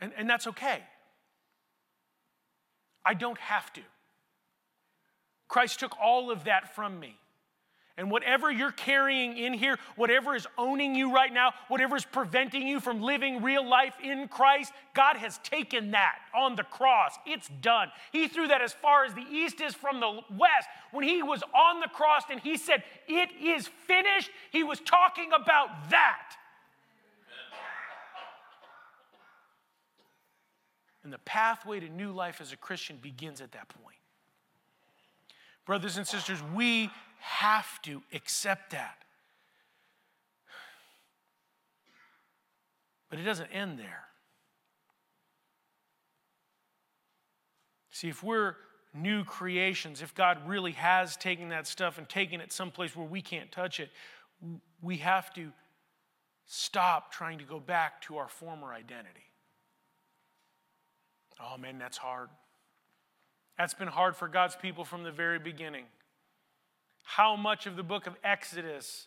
And, 0.00 0.12
and 0.16 0.28
that's 0.28 0.46
okay. 0.48 0.82
I 3.04 3.14
don't 3.14 3.38
have 3.38 3.72
to. 3.74 3.80
Christ 5.48 5.80
took 5.80 5.96
all 6.00 6.30
of 6.30 6.44
that 6.44 6.74
from 6.74 6.98
me. 6.98 7.16
And 7.98 8.10
whatever 8.10 8.50
you're 8.50 8.72
carrying 8.72 9.38
in 9.38 9.54
here, 9.54 9.78
whatever 9.94 10.34
is 10.34 10.46
owning 10.58 10.94
you 10.94 11.14
right 11.14 11.32
now, 11.32 11.54
whatever 11.68 11.96
is 11.96 12.04
preventing 12.04 12.66
you 12.66 12.78
from 12.78 13.00
living 13.00 13.42
real 13.42 13.66
life 13.66 13.94
in 14.04 14.28
Christ, 14.28 14.72
God 14.92 15.16
has 15.16 15.38
taken 15.38 15.92
that 15.92 16.16
on 16.34 16.56
the 16.56 16.64
cross. 16.64 17.16
It's 17.24 17.48
done. 17.62 17.90
He 18.12 18.28
threw 18.28 18.48
that 18.48 18.60
as 18.60 18.74
far 18.74 19.06
as 19.06 19.14
the 19.14 19.24
east 19.30 19.62
is 19.62 19.74
from 19.74 20.00
the 20.00 20.20
west. 20.30 20.68
When 20.90 21.04
he 21.04 21.22
was 21.22 21.42
on 21.54 21.80
the 21.80 21.88
cross 21.88 22.24
and 22.30 22.38
he 22.38 22.58
said, 22.58 22.84
It 23.08 23.30
is 23.42 23.66
finished, 23.86 24.30
he 24.50 24.62
was 24.62 24.78
talking 24.80 25.30
about 25.32 25.88
that. 25.88 26.36
And 31.06 31.12
the 31.12 31.18
pathway 31.18 31.78
to 31.78 31.88
new 31.88 32.10
life 32.10 32.40
as 32.40 32.52
a 32.52 32.56
Christian 32.56 32.96
begins 33.00 33.40
at 33.40 33.52
that 33.52 33.68
point. 33.68 33.94
Brothers 35.64 35.98
and 35.98 36.04
sisters, 36.04 36.40
we 36.52 36.90
have 37.20 37.80
to 37.82 38.02
accept 38.12 38.72
that. 38.72 39.04
But 43.08 43.20
it 43.20 43.22
doesn't 43.22 43.46
end 43.52 43.78
there. 43.78 44.02
See, 47.92 48.08
if 48.08 48.24
we're 48.24 48.56
new 48.92 49.22
creations, 49.22 50.02
if 50.02 50.12
God 50.12 50.38
really 50.44 50.72
has 50.72 51.16
taken 51.16 51.50
that 51.50 51.68
stuff 51.68 51.98
and 51.98 52.08
taken 52.08 52.40
it 52.40 52.50
someplace 52.52 52.96
where 52.96 53.06
we 53.06 53.22
can't 53.22 53.52
touch 53.52 53.78
it, 53.78 53.90
we 54.82 54.96
have 54.96 55.32
to 55.34 55.52
stop 56.46 57.12
trying 57.12 57.38
to 57.38 57.44
go 57.44 57.60
back 57.60 58.02
to 58.02 58.16
our 58.16 58.26
former 58.26 58.72
identity. 58.72 59.25
Oh 61.40 61.56
man, 61.58 61.78
that's 61.78 61.98
hard. 61.98 62.28
That's 63.58 63.74
been 63.74 63.88
hard 63.88 64.16
for 64.16 64.28
God's 64.28 64.56
people 64.56 64.84
from 64.84 65.02
the 65.02 65.10
very 65.10 65.38
beginning 65.38 65.84
how 67.06 67.36
much 67.36 67.66
of 67.66 67.76
the 67.76 67.84
book 67.84 68.08
of 68.08 68.16
Exodus, 68.24 69.06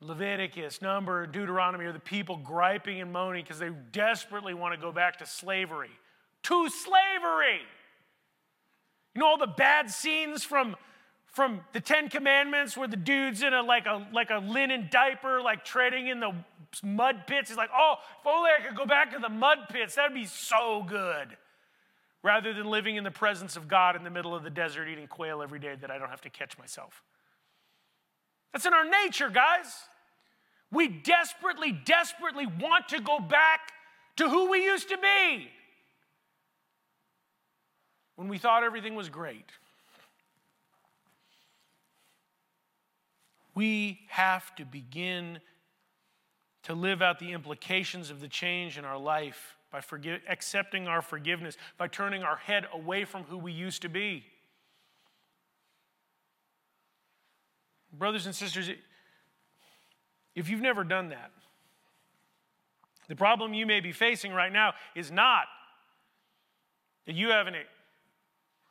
Leviticus, 0.00 0.82
Number, 0.82 1.24
Deuteronomy 1.24 1.84
are 1.84 1.92
the 1.92 2.00
people 2.00 2.36
griping 2.36 3.00
and 3.00 3.12
moaning 3.12 3.44
because 3.44 3.60
they 3.60 3.70
desperately 3.92 4.54
want 4.54 4.74
to 4.74 4.80
go 4.80 4.90
back 4.90 5.18
to 5.18 5.26
slavery. 5.26 5.92
To 6.42 6.68
slavery! 6.68 7.60
You 9.14 9.20
know 9.20 9.28
all 9.28 9.38
the 9.38 9.46
bad 9.46 9.88
scenes 9.88 10.42
from, 10.42 10.74
from 11.34 11.60
the 11.72 11.80
Ten 11.80 12.08
Commandments 12.08 12.76
where 12.76 12.88
the 12.88 12.96
dude's 12.96 13.42
in 13.42 13.52
a 13.52 13.62
like 13.62 13.86
a 13.86 14.06
like 14.12 14.30
a 14.30 14.38
linen 14.38 14.88
diaper, 14.90 15.42
like 15.42 15.64
treading 15.64 16.06
in 16.06 16.20
the 16.20 16.32
mud 16.82 17.26
pits. 17.26 17.48
He's 17.48 17.58
like, 17.58 17.70
oh, 17.76 17.96
if 18.20 18.26
only 18.26 18.50
I 18.58 18.66
could 18.66 18.76
go 18.76 18.86
back 18.86 19.12
to 19.12 19.18
the 19.18 19.28
mud 19.28 19.58
pits, 19.68 19.96
that'd 19.96 20.14
be 20.14 20.26
so 20.26 20.84
good 20.86 21.36
rather 22.22 22.54
than 22.54 22.66
living 22.66 22.96
in 22.96 23.04
the 23.04 23.10
presence 23.10 23.56
of 23.56 23.68
God 23.68 23.96
in 23.96 24.04
the 24.04 24.10
middle 24.10 24.34
of 24.34 24.44
the 24.44 24.50
desert 24.50 24.88
eating 24.88 25.06
quail 25.06 25.42
every 25.42 25.58
day 25.58 25.74
that 25.78 25.90
I 25.90 25.98
don't 25.98 26.08
have 26.08 26.22
to 26.22 26.30
catch 26.30 26.56
myself. 26.56 27.02
That's 28.52 28.64
in 28.64 28.72
our 28.72 28.88
nature, 28.88 29.28
guys. 29.28 29.66
We 30.70 30.88
desperately, 30.88 31.72
desperately 31.72 32.46
want 32.46 32.88
to 32.88 33.00
go 33.00 33.18
back 33.18 33.72
to 34.16 34.28
who 34.28 34.50
we 34.50 34.64
used 34.64 34.88
to 34.88 34.96
be 34.96 35.48
when 38.16 38.28
we 38.28 38.38
thought 38.38 38.62
everything 38.62 38.94
was 38.94 39.08
great. 39.08 39.50
We 43.54 44.00
have 44.08 44.54
to 44.56 44.64
begin 44.64 45.40
to 46.64 46.74
live 46.74 47.02
out 47.02 47.18
the 47.18 47.32
implications 47.32 48.10
of 48.10 48.20
the 48.20 48.28
change 48.28 48.78
in 48.78 48.84
our 48.84 48.98
life 48.98 49.56
by 49.70 49.82
accepting 50.28 50.86
our 50.86 51.02
forgiveness, 51.02 51.56
by 51.78 51.88
turning 51.88 52.22
our 52.22 52.36
head 52.36 52.66
away 52.72 53.04
from 53.04 53.24
who 53.24 53.36
we 53.36 53.52
used 53.52 53.82
to 53.82 53.88
be. 53.88 54.24
Brothers 57.92 58.26
and 58.26 58.34
sisters, 58.34 58.70
if 60.34 60.48
you've 60.48 60.60
never 60.60 60.84
done 60.84 61.08
that, 61.08 61.30
the 63.08 63.16
problem 63.16 63.52
you 63.52 63.66
may 63.66 63.80
be 63.80 63.92
facing 63.92 64.32
right 64.32 64.52
now 64.52 64.74
is 64.94 65.10
not 65.10 65.46
that 67.06 67.14
you 67.14 67.28
haven't 67.28 67.56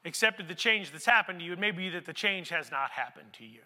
accepted 0.05 0.47
the 0.47 0.55
change 0.55 0.91
that's 0.91 1.05
happened 1.05 1.39
to 1.39 1.45
you, 1.45 1.53
it 1.53 1.59
may 1.59 1.71
be 1.71 1.89
that 1.89 2.05
the 2.05 2.13
change 2.13 2.49
has 2.49 2.71
not 2.71 2.91
happened 2.91 3.31
to 3.33 3.45
you. 3.45 3.61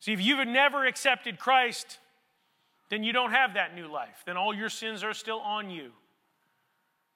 See, 0.00 0.12
if 0.12 0.20
you've 0.20 0.46
never 0.48 0.86
accepted 0.86 1.38
Christ, 1.38 1.98
then 2.88 3.04
you 3.04 3.12
don't 3.12 3.32
have 3.32 3.54
that 3.54 3.74
new 3.74 3.86
life. 3.86 4.22
Then 4.26 4.36
all 4.36 4.54
your 4.54 4.68
sins 4.68 5.04
are 5.04 5.14
still 5.14 5.40
on 5.40 5.70
you. 5.70 5.92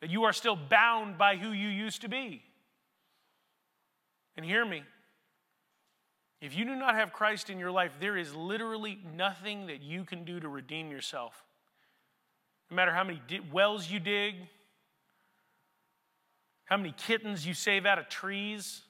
That 0.01 0.11
you 0.11 0.25
are 0.25 0.33
still 0.33 0.57
bound 0.57 1.19
by 1.19 1.37
who 1.37 1.51
you 1.51 1.69
used 1.69 2.03
to 2.03 2.09
be. 2.09 2.43
And 4.37 4.45
hear 4.45 4.65
me. 4.65 4.83
If 6.43 6.55
you 6.55 6.67
do 6.67 6.77
not 6.77 6.95
have 6.95 7.13
Christ 7.13 7.49
in 7.49 7.59
your 7.59 7.71
life, 7.71 7.93
there 8.01 8.19
is 8.19 8.35
literally 8.35 8.99
nothing 9.17 9.69
that 9.69 9.81
you 9.81 10.05
can 10.05 10.25
do 10.25 10.39
to 10.41 10.49
redeem 10.49 10.91
yourself. 10.91 11.43
No 12.71 12.77
matter 12.77 12.93
how 12.93 13.03
many 13.03 13.21
wells 13.51 13.91
you 13.91 13.99
dig, 13.99 14.35
how 16.67 16.77
many 16.77 16.93
kittens 16.93 17.47
you 17.47 17.55
save 17.55 17.87
out 17.87 17.99
of 17.99 18.09
trees, 18.09 18.83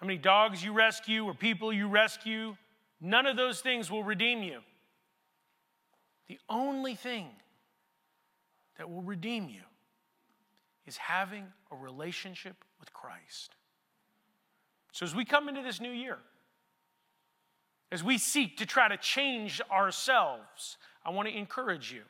how 0.00 0.06
many 0.06 0.18
dogs 0.18 0.62
you 0.62 0.72
rescue 0.72 1.24
or 1.24 1.34
people 1.34 1.72
you 1.72 1.88
rescue, 1.88 2.56
none 3.00 3.26
of 3.26 3.36
those 3.36 3.60
things 3.60 3.90
will 3.90 4.04
redeem 4.04 4.42
you. 4.42 4.60
The 6.28 6.38
only 6.48 6.94
thing 6.94 7.28
that 8.78 8.90
will 8.90 9.02
redeem 9.02 9.48
you 9.48 9.62
is 10.86 10.96
having 10.96 11.44
a 11.70 11.76
relationship 11.76 12.56
with 12.78 12.92
Christ. 12.92 13.54
So, 14.92 15.04
as 15.04 15.14
we 15.14 15.24
come 15.24 15.48
into 15.48 15.62
this 15.62 15.80
new 15.80 15.90
year, 15.90 16.18
as 17.92 18.02
we 18.02 18.18
seek 18.18 18.58
to 18.58 18.66
try 18.66 18.88
to 18.88 18.96
change 18.96 19.60
ourselves, 19.70 20.76
I 21.04 21.10
want 21.10 21.28
to 21.28 21.36
encourage 21.36 21.92
you. 21.92 22.02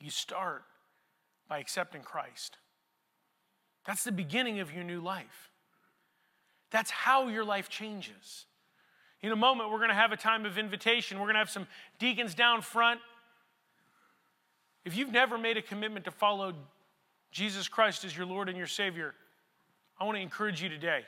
You 0.00 0.10
start 0.10 0.64
by 1.48 1.58
accepting 1.58 2.02
Christ. 2.02 2.56
That's 3.86 4.04
the 4.04 4.12
beginning 4.12 4.60
of 4.60 4.72
your 4.72 4.84
new 4.84 5.00
life. 5.00 5.49
That's 6.70 6.90
how 6.90 7.28
your 7.28 7.44
life 7.44 7.68
changes. 7.68 8.46
In 9.22 9.32
a 9.32 9.36
moment, 9.36 9.70
we're 9.70 9.78
going 9.78 9.90
to 9.90 9.94
have 9.94 10.12
a 10.12 10.16
time 10.16 10.46
of 10.46 10.56
invitation. 10.56 11.18
We're 11.18 11.26
going 11.26 11.34
to 11.34 11.40
have 11.40 11.50
some 11.50 11.66
deacons 11.98 12.34
down 12.34 12.62
front. 12.62 13.00
If 14.84 14.96
you've 14.96 15.12
never 15.12 15.36
made 15.36 15.56
a 15.56 15.62
commitment 15.62 16.06
to 16.06 16.10
follow 16.10 16.54
Jesus 17.30 17.68
Christ 17.68 18.04
as 18.04 18.16
your 18.16 18.26
Lord 18.26 18.48
and 18.48 18.56
your 18.56 18.66
Savior, 18.66 19.14
I 19.98 20.04
want 20.04 20.16
to 20.16 20.22
encourage 20.22 20.62
you 20.62 20.68
today. 20.68 21.02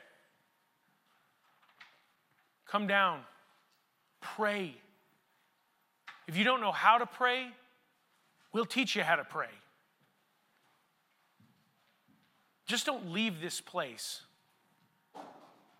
Come 2.67 2.87
down, 2.87 3.21
pray. 4.21 4.75
If 6.27 6.37
you 6.37 6.45
don't 6.45 6.61
know 6.61 6.73
how 6.73 6.99
to 6.99 7.07
pray, 7.07 7.49
we'll 8.53 8.67
teach 8.67 8.95
you 8.95 9.03
how 9.03 9.17
to 9.17 9.25
pray. 9.25 9.49
Just 12.67 12.87
don't 12.87 13.11
leave 13.11 13.41
this 13.41 13.61
place 13.61 14.23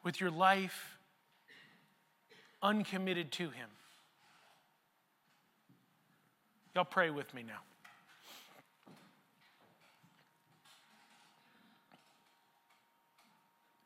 with 0.03 0.21
your 0.21 0.31
life 0.31 0.99
uncommitted 2.63 3.33
to 3.33 3.45
Him. 3.45 3.69
Y'all 6.75 6.85
pray 6.85 7.11
with 7.11 7.33
me 7.35 7.43
now. 7.43 7.61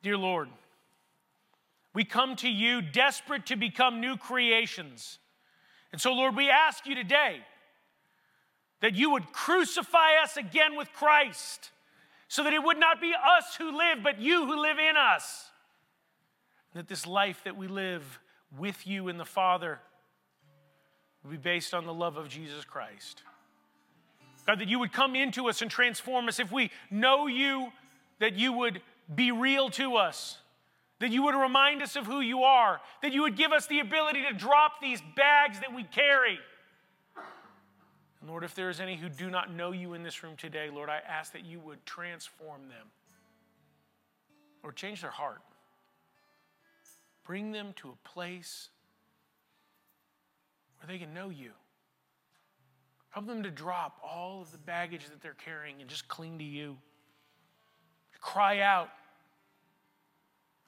Dear 0.02 0.16
Lord, 0.16 0.48
we 1.92 2.04
come 2.04 2.36
to 2.36 2.48
you 2.48 2.80
desperate 2.80 3.46
to 3.46 3.56
become 3.56 4.00
new 4.00 4.16
creations. 4.16 5.18
And 5.90 6.00
so, 6.00 6.12
Lord, 6.12 6.36
we 6.36 6.48
ask 6.48 6.86
you 6.86 6.94
today 6.94 7.40
that 8.82 8.94
you 8.94 9.10
would 9.10 9.32
crucify 9.32 10.22
us 10.22 10.36
again 10.36 10.76
with 10.76 10.92
Christ 10.92 11.70
so 12.28 12.44
that 12.44 12.52
it 12.52 12.62
would 12.62 12.78
not 12.78 13.00
be 13.00 13.14
us 13.14 13.56
who 13.56 13.76
live, 13.76 13.98
but 14.02 14.20
you 14.20 14.46
who 14.46 14.60
live 14.60 14.78
in 14.78 14.96
us. 14.96 15.46
That 16.76 16.88
this 16.88 17.06
life 17.06 17.40
that 17.44 17.56
we 17.56 17.68
live 17.68 18.20
with 18.58 18.86
you 18.86 19.08
in 19.08 19.16
the 19.16 19.24
Father 19.24 19.80
will 21.24 21.30
be 21.30 21.38
based 21.38 21.72
on 21.72 21.86
the 21.86 21.94
love 21.94 22.18
of 22.18 22.28
Jesus 22.28 22.66
Christ. 22.66 23.22
God, 24.46 24.60
that 24.60 24.68
you 24.68 24.78
would 24.78 24.92
come 24.92 25.16
into 25.16 25.48
us 25.48 25.62
and 25.62 25.70
transform 25.70 26.28
us. 26.28 26.38
If 26.38 26.52
we 26.52 26.70
know 26.90 27.28
you, 27.28 27.72
that 28.18 28.34
you 28.34 28.52
would 28.52 28.82
be 29.12 29.32
real 29.32 29.70
to 29.70 29.96
us, 29.96 30.36
that 30.98 31.10
you 31.10 31.22
would 31.22 31.34
remind 31.34 31.80
us 31.80 31.96
of 31.96 32.04
who 32.04 32.20
you 32.20 32.42
are, 32.42 32.82
that 33.00 33.12
you 33.12 33.22
would 33.22 33.38
give 33.38 33.52
us 33.52 33.66
the 33.66 33.80
ability 33.80 34.22
to 34.30 34.34
drop 34.36 34.80
these 34.82 35.00
bags 35.16 35.58
that 35.60 35.74
we 35.74 35.82
carry. 35.82 36.38
And 38.20 38.28
Lord, 38.28 38.44
if 38.44 38.54
there 38.54 38.68
is 38.68 38.80
any 38.80 38.96
who 38.96 39.08
do 39.08 39.30
not 39.30 39.50
know 39.50 39.72
you 39.72 39.94
in 39.94 40.02
this 40.02 40.22
room 40.22 40.36
today, 40.36 40.68
Lord, 40.70 40.90
I 40.90 41.00
ask 41.08 41.32
that 41.32 41.46
you 41.46 41.58
would 41.60 41.86
transform 41.86 42.68
them 42.68 42.88
or 44.62 44.72
change 44.72 45.00
their 45.00 45.10
heart. 45.10 45.40
Bring 47.26 47.52
them 47.52 47.72
to 47.76 47.88
a 47.88 48.08
place 48.08 48.68
where 50.78 50.86
they 50.86 50.98
can 50.98 51.12
know 51.12 51.28
you. 51.28 51.50
Help 53.10 53.26
them 53.26 53.42
to 53.42 53.50
drop 53.50 53.98
all 54.04 54.42
of 54.42 54.52
the 54.52 54.58
baggage 54.58 55.06
that 55.08 55.22
they're 55.22 55.34
carrying 55.34 55.80
and 55.80 55.88
just 55.88 56.06
cling 56.06 56.38
to 56.38 56.44
you. 56.44 56.76
Cry 58.20 58.60
out 58.60 58.90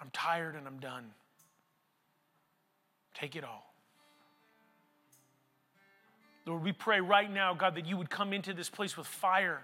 I'm 0.01 0.11
tired 0.11 0.55
and 0.55 0.67
I'm 0.67 0.79
done. 0.79 1.11
Take 3.15 3.37
it 3.37 3.45
all. 3.45 3.65
Lord, 6.47 6.63
we 6.63 6.73
pray 6.73 7.01
right 7.01 7.31
now, 7.31 7.53
God, 7.53 7.75
that 7.75 7.87
you 7.87 7.97
would 7.97 8.09
come 8.09 8.33
into 8.33 8.55
this 8.55 8.71
place 8.71 8.97
with 8.97 9.07
fire 9.07 9.61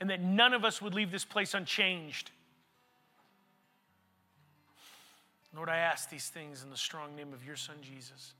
and 0.00 0.10
that 0.10 0.20
none 0.20 0.52
of 0.52 0.64
us 0.64 0.82
would 0.82 0.94
leave 0.94 1.12
this 1.12 1.24
place 1.24 1.54
unchanged. 1.54 2.30
Lord, 5.56 5.68
I 5.68 5.76
ask 5.76 6.10
these 6.10 6.28
things 6.28 6.64
in 6.64 6.70
the 6.70 6.76
strong 6.76 7.14
name 7.14 7.32
of 7.32 7.44
your 7.44 7.54
Son, 7.54 7.76
Jesus. 7.80 8.34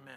Amen. 0.00 0.14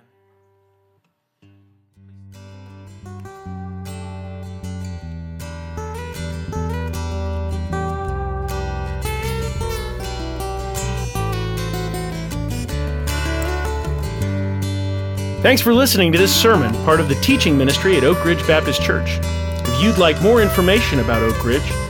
Thanks 15.42 15.62
for 15.62 15.74
listening 15.74 16.12
to 16.14 16.18
this 16.18 16.34
sermon, 16.34 16.74
part 16.84 17.00
of 17.00 17.10
the 17.10 17.16
teaching 17.16 17.58
ministry 17.58 17.96
at 17.98 18.04
Oak 18.04 18.24
Ridge 18.26 18.46
Baptist 18.48 18.82
Church. 18.82 19.20
If 19.22 19.82
you'd 19.84 19.98
like 19.98 20.22
more 20.22 20.42
information 20.42 21.00
about 21.00 21.22
Oak 21.22 21.44
Ridge, 21.44 21.87